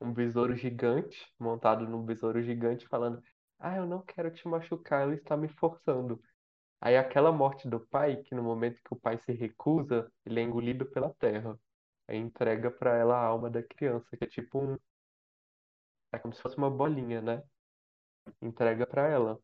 um 0.00 0.12
besouro 0.12 0.56
gigante, 0.56 1.32
montado 1.38 1.86
num 1.88 2.04
besouro 2.04 2.42
gigante, 2.42 2.86
falando: 2.88 3.22
Ah, 3.58 3.76
eu 3.76 3.86
não 3.86 4.02
quero 4.02 4.30
te 4.30 4.46
machucar, 4.48 5.06
ele 5.06 5.16
está 5.16 5.36
me 5.36 5.48
forçando. 5.48 6.20
Aí 6.80 6.96
aquela 6.96 7.32
morte 7.32 7.68
do 7.68 7.80
pai, 7.80 8.16
que 8.24 8.34
no 8.34 8.42
momento 8.42 8.82
que 8.82 8.94
o 8.94 9.00
pai 9.00 9.18
se 9.18 9.32
recusa, 9.32 10.10
ele 10.26 10.40
é 10.40 10.42
engolido 10.44 10.86
pela 10.86 11.12
terra. 11.14 11.58
Aí 12.08 12.16
entrega 12.18 12.70
pra 12.70 12.96
ela 12.96 13.16
a 13.16 13.24
alma 13.24 13.50
da 13.50 13.62
criança, 13.62 14.16
que 14.16 14.24
é 14.24 14.28
tipo 14.28 14.58
um. 14.60 14.78
É 16.12 16.18
como 16.18 16.34
se 16.34 16.42
fosse 16.42 16.58
uma 16.58 16.70
bolinha, 16.70 17.22
né? 17.22 17.42
Entrega 18.42 18.86
pra 18.86 19.08
ela. 19.08 19.40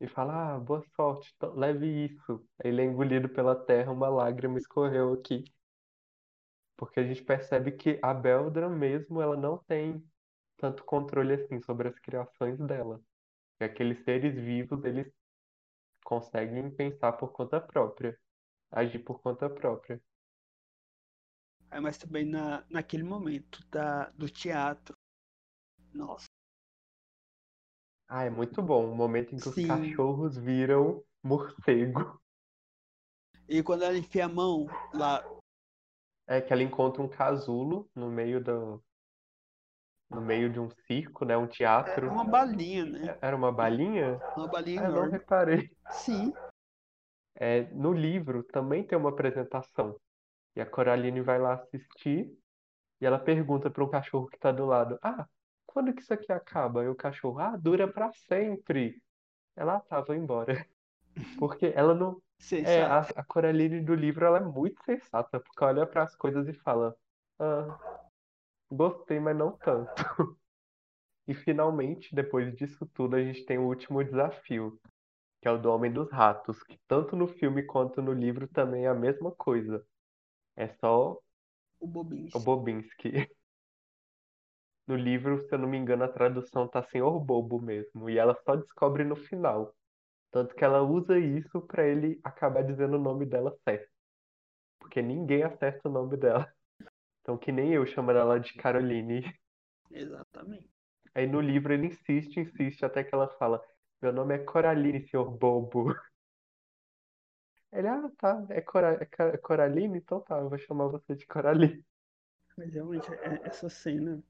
E 0.00 0.08
fala: 0.08 0.54
Ah, 0.54 0.58
boa 0.58 0.82
sorte, 0.96 1.32
leve 1.54 1.86
isso. 2.06 2.44
Aí 2.58 2.70
ele 2.70 2.82
é 2.82 2.84
engolido 2.84 3.28
pela 3.28 3.54
terra, 3.54 3.92
uma 3.92 4.08
lágrima 4.08 4.58
escorreu 4.58 5.12
aqui. 5.14 5.44
Porque 6.80 6.98
a 6.98 7.02
gente 7.04 7.22
percebe 7.22 7.72
que 7.72 8.00
a 8.02 8.14
Beldra 8.14 8.66
mesmo, 8.66 9.20
ela 9.20 9.36
não 9.36 9.58
tem 9.58 10.02
tanto 10.56 10.82
controle 10.82 11.34
assim 11.34 11.60
sobre 11.60 11.88
as 11.88 11.98
criações 11.98 12.58
dela. 12.58 12.98
E 13.60 13.64
aqueles 13.64 14.02
seres 14.02 14.34
vivos, 14.34 14.82
eles 14.82 15.12
conseguem 16.02 16.70
pensar 16.70 17.12
por 17.12 17.32
conta 17.32 17.60
própria, 17.60 18.18
agir 18.70 19.00
por 19.00 19.20
conta 19.20 19.50
própria. 19.50 20.00
Aí, 21.70 21.80
mas 21.82 21.98
também 21.98 22.24
na, 22.24 22.64
naquele 22.70 23.02
momento 23.02 23.62
da, 23.70 24.08
do 24.12 24.30
teatro. 24.30 24.96
Nossa, 25.92 26.28
Ah, 28.08 28.24
é 28.24 28.30
muito 28.30 28.62
bom 28.62 28.90
o 28.90 28.96
momento 28.96 29.34
em 29.34 29.38
que 29.38 29.48
os 29.50 29.54
Sim. 29.54 29.66
cachorros 29.66 30.38
viram 30.38 31.04
morcego. 31.22 32.18
e 33.46 33.62
quando 33.62 33.82
ela 33.82 33.98
enfia 33.98 34.24
a 34.24 34.28
mão 34.28 34.66
lá, 34.94 35.22
É 36.30 36.40
que 36.40 36.52
ela 36.52 36.62
encontra 36.62 37.02
um 37.02 37.08
casulo 37.08 37.90
no 37.94 38.08
meio 38.08 38.42
do, 38.42 38.80
no 40.08 40.20
meio 40.20 40.48
de 40.48 40.60
um 40.60 40.70
circo, 40.86 41.24
né? 41.24 41.36
Um 41.36 41.44
é 41.44 41.48
teatro. 41.48 42.08
uma 42.08 42.24
balinha, 42.24 42.84
né? 42.84 43.18
Era 43.20 43.36
uma 43.36 43.50
balinha? 43.50 44.20
Uma 44.36 44.46
balinha 44.46 44.86
Ah, 44.86 44.90
não 44.90 45.10
reparei. 45.10 45.70
Sim, 45.90 46.32
É, 47.34 47.62
no 47.72 47.92
livro 47.92 48.44
também 48.44 48.84
tem 48.84 48.96
uma 48.96 49.10
apresentação. 49.10 49.98
E 50.54 50.60
a 50.60 50.66
Coraline 50.66 51.20
vai 51.20 51.38
lá 51.38 51.54
assistir 51.54 52.30
e 53.00 53.06
ela 53.06 53.18
pergunta 53.18 53.70
para 53.70 53.82
um 53.82 53.90
cachorro 53.90 54.28
que 54.28 54.36
está 54.36 54.52
do 54.52 54.66
lado: 54.66 54.98
Ah, 55.02 55.26
quando 55.66 55.92
que 55.92 56.02
isso 56.02 56.14
aqui 56.14 56.30
acaba? 56.30 56.84
E 56.84 56.88
o 56.88 56.94
cachorro: 56.94 57.40
Ah, 57.40 57.56
dura 57.56 57.90
para 57.90 58.12
sempre. 58.28 59.02
Ela 59.56 59.82
ah, 59.90 60.02
tá, 60.02 60.14
embora. 60.14 60.66
Porque 61.38 61.72
ela 61.74 61.94
não. 61.94 62.20
É, 62.52 62.82
a, 62.82 63.00
a 63.00 63.24
Coraline 63.24 63.80
do 63.80 63.94
livro 63.94 64.24
ela 64.24 64.38
é 64.38 64.44
muito 64.44 64.82
sensata, 64.84 65.40
porque 65.40 65.64
olha 65.64 65.86
para 65.86 66.02
as 66.02 66.14
coisas 66.16 66.46
e 66.48 66.54
fala: 66.54 66.94
Ah, 67.38 67.78
gostei, 68.70 69.20
mas 69.20 69.36
não 69.36 69.52
tanto. 69.58 69.90
E 71.28 71.34
finalmente, 71.34 72.12
depois 72.12 72.52
disso 72.56 72.84
tudo, 72.92 73.14
a 73.14 73.22
gente 73.22 73.44
tem 73.44 73.56
o 73.56 73.68
último 73.68 74.02
desafio, 74.02 74.80
que 75.40 75.48
é 75.48 75.50
o 75.52 75.58
do 75.58 75.70
Homem 75.70 75.92
dos 75.92 76.10
Ratos, 76.10 76.62
que 76.64 76.78
tanto 76.88 77.14
no 77.14 77.28
filme 77.28 77.62
quanto 77.62 78.02
no 78.02 78.12
livro 78.12 78.48
também 78.48 78.86
é 78.86 78.88
a 78.88 78.94
mesma 78.94 79.30
coisa. 79.32 79.84
É 80.56 80.68
só 80.80 81.18
O 81.80 81.86
Bobinho. 81.86 82.30
o 82.34 82.40
Bobinski. 82.40 83.12
No 84.86 84.96
livro, 84.96 85.38
se 85.38 85.54
eu 85.54 85.58
não 85.58 85.68
me 85.68 85.78
engano, 85.78 86.02
a 86.02 86.08
tradução 86.08 86.66
tá 86.66 86.82
Senhor 86.82 87.18
Bobo 87.20 87.60
mesmo, 87.62 88.10
e 88.10 88.18
ela 88.18 88.36
só 88.44 88.56
descobre 88.56 89.04
no 89.04 89.14
final. 89.14 89.72
Tanto 90.30 90.54
que 90.54 90.64
ela 90.64 90.82
usa 90.82 91.18
isso 91.18 91.60
pra 91.62 91.86
ele 91.86 92.20
acabar 92.24 92.62
dizendo 92.64 92.96
o 92.96 93.00
nome 93.00 93.26
dela 93.26 93.56
certo. 93.64 93.88
Porque 94.80 95.02
ninguém 95.02 95.42
acerta 95.44 95.88
o 95.88 95.92
nome 95.92 96.16
dela. 96.16 96.46
Então, 97.22 97.38
que 97.38 97.52
nem 97.52 97.74
eu 97.74 97.86
chamando 97.86 98.18
ela 98.18 98.40
de 98.40 98.54
Caroline. 98.54 99.22
Exatamente. 99.90 100.70
Aí 101.14 101.26
no 101.26 101.40
livro 101.40 101.72
ele 101.72 101.88
insiste, 101.88 102.40
insiste, 102.40 102.84
até 102.84 103.04
que 103.04 103.14
ela 103.14 103.28
fala: 103.38 103.62
Meu 104.02 104.12
nome 104.12 104.34
é 104.34 104.38
Coraline, 104.38 105.06
senhor 105.08 105.30
bobo. 105.30 105.94
Ele, 107.72 107.88
ah, 107.88 108.10
tá, 108.18 108.46
é, 108.50 108.60
Cora, 108.60 108.94
é 109.00 109.22
é 109.34 109.36
Coraline? 109.38 109.98
Então 109.98 110.20
tá, 110.20 110.38
eu 110.38 110.48
vou 110.48 110.58
chamar 110.58 110.88
você 110.88 111.14
de 111.14 111.26
Coraline. 111.26 111.84
Mas 112.56 112.72
realmente, 112.72 113.12
é- 113.12 113.40
essa 113.44 113.68
cena 113.68 114.22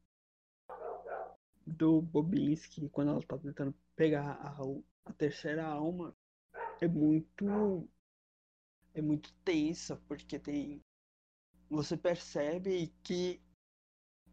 do 1.66 2.00
Bobinski, 2.02 2.88
quando 2.90 3.12
ela 3.12 3.22
tá 3.22 3.38
tentando 3.38 3.74
pegar 3.96 4.32
a, 4.32 4.58
a 5.10 5.12
terceira 5.12 5.66
alma, 5.66 6.14
é 6.80 6.86
muito. 6.86 7.88
É 8.94 9.02
muito 9.02 9.32
tensa, 9.44 9.96
porque 10.08 10.38
tem. 10.38 10.80
Você 11.68 11.96
percebe 11.96 12.92
que. 13.02 13.40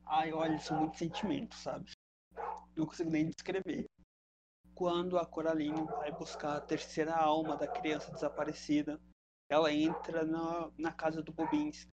Ai, 0.06 0.32
olha, 0.32 0.58
são 0.60 0.80
muitos 0.80 1.00
sentimentos, 1.00 1.60
sabe? 1.60 1.92
Não 2.76 2.86
consigo 2.86 3.10
nem 3.10 3.30
descrever. 3.30 3.86
Quando 4.74 5.18
a 5.18 5.26
Coraline 5.26 5.84
vai 5.84 6.12
buscar 6.12 6.58
a 6.58 6.62
terceira 6.62 7.16
alma 7.16 7.58
da 7.58 7.68
criança 7.68 8.12
desaparecida, 8.12 9.02
ela 9.50 9.74
entra 9.74 10.24
na, 10.24 10.72
na 10.78 10.94
casa 10.94 11.22
do 11.22 11.34
Bobinski. 11.34 11.90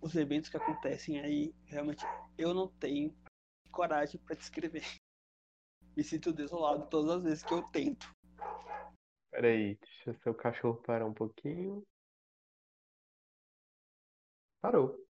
Os 0.00 0.14
eventos 0.16 0.50
que 0.50 0.56
acontecem 0.56 1.20
aí, 1.20 1.54
realmente, 1.66 2.04
eu 2.36 2.52
não 2.54 2.68
tenho 2.68 3.14
coragem 3.70 4.20
para 4.20 4.36
descrever. 4.36 4.84
Me 5.96 6.02
sinto 6.02 6.32
desolado 6.32 6.88
todas 6.88 7.18
as 7.18 7.22
vezes 7.22 7.42
que 7.44 7.54
eu 7.54 7.62
tento. 7.70 8.10
Peraí, 9.30 9.76
deixa 9.76 10.14
seu 10.22 10.34
cachorro 10.34 10.82
parar 10.82 11.06
um 11.06 11.14
pouquinho. 11.14 11.84
Parou. 14.60 15.04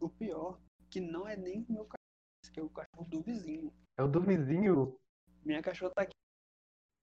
O 0.00 0.08
pior, 0.08 0.60
que 0.90 1.00
não 1.00 1.26
é 1.26 1.36
nem 1.36 1.64
o 1.68 1.72
meu 1.72 1.84
cachorro, 1.84 2.52
que 2.52 2.60
é 2.60 2.62
o 2.62 2.70
cachorro 2.70 3.08
do 3.08 3.22
vizinho. 3.22 3.72
É 3.98 4.02
o 4.02 4.08
do 4.08 4.20
vizinho. 4.20 4.98
Minha 5.44 5.62
cachorra 5.62 5.92
tá 5.94 6.02
aqui. 6.02 6.14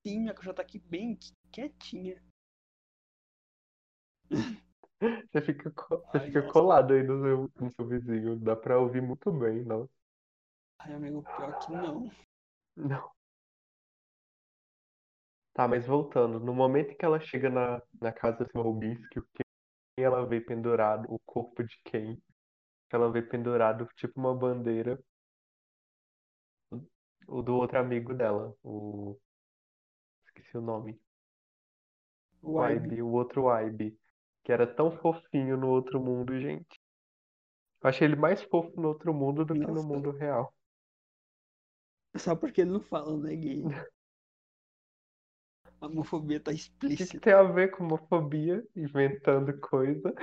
Sim, 0.05 0.19
minha 0.21 0.33
cachorra 0.33 0.55
tá 0.55 0.61
aqui 0.61 0.79
bem 0.79 1.17
quietinha. 1.51 2.23
Você 5.31 5.41
fica, 5.41 5.69
você 5.71 6.17
Ai, 6.17 6.25
fica 6.27 6.41
nossa. 6.41 6.53
colado 6.53 6.93
aí 6.93 7.03
no 7.03 7.21
seu, 7.21 7.51
no 7.55 7.71
seu 7.71 7.87
vizinho. 7.87 8.37
Dá 8.37 8.53
pra 8.55 8.77
ouvir 8.77 9.01
muito 9.01 9.31
bem, 9.31 9.63
não? 9.63 9.89
Ai, 10.79 10.93
amigo, 10.93 11.23
pior 11.23 11.57
que 11.59 11.71
não. 11.71 12.11
Não. 12.79 13.11
Tá, 15.53 15.67
mas 15.67 15.85
voltando, 15.85 16.39
no 16.39 16.53
momento 16.53 16.91
em 16.91 16.95
que 16.95 17.03
ela 17.03 17.19
chega 17.19 17.49
na, 17.49 17.81
na 18.01 18.13
casa 18.13 18.45
do 18.45 18.61
Robinski, 18.61 19.19
quem 19.33 20.05
ela 20.05 20.25
vê 20.25 20.39
pendurado, 20.39 21.05
o 21.09 21.19
corpo 21.25 21.63
de 21.63 21.77
quem? 21.83 22.21
Ela 22.91 23.11
vê 23.11 23.21
pendurado 23.21 23.87
tipo 23.97 24.19
uma 24.19 24.33
bandeira, 24.33 24.97
o 27.27 27.41
do 27.41 27.55
outro 27.55 27.77
amigo 27.77 28.13
dela, 28.13 28.53
o... 28.63 29.19
Esqueci 30.25 30.57
o 30.57 30.61
nome. 30.61 30.99
O 32.41 32.53
O 32.53 32.69
Ibe. 32.69 33.01
O 33.01 33.11
outro 33.11 33.49
Ibe, 33.51 33.99
que 34.43 34.51
era 34.51 34.65
tão 34.65 34.91
fofinho 34.91 35.57
no 35.57 35.67
outro 35.67 35.99
mundo, 35.99 36.39
gente. 36.39 36.79
Eu 37.81 37.89
achei 37.89 38.07
ele 38.07 38.15
mais 38.15 38.41
fofo 38.43 38.79
no 38.79 38.89
outro 38.89 39.13
mundo 39.13 39.43
do 39.43 39.53
que 39.53 39.59
no 39.59 39.73
Nossa. 39.73 39.87
mundo 39.87 40.11
real. 40.11 40.53
Só 42.17 42.35
porque 42.35 42.61
ele 42.61 42.71
não 42.71 42.81
fala, 42.81 43.17
né, 43.17 43.35
gay? 43.35 43.63
A 45.81 45.87
homofobia 45.87 46.39
tá 46.39 46.51
O 46.51 46.53
que, 46.53 46.59
que 46.59 46.63
explícita. 46.63 47.19
tem 47.19 47.33
a 47.33 47.43
ver 47.43 47.69
com 47.71 47.83
homofobia? 47.83 48.65
Inventando 48.75 49.57
coisa. 49.59 50.13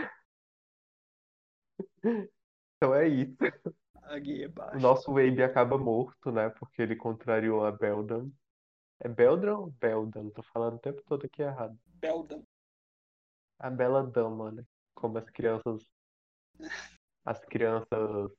Então 2.77 2.95
é 2.95 3.09
isso. 3.09 3.37
A 4.03 4.19
gay 4.19 4.45
é 4.45 4.49
O 4.49 4.53
baixa. 4.53 4.79
nosso 4.79 5.11
Abe 5.17 5.43
acaba 5.43 5.77
morto, 5.79 6.31
né? 6.31 6.51
Porque 6.51 6.83
ele 6.83 6.97
contrariou 6.97 7.65
a 7.65 7.73
Beldan. 7.73 8.31
É 9.01 9.09
Beldan 9.09 9.59
ou 9.59 9.71
Beldan? 9.73 10.31
Tô 10.31 10.43
falando 10.43 10.77
o 10.77 10.81
tempo 10.81 11.03
todo 11.07 11.27
aqui 11.27 11.43
errado. 11.43 11.79
Beldan. 12.01 12.43
A 13.59 13.69
Bela 13.71 14.03
Dama, 14.03 14.51
né? 14.51 14.65
Como 14.95 15.19
as 15.19 15.29
crianças. 15.31 15.83
As 17.25 17.41
crianças 17.45 18.33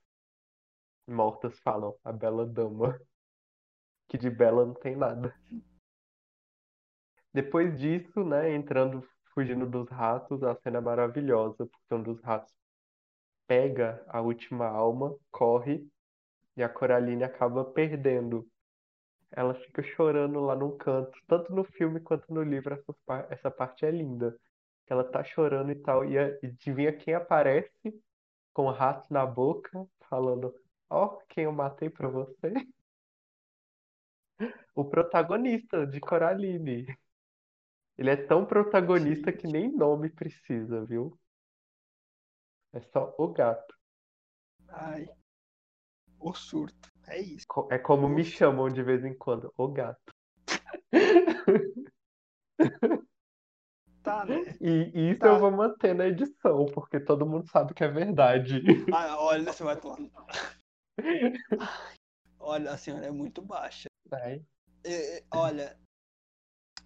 mortas 1.08 1.58
falam. 1.60 1.98
A 2.04 2.12
Bela 2.12 2.46
Dama. 2.46 2.98
Que 4.08 4.18
de 4.18 4.28
bela 4.30 4.66
não 4.66 4.74
tem 4.74 4.96
nada. 4.96 5.34
Depois 7.32 7.78
disso, 7.78 8.24
né? 8.24 8.54
Entrando, 8.54 9.06
fugindo 9.34 9.66
dos 9.66 9.88
ratos, 9.88 10.42
a 10.42 10.54
cena 10.56 10.78
é 10.78 10.80
maravilhosa. 10.80 11.66
Porque 11.66 11.94
um 11.94 12.02
dos 12.02 12.20
ratos 12.22 12.52
pega 13.46 14.04
a 14.08 14.20
última 14.20 14.66
alma, 14.66 15.16
corre. 15.30 15.86
E 16.56 16.62
a 16.62 16.68
Coraline 16.68 17.24
acaba 17.24 17.64
perdendo. 17.64 18.48
Ela 19.32 19.54
fica 19.54 19.82
chorando 19.82 20.40
lá 20.40 20.56
num 20.56 20.76
canto. 20.78 21.18
Tanto 21.28 21.54
no 21.54 21.64
filme 21.64 22.00
quanto 22.00 22.32
no 22.32 22.42
livro, 22.42 22.74
essa, 22.74 23.26
essa 23.30 23.50
parte 23.50 23.86
é 23.86 23.90
linda. 23.90 24.38
Ela 24.88 25.04
tá 25.04 25.24
chorando 25.24 25.72
e 25.72 25.76
tal. 25.76 26.04
E, 26.04 26.18
a- 26.18 26.30
e 26.42 26.46
adivinha 26.48 26.92
quem 26.96 27.14
aparece 27.14 27.70
com 28.54 28.66
o 28.66 28.72
rato 28.72 29.12
na 29.12 29.26
boca, 29.26 29.86
falando: 30.10 30.54
Ó, 30.90 31.18
quem 31.28 31.44
eu 31.44 31.52
matei 31.52 31.90
pra 31.90 32.08
você? 32.08 32.52
O 34.74 34.84
protagonista 34.84 35.86
de 35.86 36.00
Coraline. 36.00 36.86
Ele 37.96 38.10
é 38.10 38.16
tão 38.16 38.46
protagonista 38.46 39.32
que 39.32 39.46
nem 39.46 39.72
nome 39.72 40.08
precisa, 40.10 40.84
viu? 40.84 41.18
É 42.72 42.80
só 42.80 43.14
o 43.18 43.28
gato. 43.28 43.74
Ai. 44.68 45.08
O 46.20 46.32
surto. 46.32 46.88
É 47.06 47.18
isso. 47.20 47.46
É 47.70 47.78
como 47.78 48.08
me 48.08 48.24
chamam 48.24 48.68
de 48.68 48.82
vez 48.82 49.04
em 49.04 49.16
quando, 49.16 49.52
o 49.56 49.68
gato. 49.68 50.12
Tá, 54.02 54.24
né? 54.24 54.56
E 54.60 54.90
e 54.94 55.10
isso 55.10 55.20
Tá. 55.20 55.28
eu 55.28 55.38
vou 55.38 55.50
manter 55.50 55.94
na 55.94 56.06
edição, 56.06 56.66
porque 56.66 57.00
todo 57.00 57.26
mundo 57.26 57.48
sabe 57.50 57.74
que 57.74 57.82
é 57.84 57.88
verdade. 57.88 58.62
Ah, 58.92 59.16
olha, 59.20 59.52
você 59.52 59.64
vai 59.64 59.76
tomar. 59.76 60.08
Olha, 62.40 62.70
a 62.70 62.78
senhora 62.78 63.06
é 63.06 63.10
muito 63.10 63.42
baixa. 63.42 63.87
Ai, 64.10 64.44
É, 64.84 65.18
é, 65.18 65.24
olha, 65.32 65.78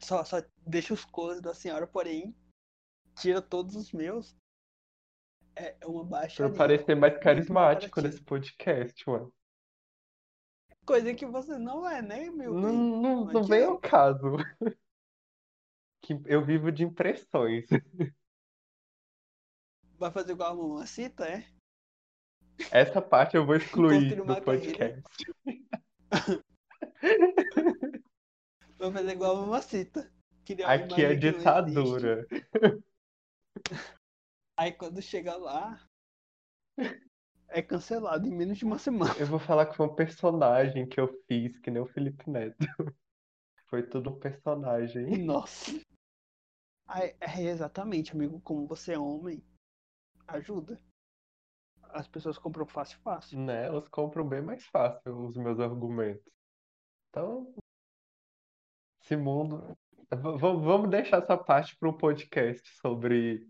só, 0.00 0.24
só 0.24 0.42
deixa 0.66 0.92
os 0.94 1.04
close 1.04 1.40
da 1.40 1.54
senhora, 1.54 1.86
porém, 1.86 2.34
tira 3.16 3.40
todos 3.40 3.76
os 3.76 3.92
meus. 3.92 4.36
É 5.54 5.76
uma 5.86 6.04
baixa. 6.04 6.48
Pra 6.48 6.56
parecer 6.56 6.94
mais 6.96 7.18
carismático 7.18 7.94
comparativa. 7.94 8.08
nesse 8.08 8.22
podcast, 8.24 9.08
mano. 9.08 9.32
Coisa 10.84 11.14
que 11.14 11.26
você 11.26 11.58
não 11.58 11.88
é, 11.88 12.02
né, 12.02 12.28
meu 12.30 12.52
Não, 12.54 12.72
não, 12.72 13.24
não 13.26 13.44
vem 13.44 13.64
ao 13.64 13.78
caso. 13.78 14.36
Que 16.04 16.20
eu 16.26 16.44
vivo 16.44 16.72
de 16.72 16.82
impressões. 16.82 17.64
Vai 19.96 20.10
fazer 20.10 20.32
igual 20.32 20.50
a 20.50 20.56
mamacita, 20.56 21.24
é? 21.24 21.46
Essa 22.72 23.00
parte 23.00 23.36
eu 23.36 23.46
vou 23.46 23.54
excluir 23.54 24.16
do 24.16 24.42
podcast. 24.42 25.04
Vai 28.78 28.92
fazer 28.92 29.12
igual 29.12 29.36
a 29.36 29.40
mamacita. 29.42 30.12
Aqui 30.66 31.04
é 31.04 31.14
ditadura. 31.14 32.26
Aí 34.56 34.72
quando 34.72 35.00
chega 35.00 35.36
lá, 35.36 35.80
é 37.48 37.62
cancelado 37.62 38.26
em 38.26 38.34
menos 38.34 38.58
de 38.58 38.64
uma 38.64 38.78
semana. 38.78 39.14
Eu 39.18 39.26
vou 39.26 39.38
falar 39.38 39.66
que 39.66 39.76
foi 39.76 39.86
um 39.86 39.94
personagem 39.94 40.88
que 40.88 41.00
eu 41.00 41.08
fiz, 41.26 41.58
que 41.58 41.70
nem 41.70 41.82
o 41.82 41.86
Felipe 41.86 42.28
Neto. 42.28 42.56
Foi 43.66 43.82
tudo 43.82 44.10
um 44.10 44.18
personagem. 44.18 45.24
Nossa. 45.24 45.72
Aí, 46.86 47.16
é 47.20 47.42
exatamente, 47.44 48.12
amigo, 48.12 48.40
como 48.40 48.66
você 48.66 48.92
é 48.94 48.98
homem, 48.98 49.42
ajuda. 50.26 50.78
As 51.84 52.08
pessoas 52.08 52.36
compram 52.36 52.66
fácil, 52.66 52.98
fácil. 53.00 53.38
Né? 53.38 53.66
Elas 53.66 53.88
compram 53.88 54.28
bem 54.28 54.42
mais 54.42 54.64
fácil 54.66 55.26
os 55.26 55.36
meus 55.36 55.58
argumentos. 55.60 56.32
Então, 57.12 57.54
esse 59.02 59.14
mundo. 59.18 59.76
V- 60.10 60.38
Vamos 60.38 60.88
deixar 60.88 61.18
essa 61.22 61.36
parte 61.36 61.76
para 61.76 61.90
um 61.90 61.92
podcast 61.92 62.66
sobre 62.80 63.46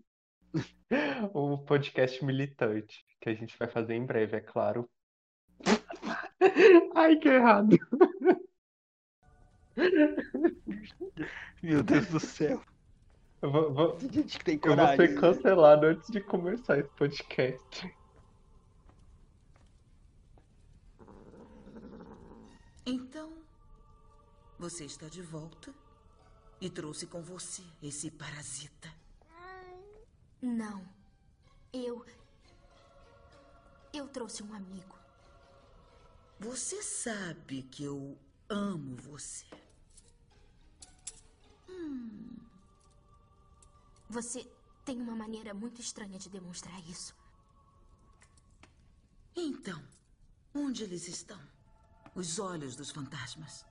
um 1.33 1.57
podcast 1.57 2.23
militante, 2.25 3.05
que 3.21 3.29
a 3.29 3.33
gente 3.33 3.57
vai 3.57 3.69
fazer 3.69 3.93
em 3.95 4.05
breve, 4.05 4.35
é 4.35 4.41
claro. 4.41 4.89
Ai, 6.93 7.15
que 7.15 7.29
errado. 7.29 7.77
Meu 11.61 11.81
Deus 11.83 12.07
do 12.07 12.19
céu. 12.19 12.61
Eu 13.41 13.49
vou, 13.49 13.73
vou- 13.73 13.91
Tem 13.95 14.11
gente 14.11 14.37
que 14.39 14.43
tem 14.43 14.55
eu 14.55 14.59
vou 14.61 14.75
coragem. 14.75 15.07
ser 15.07 15.13
né? 15.15 15.21
cancelado 15.21 15.85
antes 15.85 16.11
de 16.11 16.19
começar 16.19 16.79
esse 16.79 16.89
podcast. 16.95 17.95
Então, 22.85 23.31
você 24.63 24.85
está 24.85 25.09
de 25.09 25.21
volta 25.21 25.75
e 26.61 26.69
trouxe 26.69 27.05
com 27.05 27.21
você 27.21 27.61
esse 27.81 28.09
parasita. 28.09 28.89
Não. 30.41 30.87
Eu. 31.73 32.05
Eu 33.91 34.07
trouxe 34.07 34.41
um 34.41 34.53
amigo. 34.53 34.97
Você 36.39 36.81
sabe 36.81 37.63
que 37.63 37.83
eu 37.83 38.17
amo 38.47 38.95
você. 38.95 39.45
Você 44.09 44.49
tem 44.85 45.01
uma 45.01 45.17
maneira 45.17 45.53
muito 45.53 45.81
estranha 45.81 46.17
de 46.17 46.29
demonstrar 46.29 46.79
isso. 46.87 47.13
Então, 49.35 49.83
onde 50.55 50.83
eles 50.83 51.09
estão? 51.09 51.41
Os 52.15 52.39
olhos 52.39 52.77
dos 52.77 52.91
fantasmas. 52.91 53.65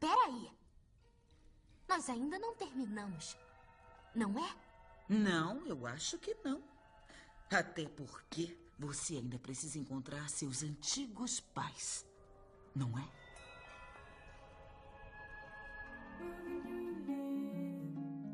Peraí. 0.00 0.50
Nós 1.88 2.08
ainda 2.08 2.38
não 2.38 2.54
terminamos. 2.54 3.36
Não 4.14 4.38
é? 4.38 4.54
Não, 5.08 5.66
eu 5.66 5.86
acho 5.86 6.18
que 6.18 6.36
não. 6.44 6.62
Até 7.50 7.86
porque 7.88 8.56
você 8.78 9.16
ainda 9.16 9.38
precisa 9.38 9.78
encontrar 9.78 10.28
seus 10.28 10.62
antigos 10.62 11.40
pais. 11.40 12.06
Não 12.74 12.98
é? 12.98 13.08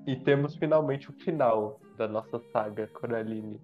E 0.06 0.16
temos 0.24 0.56
finalmente 0.56 1.10
o 1.10 1.12
final 1.12 1.80
da 1.96 2.08
nossa 2.08 2.40
saga 2.50 2.88
Coraline, 2.88 3.60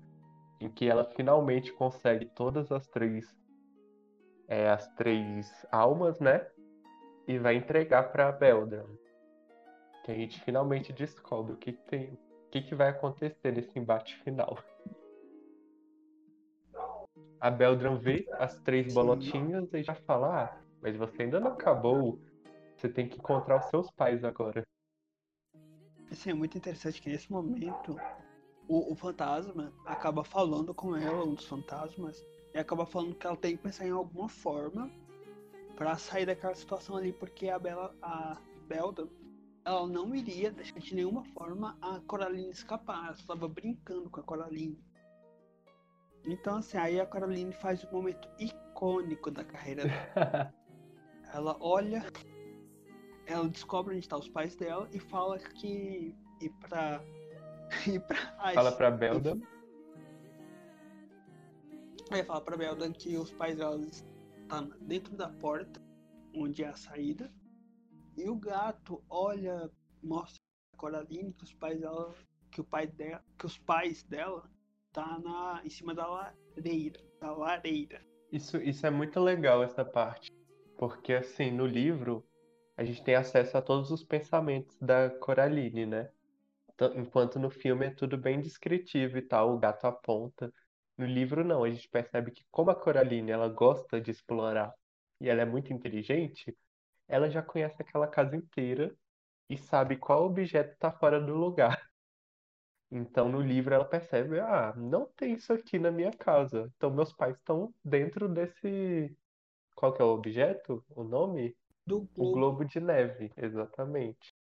em 0.61 0.71
que 0.71 0.87
ela 0.89 1.05
finalmente 1.17 1.73
consegue 1.73 2.27
todas 2.27 2.71
as 2.71 2.87
três 2.87 3.35
é, 4.49 4.71
as 4.71 4.87
três 4.95 5.67
almas, 5.73 6.21
né? 6.21 6.47
E 7.27 7.39
vai 7.39 7.57
entregar 7.57 8.13
para 8.13 8.31
Beldran. 8.31 8.87
Que 10.05 10.13
a 10.13 10.15
gente 10.15 10.41
finalmente 10.43 10.93
descobre 10.93 11.53
o 11.53 11.57
que 11.57 11.73
tem, 11.73 12.13
o 12.13 12.51
que 12.51 12.63
que 12.63 12.75
vai 12.75 12.91
acontecer 12.91 13.53
nesse 13.53 13.77
embate 13.79 14.17
final. 14.23 14.59
A 17.41 17.51
Beldran 17.51 17.99
vê 17.99 18.27
as 18.39 18.57
três 18.61 18.89
Sim. 18.89 18.95
bolotinhas 18.95 19.73
e 19.75 19.83
já 19.83 19.95
fala: 19.95 20.45
"Ah, 20.45 20.61
mas 20.81 20.97
você 20.97 21.23
ainda 21.23 21.41
não 21.41 21.53
acabou. 21.53 22.19
Você 22.77 22.89
tem 22.89 23.09
que 23.09 23.19
encontrar 23.19 23.59
os 23.59 23.67
seus 23.67 23.91
pais 23.91 24.25
agora." 24.25 24.63
Assim, 26.11 26.31
é 26.31 26.35
muito 26.35 26.57
interessante 26.57 27.03
que 27.03 27.11
nesse 27.11 27.31
momento 27.31 27.97
o, 28.69 28.93
o 28.93 28.95
fantasma 28.95 29.73
acaba 29.85 30.25
falando 30.25 30.73
com 30.73 30.97
ela, 30.97 31.25
um 31.25 31.35
dos 31.35 31.47
fantasmas, 31.47 32.25
e 32.55 32.59
acaba 32.59 32.87
falando 32.87 33.15
que 33.15 33.27
ela 33.27 33.37
tem 33.37 33.57
que 33.57 33.63
pensar 33.63 33.87
em 33.87 33.91
alguma 33.91 34.29
forma 34.29 34.91
pra 35.77 35.97
sair 35.97 36.27
daquela 36.27 36.55
situação 36.55 36.97
ali, 36.97 37.13
porque 37.13 37.49
a 37.49 37.59
Bela, 37.59 37.95
a 38.03 38.41
Belda, 38.67 39.09
ela 39.65 39.87
não 39.87 40.15
iria 40.15 40.51
deixar 40.51 40.81
de 40.81 40.95
nenhuma 40.95 41.25
forma 41.25 41.77
a 41.81 42.01
Coraline 42.01 42.51
escapar, 42.51 43.05
ela 43.05 43.13
estava 43.13 43.47
brincando 43.47 44.11
com 44.11 44.21
a 44.21 44.23
Coraline. 44.23 44.83
Então 46.25 46.57
assim, 46.57 46.77
aí 46.79 46.99
a 46.99 47.07
Coraline 47.07 47.53
faz 47.53 47.85
um 47.85 47.93
momento 47.93 48.29
icônico 48.39 49.31
da 49.31 49.45
carreira 49.45 49.85
dela. 49.85 50.55
ela 51.33 51.57
olha, 51.61 52.05
ela 53.27 53.49
descobre 53.49 53.95
onde 53.95 54.05
estão 54.05 54.19
os 54.19 54.29
pais 54.29 54.57
dela 54.57 54.89
e 54.93 54.99
fala 54.99 55.39
que 55.39 56.15
ir 56.41 56.51
pra. 56.61 57.05
ir 57.87 58.01
pra. 58.01 58.53
Fala 58.55 58.73
pra 58.73 58.91
Belda. 58.91 59.39
Aí 62.11 62.25
fala 62.25 62.41
pra 62.41 62.57
Belda 62.57 62.91
que 62.91 63.17
os 63.17 63.33
pais 63.33 63.57
dela 63.57 63.79
estão 64.47 64.71
dentro 64.81 65.17
da 65.17 65.29
porta, 65.29 65.83
onde 66.33 66.63
é 66.63 66.69
a 66.69 66.77
saída. 66.77 67.31
E 68.17 68.29
o 68.29 68.37
gato 68.37 69.03
olha, 69.11 69.71
mostra 70.03 70.41
a 70.73 70.77
Coraline 70.77 71.33
que 71.33 71.45
os 71.45 71.53
pais 71.53 71.81
dela. 71.81 72.15
Que 72.51 72.61
o 72.61 72.65
pai 72.65 72.87
dela. 72.87 73.25
Que 73.37 73.47
os 73.47 73.59
pais 73.59 74.03
dela 74.05 74.49
tá 74.93 75.19
na, 75.19 75.61
em 75.65 75.69
cima 75.71 75.95
da 75.95 76.07
lareira. 76.07 77.01
Da 77.21 77.33
lareira. 77.33 78.01
Isso, 78.33 78.57
isso 78.59 78.87
é 78.87 78.91
muito 78.91 79.21
legal, 79.21 79.63
essa 79.63 79.85
parte. 79.85 80.33
Porque, 80.79 81.13
assim, 81.13 81.51
no 81.51 81.67
livro, 81.67 82.25
a 82.77 82.85
gente 82.85 83.03
tem 83.03 83.15
acesso 83.15 83.59
a 83.59 83.63
todos 83.63 83.91
os 83.91 84.05
pensamentos 84.05 84.77
da 84.81 85.11
Coraline, 85.11 85.87
né? 85.87 86.11
Enquanto 86.95 87.39
no 87.39 87.51
filme 87.51 87.87
é 87.87 87.91
tudo 87.91 88.19
bem 88.19 88.41
descritivo 88.41 89.17
e 89.19 89.23
tal, 89.23 89.55
o 89.55 89.59
gato 89.59 89.87
aponta. 89.87 90.53
No 90.99 91.07
livro, 91.07 91.45
não, 91.45 91.65
a 91.65 91.71
gente 91.71 91.89
percebe 91.89 92.31
que 92.33 92.45
como 92.51 92.71
a 92.71 92.75
Coraline, 92.75 93.31
ela 93.31 93.49
gosta 93.49 94.01
de 94.01 94.11
explorar 94.11 94.73
e 95.21 95.29
ela 95.29 95.43
é 95.43 95.45
muito 95.45 95.73
inteligente, 95.73 96.57
ela 97.09 97.31
já 97.31 97.43
conhece 97.43 97.83
aquela 97.83 98.09
casa 98.09 98.37
inteira 98.37 98.97
e 99.51 99.59
sabe 99.59 99.99
qual 99.99 100.25
objeto 100.27 100.73
está 100.75 100.93
fora 100.93 101.21
do 101.21 101.35
lugar. 101.37 101.91
Então, 102.91 103.29
no 103.29 103.41
livro, 103.41 103.75
ela 103.75 103.85
percebe, 103.85 104.39
ah, 104.41 104.73
não 104.77 105.07
tem 105.17 105.35
isso 105.35 105.53
aqui 105.53 105.79
na 105.79 105.91
minha 105.91 106.13
casa. 106.13 106.71
Então, 106.77 106.91
meus 106.91 107.13
pais 107.13 107.37
estão 107.37 107.75
dentro 107.85 108.29
desse. 108.29 109.17
Qual 109.75 109.93
que 109.95 110.03
é 110.03 110.05
o 110.05 110.09
objeto? 110.11 110.85
O 110.91 111.05
nome? 111.05 111.57
Do 111.87 112.03
O 112.17 112.27
globo. 112.27 112.31
globo 112.31 112.65
de 112.65 112.81
neve, 112.81 113.33
exatamente. 113.37 114.35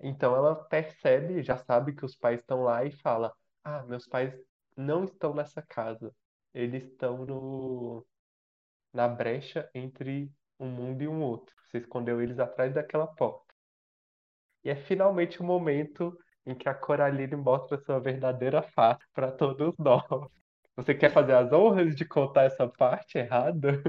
Então, 0.00 0.36
ela 0.36 0.54
percebe, 0.68 1.42
já 1.42 1.56
sabe 1.58 1.94
que 1.94 2.04
os 2.04 2.16
pais 2.16 2.40
estão 2.40 2.62
lá 2.64 2.84
e 2.84 2.92
fala: 2.92 3.32
Ah, 3.64 3.84
meus 3.84 4.06
pais 4.08 4.34
não 4.76 5.04
estão 5.04 5.34
nessa 5.34 5.62
casa. 5.62 6.14
Eles 6.54 6.84
estão 6.84 7.24
no... 7.24 8.06
na 8.92 9.08
brecha 9.08 9.68
entre 9.74 10.30
um 10.58 10.68
mundo 10.68 11.02
e 11.02 11.08
um 11.08 11.22
outro. 11.22 11.54
Você 11.66 11.78
escondeu 11.78 12.20
eles 12.20 12.38
atrás 12.38 12.74
daquela 12.74 13.06
porta. 13.06 13.52
E 14.64 14.70
é 14.70 14.76
finalmente 14.76 15.40
o 15.40 15.44
momento 15.44 16.16
em 16.46 16.54
que 16.54 16.68
a 16.68 16.74
Coraline 16.74 17.36
mostra 17.36 17.78
sua 17.78 17.98
verdadeira 18.00 18.62
face 18.62 19.04
para 19.12 19.32
todos 19.32 19.74
nós. 19.78 20.04
Você 20.76 20.94
quer 20.94 21.12
fazer 21.12 21.34
as 21.34 21.52
honras 21.52 21.94
de 21.94 22.04
contar 22.04 22.44
essa 22.44 22.66
parte 22.66 23.18
errada? 23.18 23.82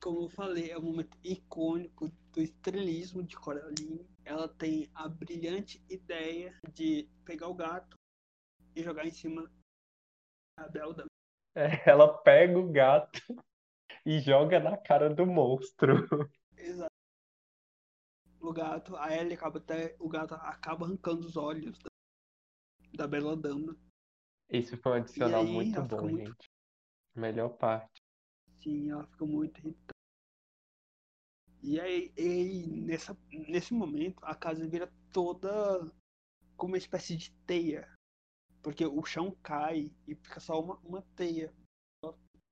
Como 0.00 0.22
eu 0.22 0.28
falei, 0.28 0.70
é 0.70 0.78
um 0.78 0.82
momento 0.82 1.18
icônico 1.24 2.08
do 2.32 2.40
estrelismo 2.40 3.22
de 3.22 3.36
Coraline. 3.36 4.06
Ela 4.24 4.48
tem 4.48 4.88
a 4.94 5.08
brilhante 5.08 5.82
ideia 5.88 6.54
de 6.72 7.08
pegar 7.24 7.48
o 7.48 7.54
gato 7.54 7.96
e 8.76 8.82
jogar 8.82 9.06
em 9.06 9.10
cima 9.10 9.50
da 10.58 10.68
Belda. 10.68 11.06
É, 11.54 11.88
ela 11.90 12.22
pega 12.22 12.58
o 12.58 12.70
gato 12.70 13.20
e 14.04 14.20
joga 14.20 14.60
na 14.60 14.76
cara 14.76 15.08
do 15.12 15.26
monstro. 15.26 15.94
Exato. 16.56 16.92
O 18.40 18.52
gato, 18.52 18.94
a 18.96 19.16
Ellie 19.16 19.34
acaba 19.34 19.58
até. 19.58 19.96
O 19.98 20.08
gato 20.08 20.34
acaba 20.34 20.84
arrancando 20.84 21.26
os 21.26 21.36
olhos 21.36 21.78
da, 21.78 21.88
da 22.94 23.08
Bela 23.08 23.34
Dama. 23.34 23.74
Esse 24.48 24.76
foi 24.76 24.92
um 24.92 24.94
adicional 24.96 25.40
aí, 25.42 25.50
muito 25.52 25.82
bom, 25.82 26.02
muito- 26.02 26.26
gente. 26.26 26.50
Melhor 27.14 27.48
parte. 27.56 28.02
Sim, 28.62 28.90
ela 28.90 29.06
fica 29.06 29.24
muito 29.24 29.58
irritada. 29.60 29.96
E 31.62 31.80
aí, 31.80 32.12
e 32.16 32.66
nessa, 32.82 33.16
nesse 33.30 33.72
momento, 33.72 34.22
a 34.22 34.34
casa 34.36 34.68
vira 34.68 34.92
toda 35.10 35.50
como 36.56 36.74
uma 36.74 36.78
espécie 36.78 37.16
de 37.16 37.32
teia. 37.46 37.95
Porque 38.66 38.84
o 38.84 39.04
chão 39.04 39.30
cai 39.44 39.92
e 40.08 40.16
fica 40.16 40.40
só 40.40 40.60
uma, 40.60 40.74
uma 40.78 41.00
teia. 41.14 41.54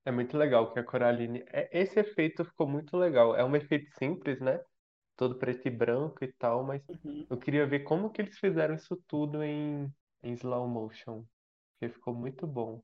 É 0.05 0.11
muito 0.11 0.37
legal 0.37 0.71
que 0.71 0.79
a 0.79 0.83
Coraline. 0.83 1.43
é- 1.47 1.67
Esse 1.77 1.99
efeito 1.99 2.45
ficou 2.45 2.65
muito 2.65 2.95
legal. 2.95 3.35
É 3.35 3.43
um 3.43 3.53
efeito 3.53 3.91
simples, 3.99 4.39
né? 4.39 4.63
Todo 5.17 5.37
preto 5.37 5.67
e 5.67 5.69
branco 5.69 6.23
e 6.23 6.31
tal, 6.31 6.63
mas 6.63 6.81
Uhum. 6.87 7.27
eu 7.29 7.37
queria 7.37 7.67
ver 7.67 7.81
como 7.81 8.09
que 8.09 8.21
eles 8.21 8.39
fizeram 8.39 8.75
isso 8.75 8.95
tudo 9.05 9.43
em, 9.43 9.93
em 10.23 10.31
slow 10.35 10.65
motion. 10.69 11.25
Porque 11.73 11.93
ficou 11.93 12.13
muito 12.15 12.47
bom. 12.47 12.81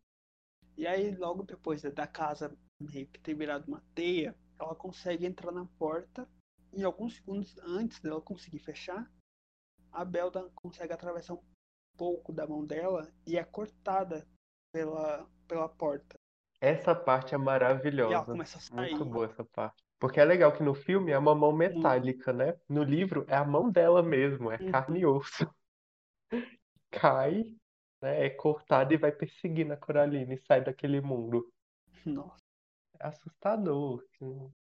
E 0.75 0.85
aí, 0.85 1.15
logo 1.15 1.43
depois 1.43 1.83
da 1.83 2.05
casa 2.05 2.53
meio 2.81 3.07
que 3.07 3.21
ter 3.21 3.33
virado 3.33 3.65
uma 3.65 3.81
teia, 3.95 4.35
ela 4.59 4.75
consegue 4.75 5.25
entrar 5.25 5.53
na 5.53 5.65
porta. 5.79 6.27
E 6.73 6.83
alguns 6.83 7.15
segundos 7.15 7.57
antes 7.59 8.01
dela 8.01 8.19
conseguir 8.19 8.59
fechar, 8.59 9.09
a 9.89 10.03
Belda 10.03 10.49
consegue 10.53 10.91
atravessar 10.91 11.35
um 11.35 11.50
pouco 12.01 12.33
da 12.33 12.47
mão 12.47 12.65
dela 12.65 13.13
e 13.27 13.37
é 13.37 13.43
cortada 13.43 14.27
pela, 14.73 15.29
pela 15.47 15.69
porta. 15.69 16.15
Essa 16.59 16.95
parte 16.95 17.35
é 17.35 17.37
E 17.37 17.41
ela 17.41 17.45
maravilhosa. 17.45 18.25
começa 18.25 18.57
a 18.57 18.61
sair. 18.61 18.93
Muito 18.93 19.05
boa 19.05 19.25
essa 19.25 19.43
parte. 19.45 19.83
Porque 19.99 20.19
é 20.19 20.25
legal 20.25 20.51
que 20.53 20.63
no 20.63 20.73
filme 20.73 21.11
é 21.11 21.17
uma 21.17 21.35
mão 21.35 21.51
metálica, 21.55 22.33
né? 22.33 22.55
No 22.69 22.83
livro 22.83 23.25
é 23.27 23.35
a 23.35 23.45
mão 23.45 23.69
dela 23.71 24.01
mesmo, 24.01 24.51
é 24.51 24.57
Uhum. 24.57 24.71
carne 24.71 24.99
e 25.01 25.05
osso. 25.05 25.45
Cai, 26.91 27.43
né? 28.01 28.25
É 28.25 28.29
cortada 28.29 28.93
e 28.93 28.97
vai 28.97 29.11
perseguindo 29.11 29.73
a 29.73 29.77
Coraline 29.77 30.35
e 30.35 30.41
sai 30.45 30.63
daquele 30.63 31.01
mundo. 31.01 31.51
Nossa. 32.05 32.43
É 32.99 33.05
assustador. 33.07 34.01
assim. 34.15 34.53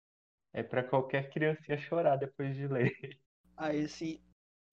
É 0.54 0.64
pra 0.64 0.84
qualquer 0.84 1.30
criancinha 1.32 1.78
chorar 1.78 2.18
depois 2.18 2.56
de 2.56 2.68
ler. 2.68 2.94
Aí, 3.56 3.84
assim, 3.84 4.24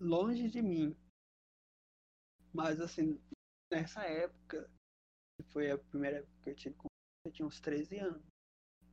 longe 0.00 0.48
de 0.48 0.62
mim. 0.62 0.96
Mas, 2.56 2.80
assim, 2.80 3.20
nessa 3.70 4.02
época, 4.04 4.66
que 5.36 5.46
foi 5.52 5.70
a 5.70 5.76
primeira 5.76 6.18
época 6.20 6.32
que 6.42 6.50
eu 6.50 6.54
tive 6.54 6.74
com 6.76 6.86
eu 7.26 7.30
tinha 7.30 7.46
uns 7.46 7.60
13 7.60 7.98
anos. 7.98 8.22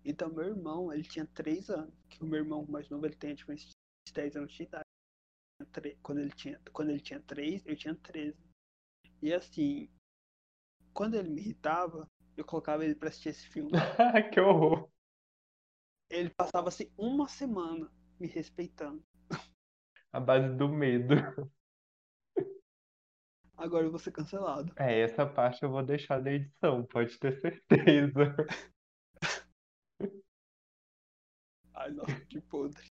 Então, 0.04 0.28
meu 0.30 0.44
irmão, 0.44 0.92
ele 0.92 1.04
tinha 1.04 1.26
3 1.28 1.70
anos. 1.70 1.94
Que 2.10 2.22
o 2.22 2.26
meu 2.26 2.40
irmão 2.40 2.66
mais 2.68 2.90
novo, 2.90 3.06
ele 3.06 3.16
tem, 3.16 3.34
tipo, 3.34 3.54
uns 3.54 3.72
10 4.12 4.36
anos 4.36 4.52
de 4.52 4.64
idade. 4.64 4.84
Quando 6.02 6.20
ele 6.20 6.32
tinha, 6.32 6.60
quando 6.74 6.90
ele 6.90 7.00
tinha 7.00 7.22
3, 7.22 7.66
eu 7.66 7.78
tinha 7.78 7.96
13. 7.96 8.38
E, 9.22 9.34
assim, 9.34 9.90
quando 10.94 11.14
ele 11.14 11.30
me 11.30 11.40
irritava, 11.40 12.06
eu 12.36 12.44
colocava 12.44 12.84
ele 12.84 12.96
pra 12.96 13.08
assistir 13.08 13.30
esse 13.30 13.48
filme. 13.48 13.72
Que 14.34 14.42
horror. 14.42 14.90
Ele 16.10 16.30
passava, 16.32 16.68
assim, 16.68 16.92
uma 16.98 17.30
semana 17.30 17.90
me 18.20 18.28
respeitando. 18.28 19.02
A 20.12 20.20
base 20.20 20.54
do 20.58 20.68
medo. 20.68 21.16
Agora 23.58 23.86
eu 23.86 23.92
vou 23.92 24.00
ser 24.00 24.12
cancelado. 24.12 24.74
É, 24.76 25.02
essa 25.02 25.26
parte 25.26 25.64
eu 25.64 25.70
vou 25.70 25.84
deixar 25.84 26.22
na 26.22 26.32
edição, 26.32 26.84
pode 26.86 27.18
ter 27.20 27.40
certeza. 27.40 28.36
Ai, 31.74 31.92
nossa, 31.92 32.20
que 32.26 32.40
podre. 32.42 32.88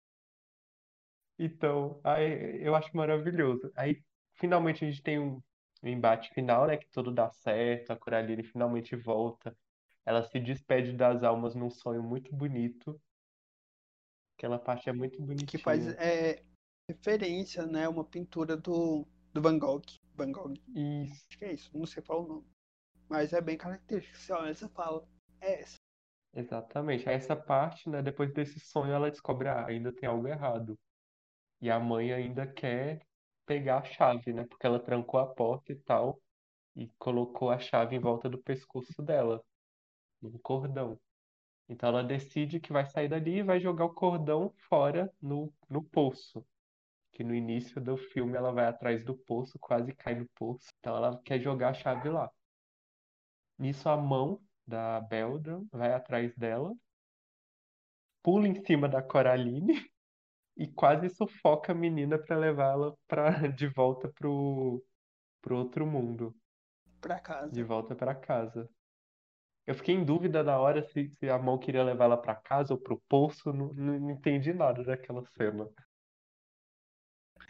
Então, 1.39 2.01
aí, 2.03 2.63
eu 2.63 2.75
acho 2.75 2.97
maravilhoso. 2.97 3.71
Aí, 3.75 4.03
finalmente, 4.35 4.85
a 4.85 4.91
gente 4.91 5.03
tem 5.03 5.19
um, 5.19 5.43
embate 5.83 6.31
final, 6.31 6.67
né? 6.67 6.77
Que 6.77 6.89
tudo 6.91 7.13
dá 7.13 7.31
certo, 7.31 7.91
a 7.93 7.97
Coraline 7.97 8.43
finalmente 8.43 8.97
volta. 8.97 9.57
Ela 10.05 10.23
se 10.23 10.39
despede 10.41 10.93
das 10.93 11.23
almas 11.23 11.55
num 11.55 11.71
sonho 11.71 12.03
muito 12.03 12.35
bonito. 12.35 13.01
Aquela 14.39 14.59
parte 14.59 14.89
é 14.89 14.93
muito 14.93 15.17
que 15.47 15.59
faz 15.59 15.85
bonitinha. 15.85 16.05
é, 16.05 16.43
referência, 16.89 17.67
né, 17.67 17.89
uma 17.89 18.05
pintura 18.05 18.57
do, 18.57 19.07
do 19.37 19.43
Van 19.43 19.59
Gogh. 19.59 19.83
Van 20.15 20.33
Gogh, 20.33 20.55
Isso, 20.75 21.27
acho 21.29 21.39
que 21.39 21.45
é 21.45 21.53
isso, 21.53 21.77
não 21.77 21.87
sei 21.87 22.03
falar 22.03 22.21
o 22.21 22.29
nome. 22.29 22.47
Mas 23.09 23.33
é 23.33 23.41
bem 23.41 23.57
característico. 23.59 24.17
Você 24.19 24.33
olha, 24.33 24.55
você 24.55 24.69
fala, 24.69 25.07
é 25.41 25.61
essa. 25.61 25.77
exatamente. 26.35 27.09
Aí 27.09 27.15
essa 27.17 27.35
parte, 27.37 27.89
né? 27.89 28.03
Depois 28.03 28.33
desse 28.33 28.61
sonho, 28.61 28.93
ela 28.93 29.11
descobre, 29.11 29.49
ah, 29.49 29.67
ainda 29.67 29.93
tem 29.93 30.09
algo 30.09 30.27
errado. 30.29 30.79
E 31.61 31.71
a 31.71 31.81
mãe 31.81 32.13
ainda 32.13 32.47
quer 32.47 33.07
pegar 33.47 33.79
a 33.81 33.85
chave, 33.85 34.33
né? 34.33 34.47
Porque 34.47 34.67
ela 34.67 34.81
trancou 34.81 35.21
a 35.21 35.27
porta 35.27 35.73
e 35.73 35.77
tal. 35.77 36.21
E 36.77 36.89
colocou 36.99 37.51
a 37.51 37.59
chave 37.59 37.97
em 37.97 38.01
volta 38.01 38.29
do 38.31 38.39
pescoço 38.43 39.03
dela, 39.03 39.43
num 40.23 40.39
cordão. 40.39 41.01
Então 41.69 41.89
ela 41.91 42.05
decide 42.05 42.61
que 42.61 42.73
vai 42.73 42.87
sair 42.87 43.09
dali 43.09 43.39
e 43.39 43.43
vai 43.45 43.61
jogar 43.61 43.87
o 43.87 43.95
cordão 43.95 44.53
fora 44.69 45.13
no, 45.23 45.53
no 45.71 45.83
poço. 45.85 46.45
Que 47.17 47.25
no 47.25 47.35
início 47.35 47.81
do 47.81 47.97
filme 47.97 48.37
ela 48.37 48.53
vai 48.53 48.67
atrás 48.67 49.03
do 49.03 49.17
poço, 49.17 49.59
quase 49.59 49.91
cai 49.95 50.15
no 50.15 50.29
poço. 50.35 50.69
Então 50.79 50.95
ela 50.95 51.19
quer 51.25 51.41
jogar 51.41 51.71
a 51.71 51.73
chave 51.73 52.11
lá. 52.11 52.31
Nisso 53.59 53.89
a 53.89 53.97
mão 53.97 54.43
da 54.67 55.01
Belda 55.01 55.63
vai 55.73 55.95
atrás 55.95 56.35
dela, 56.37 56.75
pula 58.23 58.47
em 58.47 58.63
cima 58.67 58.87
da 58.87 59.03
Coraline 59.03 59.73
e 60.59 60.71
quase 60.71 61.09
sufoca 61.09 61.73
a 61.73 61.75
menina 61.75 62.19
para 62.19 62.37
levá-la 62.37 62.93
para 63.09 63.49
de 63.49 63.67
volta 63.67 64.13
pro, 64.13 64.85
pro 65.41 65.57
outro 65.57 65.87
mundo, 65.87 66.37
Pra 67.01 67.19
casa. 67.19 67.51
de 67.51 67.63
volta 67.63 67.97
para 67.97 68.15
casa. 68.15 68.69
Eu 69.67 69.75
fiquei 69.75 69.95
em 69.95 70.05
dúvida 70.05 70.43
na 70.43 70.59
hora 70.59 70.83
se, 70.83 71.09
se 71.19 71.31
a 71.31 71.39
mão 71.39 71.59
queria 71.59 71.83
levar 71.83 72.05
ela 72.05 72.21
pra 72.21 72.35
casa 72.37 72.75
ou 72.75 72.79
pro 72.79 73.01
poço. 73.09 73.55
Não, 73.55 73.73
não 73.73 74.11
entendi 74.11 74.53
nada 74.53 74.85
daquela 74.85 75.25
cena. 75.35 75.67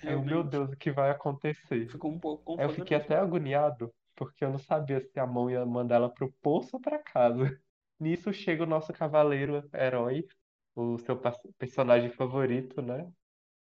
Eu, 0.02 0.22
meu. 0.22 0.44
Deus, 0.44 0.70
o 0.70 0.76
que 0.76 0.90
vai 0.90 1.10
acontecer? 1.10 1.88
Ficou 1.88 2.12
um 2.12 2.18
pouco 2.18 2.58
Aí 2.58 2.64
eu 2.64 2.68
confuso 2.68 2.80
fiquei 2.80 2.96
mesmo. 2.96 3.12
até 3.12 3.20
agoniado, 3.22 3.94
porque 4.14 4.44
eu 4.44 4.50
não 4.50 4.58
sabia 4.58 5.00
se 5.00 5.18
a 5.18 5.26
mão 5.26 5.50
ia 5.50 5.64
mandar 5.64 5.96
ela 5.96 6.10
pro 6.12 6.32
poço 6.42 6.76
ou 6.76 6.80
pra 6.80 6.98
casa. 6.98 7.36
Nisso 7.98 8.32
chega 8.32 8.62
o 8.62 8.66
nosso 8.66 8.92
cavaleiro 8.92 9.68
herói, 9.74 10.26
o 10.74 10.98
seu 10.98 11.18
personagem 11.58 12.10
favorito, 12.10 12.82
né? 12.82 13.10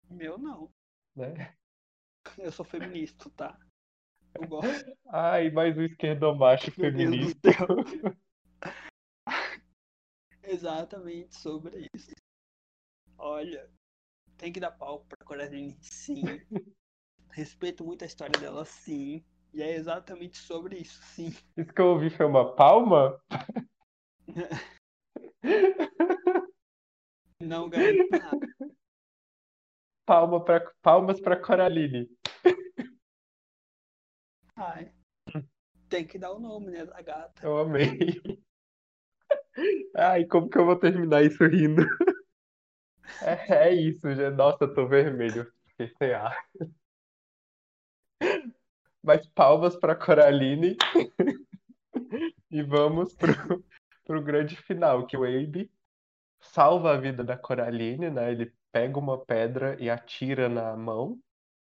Meu 0.09 0.38
não. 0.38 0.71
Né? 1.15 1.53
Eu 2.38 2.51
sou 2.51 2.65
feminista, 2.65 3.30
tá? 3.32 3.57
Eu 4.36 4.47
gosto. 4.47 4.65
Ai, 5.11 5.51
mais 5.51 5.78
um 5.78 5.84
esquerdomacho 5.84 6.71
Meu 6.78 6.91
Deus 6.91 7.36
do 7.36 7.41
feminista. 7.41 7.51
céu. 7.51 7.67
Exatamente 10.43 11.36
sobre 11.36 11.88
isso. 11.93 12.11
Olha, 13.17 13.69
tem 14.43 14.51
que 14.51 14.59
dar 14.59 14.71
pau 14.71 15.05
pra 15.07 15.25
Coraline, 15.25 15.77
sim. 15.79 16.21
Respeito 17.31 17.85
muito 17.85 18.03
a 18.03 18.05
história 18.05 18.37
dela, 18.37 18.65
sim. 18.65 19.23
E 19.53 19.61
é 19.61 19.73
exatamente 19.73 20.37
sobre 20.37 20.79
isso, 20.79 21.01
sim. 21.01 21.29
Isso 21.55 21.73
que 21.73 21.79
eu 21.79 21.91
ouvi 21.91 22.09
foi 22.09 22.25
uma 22.25 22.53
palma? 22.53 23.17
Não 27.39 27.69
garanto 27.69 28.09
nada. 28.11 28.49
Palma 30.05 30.43
pra, 30.43 30.59
palmas 30.81 31.21
pra 31.21 31.41
Coraline. 31.41 32.09
Ai. 34.57 34.93
Tem 35.87 36.05
que 36.05 36.19
dar 36.19 36.33
o 36.33 36.39
nome, 36.39 36.69
né, 36.69 36.85
da 36.85 37.01
gata. 37.01 37.45
Eu 37.45 37.59
amei. 37.59 37.97
Ai, 39.95 40.25
como 40.25 40.49
que 40.49 40.57
eu 40.57 40.65
vou 40.65 40.75
terminar 40.77 41.23
isso 41.23 41.45
rindo? 41.45 41.83
É, 43.21 43.53
é 43.69 43.73
isso, 43.73 44.13
já. 44.15 44.29
Nossa, 44.31 44.63
eu 44.65 44.73
tô 44.73 44.87
vermelho. 44.87 45.51
Fiquei 45.67 45.89
sem. 45.97 46.11
Mas 49.03 49.25
palmas 49.27 49.75
pra 49.75 49.95
Coraline. 49.95 50.75
E 52.51 52.61
vamos 52.63 53.13
pro, 53.13 53.63
pro 54.05 54.23
grande 54.23 54.55
final, 54.55 55.05
que 55.07 55.17
o 55.17 55.23
Abe 55.23 55.71
salva 56.41 56.93
a 56.93 56.97
vida 56.97 57.23
da 57.23 57.37
Coraline, 57.37 58.09
né? 58.09 58.31
Ele 58.31 58.53
pega 58.71 58.99
uma 58.99 59.17
pedra 59.25 59.77
e 59.81 59.89
atira 59.89 60.49
na 60.49 60.75
mão. 60.77 61.19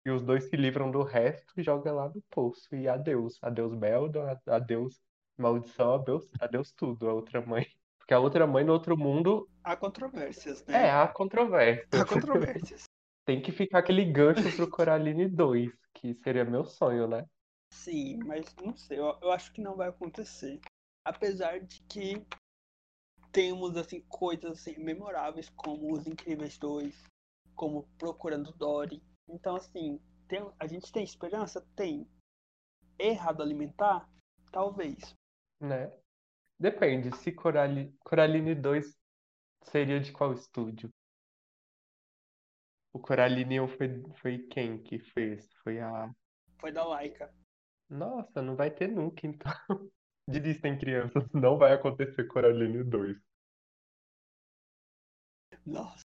E 0.06 0.12
os 0.12 0.24
dois 0.24 0.46
se 0.46 0.58
livram 0.58 0.92
do 0.92 1.04
resto 1.04 1.54
e 1.58 1.64
joga 1.64 1.92
lá 1.94 2.10
no 2.10 2.22
poço. 2.32 2.74
E 2.76 2.88
adeus. 2.88 3.40
Adeus, 3.44 3.76
Beldon. 3.76 4.26
Adeus, 4.48 5.02
maldição. 5.38 5.96
Adeus, 5.96 6.30
adeus 6.42 6.72
tudo, 6.74 7.10
a 7.10 7.14
outra 7.14 7.42
mãe. 7.42 7.68
Porque 8.04 8.14
a 8.14 8.20
outra 8.20 8.46
mãe 8.46 8.66
no 8.66 8.74
outro 8.74 8.98
mundo 8.98 9.50
Há 9.64 9.78
controvérsias, 9.78 10.62
é, 10.68 10.72
né? 10.74 10.92
há 10.92 11.08
controvérsia. 11.08 11.88
Há 11.94 12.06
controvérsias. 12.06 12.84
Tem 13.26 13.42
que 13.42 13.54
ficar 13.54 13.80
aquele 13.80 14.04
gancho 14.04 14.54
pro 14.58 14.70
Coraline 14.70 15.30
2, 15.30 15.72
que 15.94 16.14
seria 16.16 16.44
meu 16.44 16.66
sonho, 16.66 17.08
né? 17.08 17.26
Sim, 17.72 18.20
mas 18.26 18.54
não 18.62 18.76
sei, 18.76 19.00
eu, 19.00 19.18
eu 19.22 19.32
acho 19.32 19.54
que 19.54 19.62
não 19.62 19.78
vai 19.78 19.88
acontecer. 19.88 20.60
Apesar 21.06 21.62
de 21.62 21.82
que 21.84 22.28
temos 23.32 23.78
assim 23.78 24.02
coisas 24.10 24.52
assim 24.52 24.78
memoráveis 24.78 25.50
como 25.56 25.94
Os 25.94 26.06
Incríveis 26.06 26.58
2, 26.58 27.06
como 27.56 27.88
Procurando 27.98 28.52
Dory. 28.52 29.02
Então 29.30 29.56
assim, 29.56 29.98
tem, 30.28 30.46
a 30.60 30.68
gente 30.68 30.92
tem 30.92 31.06
esperança? 31.06 31.66
Tem. 31.74 32.06
Errado 33.00 33.42
alimentar? 33.42 34.10
Talvez. 34.52 35.16
Né? 35.62 35.90
Depende, 36.60 37.16
se 37.18 37.32
Corali... 37.32 37.94
Coraline 38.00 38.56
2 38.56 38.98
seria 39.64 40.00
de 40.00 40.12
qual 40.12 40.34
estúdio? 40.34 40.90
O 42.94 43.00
Coraline 43.00 43.60
1 43.60 43.68
foi, 43.70 44.04
foi 44.22 44.38
quem 44.48 44.82
que 44.82 45.00
fez? 45.00 45.52
Foi 45.64 45.80
a. 45.80 46.14
Foi 46.60 46.72
da 46.72 46.86
Laika. 46.86 47.34
Nossa, 47.90 48.42
não 48.42 48.56
vai 48.56 48.70
ter 48.70 48.88
nunca, 48.88 49.26
então. 49.26 49.52
Desistem, 50.30 50.78
crianças, 50.78 51.28
não 51.34 51.58
vai 51.58 51.74
acontecer 51.74 52.26
Coraline 52.28 52.84
2. 52.84 53.18
Nossa. 55.66 56.04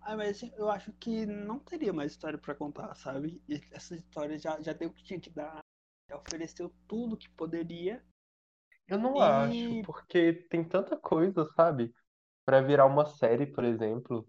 Ah, 0.00 0.16
mas 0.16 0.30
assim, 0.36 0.50
eu 0.56 0.70
acho 0.70 0.92
que 0.94 1.26
não 1.26 1.58
teria 1.58 1.92
mais 1.92 2.12
história 2.12 2.38
pra 2.38 2.54
contar, 2.54 2.94
sabe? 2.94 3.42
Essa 3.70 3.94
história 3.96 4.38
já, 4.38 4.60
já 4.60 4.72
deu 4.72 4.88
o 4.88 4.92
que 4.92 5.04
tinha 5.04 5.20
que 5.20 5.30
dar. 5.30 5.60
Já 6.08 6.16
ofereceu 6.16 6.72
tudo 6.88 7.16
que 7.16 7.28
poderia. 7.30 8.04
Eu 8.90 8.98
não 8.98 9.16
E- 9.18 9.22
acho, 9.22 9.82
porque 9.84 10.32
tem 10.50 10.64
tanta 10.68 10.96
coisa, 10.96 11.46
sabe? 11.54 11.94
Pra 12.44 12.60
virar 12.60 12.86
uma 12.86 13.06
série, 13.06 13.46
por 13.46 13.64
exemplo, 13.64 14.28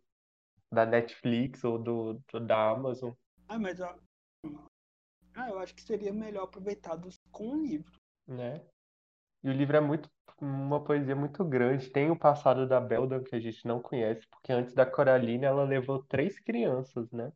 da 0.71 0.85
Netflix 0.85 1.63
ou 1.63 1.79
do, 1.79 2.21
do- 2.31 2.39
da 2.41 2.71
Amazon. 2.71 3.13
Ah, 3.47 3.59
mas 3.59 3.79
ó, 3.79 3.99
ah, 5.35 5.49
eu 5.49 5.59
acho 5.59 5.75
que 5.75 5.81
seria 5.81 6.13
melhor 6.13 6.43
aproveitado 6.43 7.09
com 7.31 7.49
o 7.49 7.61
livro. 7.61 7.99
né? 8.27 8.61
E 9.43 9.49
o 9.49 9.53
livro 9.53 9.77
é 9.77 9.81
muito 9.81 10.09
uma 10.41 10.83
poesia 10.83 11.15
muito 11.15 11.43
grande. 11.45 11.89
Tem 11.91 12.11
o 12.11 12.19
passado 12.19 12.67
da 12.67 12.79
Beldan 12.81 13.23
que 13.23 13.35
a 13.35 13.39
gente 13.39 13.65
não 13.67 13.81
conhece, 13.81 14.27
porque 14.29 14.51
antes 14.53 14.73
da 14.75 14.85
Coraline 14.85 15.45
ela 15.45 15.63
levou 15.65 16.03
três 16.05 16.39
crianças, 16.39 17.11
né? 17.11 17.31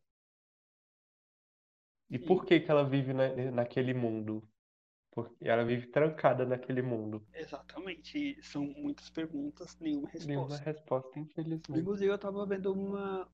E 2.09 2.17
Sim. 2.17 2.25
por 2.27 2.45
que 2.45 2.59
que 2.61 2.71
ela 2.71 2.83
vive 2.89 3.13
na, 3.13 3.27
naquele 3.51 3.93
mundo? 3.93 4.41
Porque 5.15 5.47
ela 5.47 5.63
vive 5.63 5.87
trancada 5.87 6.45
naquele 6.45 6.81
mundo. 6.81 7.25
Exatamente. 7.33 8.37
São 8.43 8.65
muitas 8.65 9.09
perguntas, 9.09 9.79
nenhuma 9.79 10.09
Nenhuma 10.13 10.57
resposta. 10.57 10.63
resposta, 10.63 11.19
infelizmente. 11.19 11.71
Inclusive, 11.71 12.11
eu 12.11 12.19
tava 12.19 12.45
vendo 12.45 12.73
uma, 12.73 13.31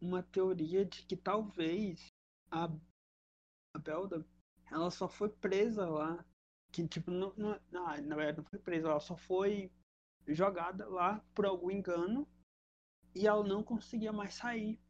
uma 0.00 0.22
teoria 0.22 0.84
de 0.84 1.02
que 1.02 1.16
talvez 1.16 2.12
a, 2.50 2.70
a 3.74 3.78
Belda 3.80 4.24
ela 4.70 4.90
só 4.92 5.08
foi 5.08 5.28
presa 5.28 5.88
lá. 5.88 6.24
Que, 6.70 6.86
tipo, 6.86 7.10
não, 7.10 7.32
não, 7.36 7.60
não, 7.70 7.84
na 8.02 8.16
verdade, 8.16 8.38
não 8.38 8.44
foi 8.44 8.58
presa, 8.60 8.88
ela 8.88 9.00
só 9.00 9.16
foi 9.16 9.72
jogada 10.28 10.88
lá 10.88 11.20
por 11.34 11.46
algum 11.46 11.70
engano 11.70 12.26
e 13.14 13.26
ela 13.26 13.44
não 13.44 13.62
conseguia 13.62 14.12
mais 14.12 14.34
sair. 14.34 14.80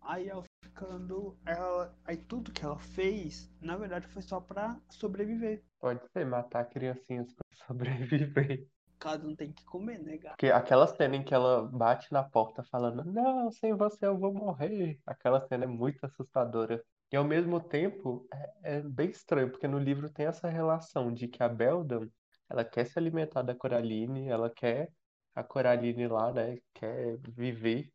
Aí 0.00 0.28
ela 0.28 0.44
ficando. 0.78 1.36
Ela, 1.44 1.94
aí 2.04 2.16
tudo 2.16 2.52
que 2.52 2.64
ela 2.64 2.78
fez, 2.78 3.50
na 3.60 3.76
verdade, 3.76 4.06
foi 4.08 4.22
só 4.22 4.40
pra 4.40 4.80
sobreviver. 4.90 5.64
Pode 5.80 6.00
ser 6.12 6.24
matar 6.24 6.64
criancinhas 6.66 7.34
pra 7.34 7.44
sobreviver. 7.66 8.66
Caso 8.98 9.26
não 9.26 9.36
tem 9.36 9.52
que 9.52 9.64
comer, 9.64 9.98
né, 10.00 10.16
gato? 10.16 10.32
Porque 10.32 10.46
aquela 10.46 10.86
cena 10.86 11.16
em 11.16 11.22
que 11.22 11.32
ela 11.32 11.62
bate 11.62 12.12
na 12.12 12.22
porta 12.22 12.64
falando, 12.64 13.04
não, 13.04 13.50
sem 13.50 13.72
você 13.74 14.06
eu 14.06 14.18
vou 14.18 14.32
morrer. 14.32 14.98
Aquela 15.06 15.46
cena 15.46 15.64
é 15.64 15.68
muito 15.68 16.04
assustadora. 16.04 16.82
E 17.10 17.16
ao 17.16 17.24
mesmo 17.24 17.60
tempo 17.60 18.26
é, 18.32 18.76
é 18.76 18.80
bem 18.82 19.10
estranho, 19.10 19.50
porque 19.50 19.68
no 19.68 19.78
livro 19.78 20.10
tem 20.10 20.26
essa 20.26 20.48
relação 20.48 21.12
de 21.12 21.28
que 21.28 21.42
a 21.42 21.48
Beldan, 21.48 22.08
ela 22.50 22.64
quer 22.64 22.86
se 22.86 22.98
alimentar 22.98 23.42
da 23.42 23.54
Coraline, 23.54 24.28
ela 24.28 24.50
quer 24.50 24.90
a 25.34 25.44
Coraline 25.44 26.08
lá, 26.08 26.32
né? 26.32 26.58
Quer 26.74 27.18
viver. 27.18 27.92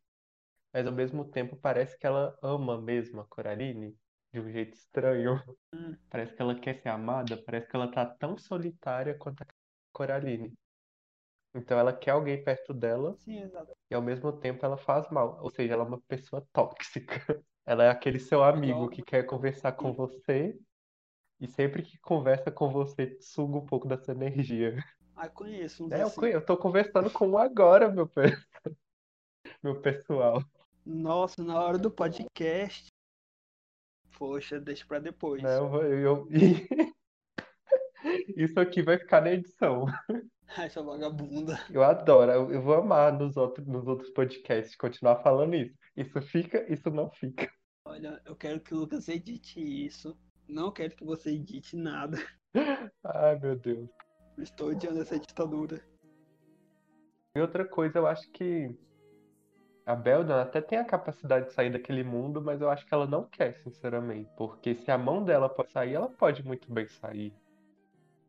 Mas 0.74 0.86
ao 0.88 0.94
mesmo 0.94 1.30
tempo 1.30 1.56
parece 1.56 1.98
que 1.98 2.06
ela 2.06 2.38
ama 2.42 2.80
mesmo 2.82 3.22
a 3.22 3.26
Coraline, 3.28 3.98
de 4.32 4.40
um 4.40 4.50
jeito 4.52 4.74
estranho. 4.74 5.42
Hum. 5.72 5.98
Parece 6.10 6.34
que 6.36 6.42
ela 6.42 6.58
quer 6.60 6.76
ser 6.82 6.90
amada, 6.90 7.42
parece 7.44 7.68
que 7.68 7.76
ela 7.76 7.90
tá 7.92 8.06
tão 8.06 8.38
solitária 8.38 9.18
quanto 9.18 9.42
a 9.42 9.46
Coraline. 9.92 10.58
Então 11.54 11.78
ela 11.78 11.96
quer 11.96 12.12
alguém 12.12 12.42
perto 12.44 12.74
dela 12.74 13.18
Sim, 13.18 13.50
e 13.90 13.94
ao 13.94 14.02
mesmo 14.02 14.32
tempo 14.40 14.64
ela 14.66 14.78
faz 14.78 15.10
mal. 15.10 15.40
Ou 15.42 15.50
seja, 15.50 15.74
ela 15.74 15.84
é 15.84 15.88
uma 15.88 16.02
pessoa 16.02 16.46
tóxica. 16.52 17.14
Ela 17.66 17.84
é 17.84 17.90
aquele 17.90 18.18
seu 18.18 18.44
amigo 18.44 18.90
que 18.90 19.02
quer 19.02 19.24
conversar 19.24 19.72
com 19.72 19.92
você 19.94 20.58
e 21.40 21.48
sempre 21.48 21.82
que 21.82 21.98
conversa 21.98 22.50
com 22.52 22.70
você 22.70 23.18
suga 23.20 23.58
um 23.58 23.66
pouco 23.66 23.88
dessa 23.88 24.12
energia. 24.12 24.76
Ah, 25.16 25.28
conheço 25.28 25.84
uns 25.84 25.96
É, 25.96 26.02
eu, 26.02 26.06
assim. 26.06 26.20
conhe- 26.20 26.34
eu 26.34 26.44
tô 26.44 26.56
conversando 26.56 27.10
com 27.10 27.28
um 27.28 27.38
agora, 27.38 27.88
meu, 27.90 28.08
pe- 28.08 28.22
meu 29.62 29.80
pessoal. 29.80 30.40
Nossa, 30.84 31.42
na 31.42 31.60
hora 31.62 31.78
do 31.78 31.90
podcast. 31.90 32.88
Poxa, 34.18 34.60
deixa 34.60 34.86
pra 34.86 34.98
depois. 34.98 35.42
Né? 35.42 35.58
Eu, 35.58 35.92
eu- 35.92 36.28
Isso 38.36 38.60
aqui 38.60 38.82
vai 38.82 38.98
ficar 38.98 39.20
na 39.22 39.32
edição. 39.32 39.86
Essa 40.58 40.82
vagabunda. 40.82 41.58
Eu 41.70 41.82
adoro, 41.82 42.30
eu, 42.30 42.52
eu 42.52 42.62
vou 42.62 42.74
amar 42.74 43.12
nos 43.18 43.36
outros, 43.36 43.66
nos 43.66 43.86
outros 43.86 44.10
podcasts 44.10 44.76
continuar 44.76 45.22
falando 45.22 45.54
isso. 45.54 45.74
Isso 45.96 46.20
fica, 46.22 46.70
isso 46.72 46.90
não 46.90 47.10
fica. 47.10 47.50
Olha, 47.86 48.20
eu 48.26 48.36
quero 48.36 48.60
que 48.60 48.74
o 48.74 48.78
Lucas 48.78 49.08
edite 49.08 49.58
isso. 49.58 50.16
Não 50.46 50.70
quero 50.70 50.94
que 50.94 51.04
você 51.04 51.30
edite 51.30 51.76
nada. 51.76 52.18
Ai, 53.04 53.38
meu 53.38 53.56
Deus. 53.58 53.88
Estou 54.38 54.68
odiando 54.70 55.00
essa 55.00 55.18
ditadura. 55.18 55.82
E 57.34 57.40
outra 57.40 57.66
coisa, 57.66 57.98
eu 57.98 58.06
acho 58.06 58.30
que 58.30 58.76
a 59.86 59.94
Beldan 59.94 60.40
até 60.40 60.60
tem 60.60 60.78
a 60.78 60.84
capacidade 60.84 61.46
de 61.46 61.52
sair 61.52 61.70
daquele 61.70 62.02
mundo, 62.02 62.40
mas 62.40 62.60
eu 62.60 62.70
acho 62.70 62.86
que 62.86 62.94
ela 62.94 63.06
não 63.06 63.24
quer, 63.24 63.54
sinceramente. 63.62 64.30
Porque 64.36 64.74
se 64.74 64.90
a 64.90 64.96
mão 64.96 65.22
dela 65.22 65.48
pode 65.48 65.72
sair, 65.72 65.94
ela 65.94 66.08
pode 66.08 66.44
muito 66.44 66.72
bem 66.72 66.88
sair. 66.88 67.34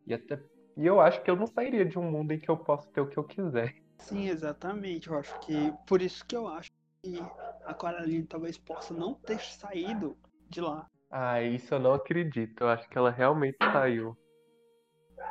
E 0.05 0.13
até 0.13 0.39
E 0.77 0.85
eu 0.85 0.99
acho 0.99 1.21
que 1.23 1.31
eu 1.31 1.35
não 1.35 1.47
sairia 1.47 1.85
de 1.85 1.97
um 1.97 2.11
mundo 2.11 2.33
em 2.33 2.39
que 2.39 2.49
eu 2.49 2.57
posso 2.57 2.89
ter 2.91 2.99
o 2.99 3.07
que 3.07 3.17
eu 3.17 3.23
quiser. 3.23 3.73
Sim, 3.99 4.27
exatamente. 4.27 5.07
Eu 5.07 5.17
acho 5.17 5.39
que 5.39 5.73
por 5.87 6.01
isso 6.01 6.25
que 6.25 6.35
eu 6.35 6.47
acho 6.47 6.69
que 7.01 7.17
a 7.65 7.73
Coraline 7.73 8.25
talvez 8.25 8.57
possa 8.57 8.93
não 8.93 9.13
ter 9.13 9.39
saído 9.39 10.17
de 10.49 10.59
lá. 10.59 10.85
Ah, 11.09 11.41
isso 11.41 11.73
eu 11.73 11.79
não 11.79 11.93
acredito. 11.93 12.61
Eu 12.61 12.69
acho 12.69 12.87
que 12.89 12.97
ela 12.97 13.09
realmente 13.09 13.57
saiu. 13.71 14.17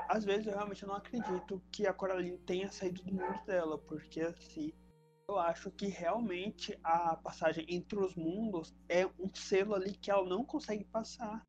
Às 0.09 0.25
vezes 0.25 0.47
eu 0.47 0.55
realmente 0.55 0.87
não 0.87 0.95
acredito 0.95 1.63
que 1.71 1.87
a 1.87 1.93
Coraline 1.93 2.39
tenha 2.39 2.71
saído 2.71 3.03
do 3.03 3.13
mundo 3.13 3.39
dela, 3.47 3.79
porque 3.79 4.21
assim, 4.21 4.73
eu 5.27 5.39
acho 5.39 5.71
que 5.71 5.87
realmente 5.87 6.79
a 6.83 7.17
passagem 7.17 7.65
entre 7.69 7.99
os 7.99 8.15
mundos 8.15 8.75
é 8.89 9.07
um 9.19 9.35
selo 9.35 9.75
ali 9.75 9.95
que 9.95 10.11
ela 10.11 10.27
não 10.29 10.45
consegue 10.45 10.85
passar. 10.85 11.47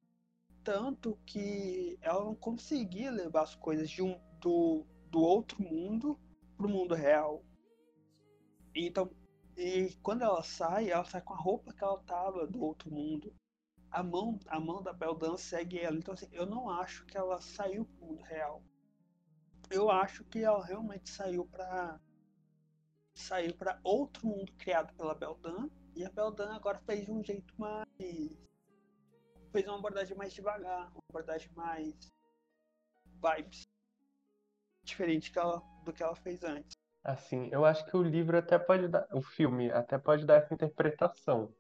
Tanto 0.64 1.20
que 1.26 1.98
ela 2.02 2.24
não 2.24 2.36
conseguia 2.36 3.12
levar 3.12 3.44
as 3.44 3.56
coisas 3.56 3.90
de 3.90 4.02
um, 4.02 4.20
do, 4.40 4.86
do 5.10 5.20
outro 5.20 5.62
mundo 5.62 6.20
pro 6.58 6.70
mundo 6.70 6.96
real. 6.96 7.44
Então, 8.74 9.12
e 9.56 9.96
quando 10.02 10.24
ela 10.24 10.42
sai, 10.42 10.90
ela 10.90 11.06
sai 11.06 11.22
com 11.22 11.34
a 11.34 11.38
roupa 11.38 11.74
que 11.74 11.84
ela 11.84 12.00
tava 12.00 12.48
do 12.48 12.64
outro 12.64 12.90
mundo. 12.90 13.34
A 13.92 14.02
mão, 14.02 14.40
a 14.48 14.60
mão 14.60 14.82
da 14.82 14.92
Beldan 14.92 15.38
segue 15.38 15.80
ela. 15.80 15.96
Então, 15.96 16.14
assim, 16.14 16.28
eu 16.32 16.46
não 16.46 16.70
acho 16.70 17.06
que 17.06 17.18
ela 17.18 17.40
saiu 17.40 17.86
pro 17.86 18.08
mundo 18.08 18.24
real. 18.24 18.64
Eu 19.70 19.90
acho 19.90 20.24
que 20.26 20.40
ela 20.40 20.66
realmente 20.66 21.10
saiu 21.10 21.46
para 21.46 22.00
saiu 23.16 23.56
para 23.56 23.80
outro 23.84 24.28
mundo 24.28 24.52
criado 24.58 24.94
pela 24.96 25.16
Beldan. 25.16 25.70
E 25.96 26.06
a 26.06 26.12
Beldan 26.12 26.54
agora 26.54 26.80
fez 26.86 27.06
de 27.06 27.12
um 27.12 27.24
jeito 27.24 27.54
mais. 27.58 27.88
fez 29.52 29.66
uma 29.66 29.78
abordagem 29.78 30.16
mais 30.18 30.34
devagar, 30.34 30.92
uma 30.92 31.02
abordagem 31.10 31.50
mais. 31.56 31.96
vibes. 33.24 33.64
Diferente 34.84 35.32
que 35.32 35.40
ela, 35.40 35.64
do 35.84 35.94
que 35.94 36.04
ela 36.04 36.16
fez 36.16 36.44
antes. 36.44 36.76
Assim, 37.04 37.50
eu 37.52 37.64
acho 37.64 37.86
que 37.86 37.96
o 37.96 38.04
livro 38.04 38.38
até 38.38 38.60
pode 38.60 38.88
dar. 38.88 39.08
O 39.14 39.22
filme 39.22 39.72
até 39.72 39.98
pode 39.98 40.26
dar 40.26 40.36
essa 40.36 40.54
interpretação. 40.54 41.54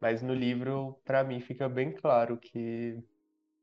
Mas 0.00 0.22
no 0.22 0.34
livro, 0.34 1.00
pra 1.04 1.22
mim, 1.22 1.40
fica 1.40 1.68
bem 1.68 1.92
claro 1.92 2.38
que 2.38 3.02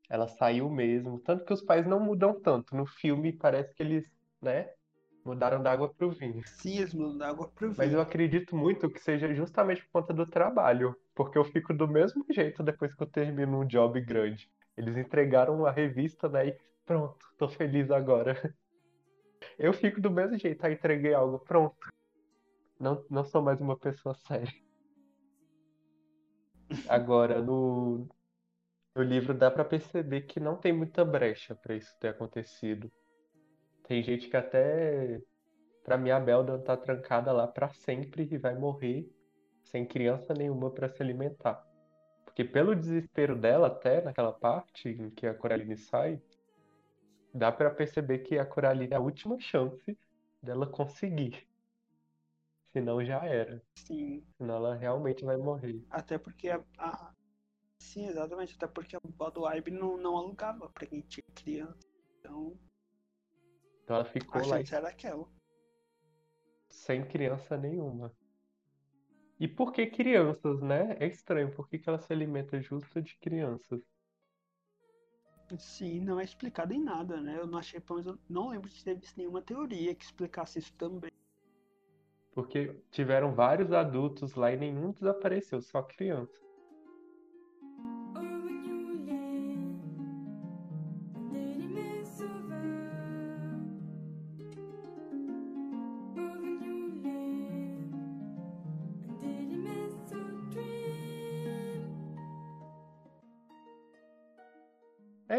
ela 0.08 0.28
saiu 0.28 0.70
mesmo. 0.70 1.20
Tanto 1.20 1.44
que 1.44 1.52
os 1.52 1.62
pais 1.62 1.86
não 1.86 2.00
mudam 2.00 2.40
tanto. 2.40 2.74
No 2.74 2.86
filme 2.86 3.32
parece 3.32 3.74
que 3.74 3.82
eles, 3.82 4.04
né, 4.40 4.72
mudaram 5.24 5.62
da 5.62 5.72
água 5.72 5.88
pro 5.88 6.10
vinho. 6.10 6.42
Sim, 6.46 6.78
eles 6.78 6.94
mudam 6.94 7.18
da 7.18 7.28
água 7.28 7.48
pro 7.48 7.68
vinho. 7.68 7.78
Mas 7.78 7.92
eu 7.92 8.00
acredito 8.00 8.56
muito 8.56 8.90
que 8.90 8.98
seja 8.98 9.32
justamente 9.34 9.84
por 9.84 10.00
conta 10.00 10.12
do 10.12 10.26
trabalho. 10.26 10.96
Porque 11.14 11.38
eu 11.38 11.44
fico 11.44 11.72
do 11.74 11.86
mesmo 11.88 12.24
jeito 12.30 12.62
depois 12.62 12.94
que 12.94 13.02
eu 13.02 13.06
termino 13.06 13.60
um 13.60 13.66
job 13.66 14.00
grande. 14.00 14.50
Eles 14.76 14.96
entregaram 14.96 15.64
a 15.66 15.70
revista, 15.70 16.28
né? 16.28 16.48
E 16.48 16.58
pronto, 16.84 17.18
tô 17.36 17.48
feliz 17.48 17.90
agora. 17.90 18.34
Eu 19.58 19.72
fico 19.72 20.00
do 20.00 20.10
mesmo 20.10 20.38
jeito, 20.38 20.64
aí 20.64 20.74
entreguei 20.74 21.12
algo, 21.12 21.38
pronto. 21.40 21.88
Não, 22.78 23.04
não 23.10 23.24
sou 23.24 23.42
mais 23.42 23.60
uma 23.60 23.76
pessoa 23.76 24.14
séria. 24.14 24.52
Agora, 26.88 27.42
no, 27.42 28.08
no 28.94 29.02
livro 29.02 29.34
dá 29.34 29.50
pra 29.50 29.64
perceber 29.64 30.22
que 30.22 30.40
não 30.40 30.56
tem 30.56 30.72
muita 30.72 31.04
brecha 31.04 31.54
pra 31.54 31.74
isso 31.76 31.94
ter 31.98 32.08
acontecido. 32.08 32.90
Tem 33.84 34.02
gente 34.02 34.28
que 34.28 34.36
até. 34.36 35.20
Pra 35.84 35.98
mim, 35.98 36.10
a 36.10 36.20
Belda 36.20 36.58
tá 36.58 36.76
trancada 36.76 37.32
lá 37.32 37.46
pra 37.46 37.68
sempre 37.70 38.28
e 38.30 38.38
vai 38.38 38.54
morrer 38.54 39.10
sem 39.64 39.84
criança 39.86 40.32
nenhuma 40.32 40.70
pra 40.70 40.88
se 40.88 41.02
alimentar. 41.02 41.66
Porque 42.24 42.44
pelo 42.44 42.74
desespero 42.74 43.36
dela, 43.36 43.66
até 43.66 44.00
naquela 44.00 44.32
parte 44.32 44.88
em 44.88 45.10
que 45.10 45.26
a 45.26 45.34
Coraline 45.34 45.76
sai, 45.76 46.22
dá 47.34 47.50
pra 47.50 47.70
perceber 47.70 48.20
que 48.20 48.38
a 48.38 48.46
Coraline 48.46 48.92
é 48.92 48.96
a 48.96 49.00
última 49.00 49.38
chance 49.40 49.98
dela 50.42 50.66
conseguir. 50.66 51.46
Senão 52.72 53.04
já 53.04 53.24
era. 53.24 53.62
Sim, 53.76 54.24
Senão 54.38 54.56
ela 54.56 54.74
realmente 54.74 55.24
vai 55.24 55.36
morrer. 55.36 55.84
até 55.90 56.16
porque 56.18 56.48
a. 56.48 56.62
a- 56.78 57.12
Sim, 57.78 58.06
exatamente. 58.06 58.54
Até 58.54 58.66
porque 58.68 58.94
a 58.96 59.00
Budweiser 59.02 59.72
não, 59.72 59.96
não 59.96 60.16
alugava 60.16 60.70
pra 60.70 60.86
quem 60.86 61.00
tinha 61.00 61.24
criança. 61.34 61.80
Então, 62.20 62.56
Então 63.92 64.00
ela 64.00 64.04
a 64.04 64.04
ficou 64.04 64.46
lá 64.46 64.58
chance 64.58 64.74
era 64.74 64.88
aquela. 64.88 65.28
sem 66.70 67.06
criança 67.06 67.56
nenhuma. 67.56 68.16
E 69.38 69.46
por 69.46 69.72
que 69.72 69.86
crianças, 69.86 70.62
né? 70.62 70.96
É 70.98 71.06
estranho, 71.06 71.52
por 71.52 71.68
que 71.68 71.78
que 71.78 71.88
ela 71.88 71.98
se 71.98 72.10
alimenta 72.12 72.58
justo 72.62 73.02
de 73.02 73.16
crianças? 73.18 73.82
Sim, 75.58 76.00
não 76.00 76.18
é 76.18 76.24
explicado 76.24 76.72
em 76.72 76.82
nada, 76.82 77.20
né? 77.20 77.38
Eu 77.38 77.46
não 77.46 77.58
achei, 77.58 77.80
pelo 77.80 77.98
menos, 78.02 78.14
eu 78.14 78.24
não 78.28 78.48
lembro 78.48 78.68
de 78.70 78.82
ter 78.82 78.94
visto 78.98 79.16
nenhuma 79.18 79.42
teoria 79.42 79.94
que 79.94 80.04
explicasse 80.04 80.58
isso 80.58 80.74
também. 80.76 81.10
Porque 82.32 82.82
tiveram 82.90 83.34
vários 83.34 83.72
adultos 83.72 84.34
lá 84.34 84.52
e 84.52 84.56
nenhum 84.56 84.92
desapareceu, 84.92 85.60
só 85.60 85.82
criança. 85.82 86.40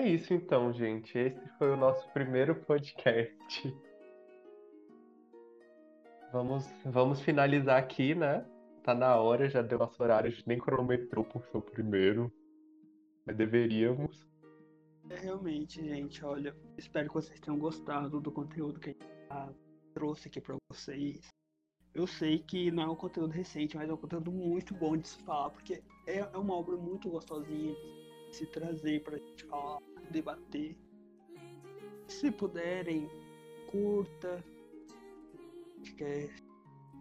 É 0.03 0.09
isso 0.09 0.33
então, 0.33 0.73
gente. 0.73 1.17
Esse 1.17 1.47
foi 1.57 1.71
o 1.71 1.77
nosso 1.77 2.05
primeiro 2.09 2.53
podcast. 2.53 3.73
Vamos, 6.29 6.67
vamos 6.83 7.21
finalizar 7.21 7.81
aqui, 7.81 8.13
né? 8.13 8.45
Tá 8.83 8.93
na 8.93 9.15
hora, 9.15 9.49
já 9.49 9.61
deu 9.61 9.79
nosso 9.79 10.03
horário, 10.03 10.27
a 10.27 10.29
gente 10.29 10.45
nem 10.45 10.59
cronometrou 10.59 11.23
por 11.23 11.45
ser 11.45 11.55
o 11.55 11.61
primeiro. 11.61 12.29
Mas 13.25 13.37
deveríamos. 13.37 14.27
É, 15.09 15.15
realmente, 15.15 15.81
gente, 15.81 16.25
olha, 16.25 16.53
espero 16.77 17.07
que 17.07 17.13
vocês 17.13 17.39
tenham 17.39 17.57
gostado 17.57 18.19
do 18.19 18.29
conteúdo 18.29 18.81
que 18.81 18.89
a 18.89 18.91
gente 18.91 19.05
ah, 19.29 19.53
trouxe 19.93 20.27
aqui 20.27 20.41
pra 20.41 20.57
vocês. 20.69 21.29
Eu 21.93 22.07
sei 22.07 22.39
que 22.39 22.69
não 22.71 22.83
é 22.83 22.87
um 22.87 22.95
conteúdo 22.97 23.31
recente, 23.31 23.77
mas 23.77 23.89
é 23.89 23.93
um 23.93 23.97
conteúdo 23.97 24.33
muito 24.33 24.73
bom 24.73 24.97
de 24.97 25.07
se 25.07 25.23
falar, 25.23 25.49
porque 25.51 25.81
é, 26.05 26.17
é 26.17 26.37
uma 26.37 26.55
obra 26.55 26.75
muito 26.75 27.09
gostosinha 27.09 27.73
de 28.29 28.35
se 28.35 28.45
trazer 28.47 29.01
pra 29.01 29.17
gente 29.17 29.45
falar, 29.45 29.79
debater. 30.09 30.75
Se 32.07 32.31
puderem, 32.31 33.09
curta, 33.69 34.43
podcast, 35.83 36.43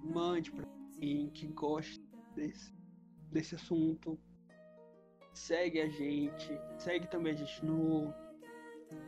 mande 0.03 0.51
pra 0.51 0.67
quem 0.99 1.31
que 1.31 1.47
gosta 1.49 2.03
desse, 2.35 2.75
desse 3.31 3.55
assunto. 3.55 4.19
Segue 5.33 5.81
a 5.81 5.89
gente, 5.89 6.51
segue 6.79 7.07
também 7.07 7.33
a 7.33 7.37
gente 7.37 7.65
no, 7.65 8.13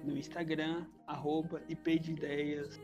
no 0.05 0.17
Instagram, 0.17 0.87
arroba 1.07 1.63
IP 1.69 1.99
de 1.99 2.13
Ideias. 2.13 2.81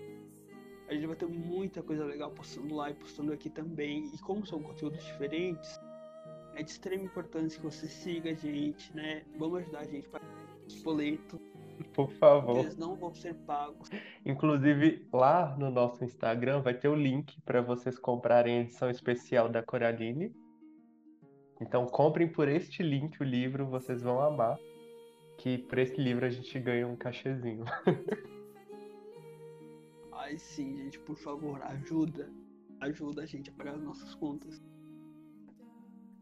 A 0.89 0.95
gente 0.95 1.07
vai 1.07 1.17
ter 1.17 1.27
muita 1.27 1.83
coisa 1.83 2.05
legal 2.05 2.33
postando 2.33 2.75
lá 2.75 2.91
e 2.91 2.95
postando 2.95 3.33
aqui 3.33 3.49
também. 3.49 4.11
E 4.13 4.19
como 4.19 4.45
são 4.45 4.61
conteúdos 4.61 5.03
diferentes, 5.05 5.79
é 6.55 6.63
de 6.63 6.71
extrema 6.71 7.05
importância 7.05 7.59
que 7.61 7.65
você 7.65 7.87
siga 7.87 8.31
a 8.31 8.35
gente, 8.35 8.95
né? 8.95 9.25
Vamos 9.39 9.61
ajudar 9.61 9.81
a 9.81 9.85
gente 9.85 10.09
para 10.09 10.21
os 10.75 10.83
boletos, 10.83 11.41
Por 11.93 12.11
favor. 12.13 12.59
eles 12.59 12.77
não 12.77 12.95
vão 12.97 13.13
ser 13.15 13.35
pagos. 13.35 13.89
Inclusive, 14.25 15.07
lá 15.13 15.57
no 15.59 15.71
nosso 15.71 16.05
Instagram 16.05 16.61
vai 16.63 16.75
ter 16.75 16.89
o 16.89 16.95
link 16.95 17.41
para 17.43 17.61
vocês 17.61 17.99
comprarem 17.99 18.59
a 18.59 18.61
edição 18.63 18.91
especial 18.91 19.49
da 19.49 19.63
Coraline. 19.63 20.35
Então, 21.61 21.87
comprem 21.87 22.29
por 22.29 22.49
este 22.49 22.83
link 22.83 23.21
o 23.21 23.25
livro, 23.25 23.67
vocês 23.67 24.03
vão 24.03 24.21
amar. 24.21 24.59
Que 25.39 25.59
por 25.59 25.79
esse 25.79 25.99
livro 26.01 26.25
a 26.27 26.31
gente 26.31 26.59
ganha 26.59 26.87
um 26.87 26.97
cachezinho. 26.97 27.65
Ai 30.13 30.37
sim, 30.39 30.77
gente, 30.77 30.99
por 31.01 31.17
favor, 31.17 31.61
ajuda. 31.63 32.31
Ajuda 32.81 33.23
a 33.23 33.27
gente 33.27 33.51
a 33.51 33.53
pagar 33.55 33.75
as 33.75 33.83
nossas 33.83 34.15
contas. 34.15 34.63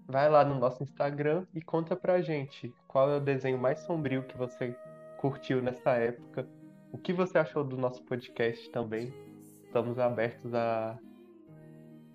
Vai 0.09 0.27
lá 0.31 0.43
no 0.43 0.59
nosso 0.59 0.83
Instagram 0.83 1.45
e 1.55 1.61
conta 1.61 1.95
pra 1.95 2.23
gente 2.23 2.75
qual 2.87 3.11
é 3.11 3.19
o 3.19 3.21
desenho 3.21 3.59
mais 3.59 3.81
sombrio 3.81 4.23
que 4.23 4.39
você 4.39 4.75
curtiu 5.19 5.61
nessa 5.61 5.91
época. 5.91 6.49
O 6.91 6.97
que 6.97 7.13
você 7.13 7.37
achou 7.37 7.63
do 7.63 7.77
nosso 7.77 8.03
podcast 8.05 8.71
também. 8.71 9.13
Estamos 9.67 9.99
abertos 9.99 10.55
a, 10.55 10.99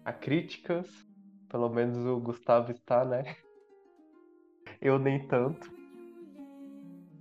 a 0.04 0.12
críticas. 0.12 0.90
Pelo 1.48 1.70
menos 1.70 2.04
o 2.04 2.20
Gustavo 2.20 2.72
está, 2.72 3.06
né? 3.06 3.36
Eu 4.82 4.98
nem 4.98 5.28
tanto. 5.28 5.72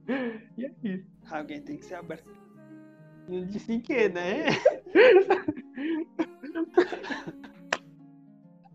E 0.57 0.67
é 0.67 0.75
isso. 0.83 1.07
Alguém 1.31 1.63
tem 1.63 1.77
que 1.77 1.85
ser 1.85 1.95
aberto. 1.97 2.31
Não 3.29 3.45
disse 3.47 3.79
que, 3.79 4.09
né? 4.09 4.47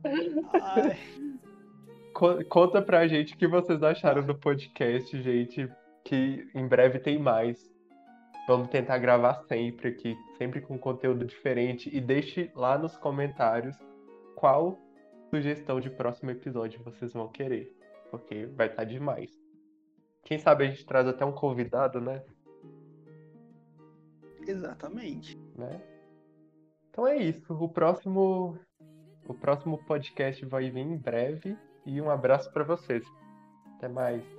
Ai, 0.62 0.98
Co- 2.18 2.44
Conta 2.46 2.82
pra 2.82 3.08
gente 3.08 3.36
o 3.36 3.38
que 3.38 3.48
vocês 3.48 3.84
acharam 3.84 4.26
do 4.26 4.34
podcast, 4.36 5.22
gente. 5.22 5.70
Que 6.04 6.50
em 6.56 6.68
breve 6.68 6.98
tem 7.00 7.20
mais. 7.20 7.70
Vamos 8.48 8.70
tentar 8.70 8.98
gravar 8.98 9.36
sempre 9.48 9.90
aqui, 9.90 10.16
sempre 10.38 10.62
com 10.62 10.80
conteúdo 10.80 11.26
diferente. 11.26 11.96
E 11.96 12.02
deixe 12.02 12.50
lá 12.56 12.78
nos 12.78 12.98
comentários 12.98 13.78
qual 14.36 14.80
sugestão 15.30 15.80
de 15.80 15.90
próximo 15.92 16.32
episódio 16.32 16.82
vocês 16.84 17.14
vão 17.14 17.28
querer. 17.28 17.72
Porque 18.10 18.46
vai 18.48 18.68
estar 18.68 18.86
demais. 18.86 19.30
Quem 20.24 20.40
sabe 20.40 20.64
a 20.66 20.68
gente 20.70 20.86
traz 20.86 21.08
até 21.08 21.24
um 21.24 21.32
convidado, 21.32 22.02
né? 22.02 22.24
Exatamente. 24.48 25.38
né? 25.56 25.82
Então 26.90 27.06
é 27.06 27.18
isso. 27.18 27.54
O 27.54 27.70
próximo, 27.70 28.58
o 29.28 29.34
próximo 29.34 29.78
podcast 29.86 30.44
vai 30.46 30.70
vir 30.72 30.80
em 30.80 30.98
breve. 30.98 31.56
E 31.88 32.02
um 32.02 32.12
abraço 32.12 32.52
para 32.52 32.66
vocês. 32.66 33.08
Até 33.78 33.88
mais. 33.88 34.37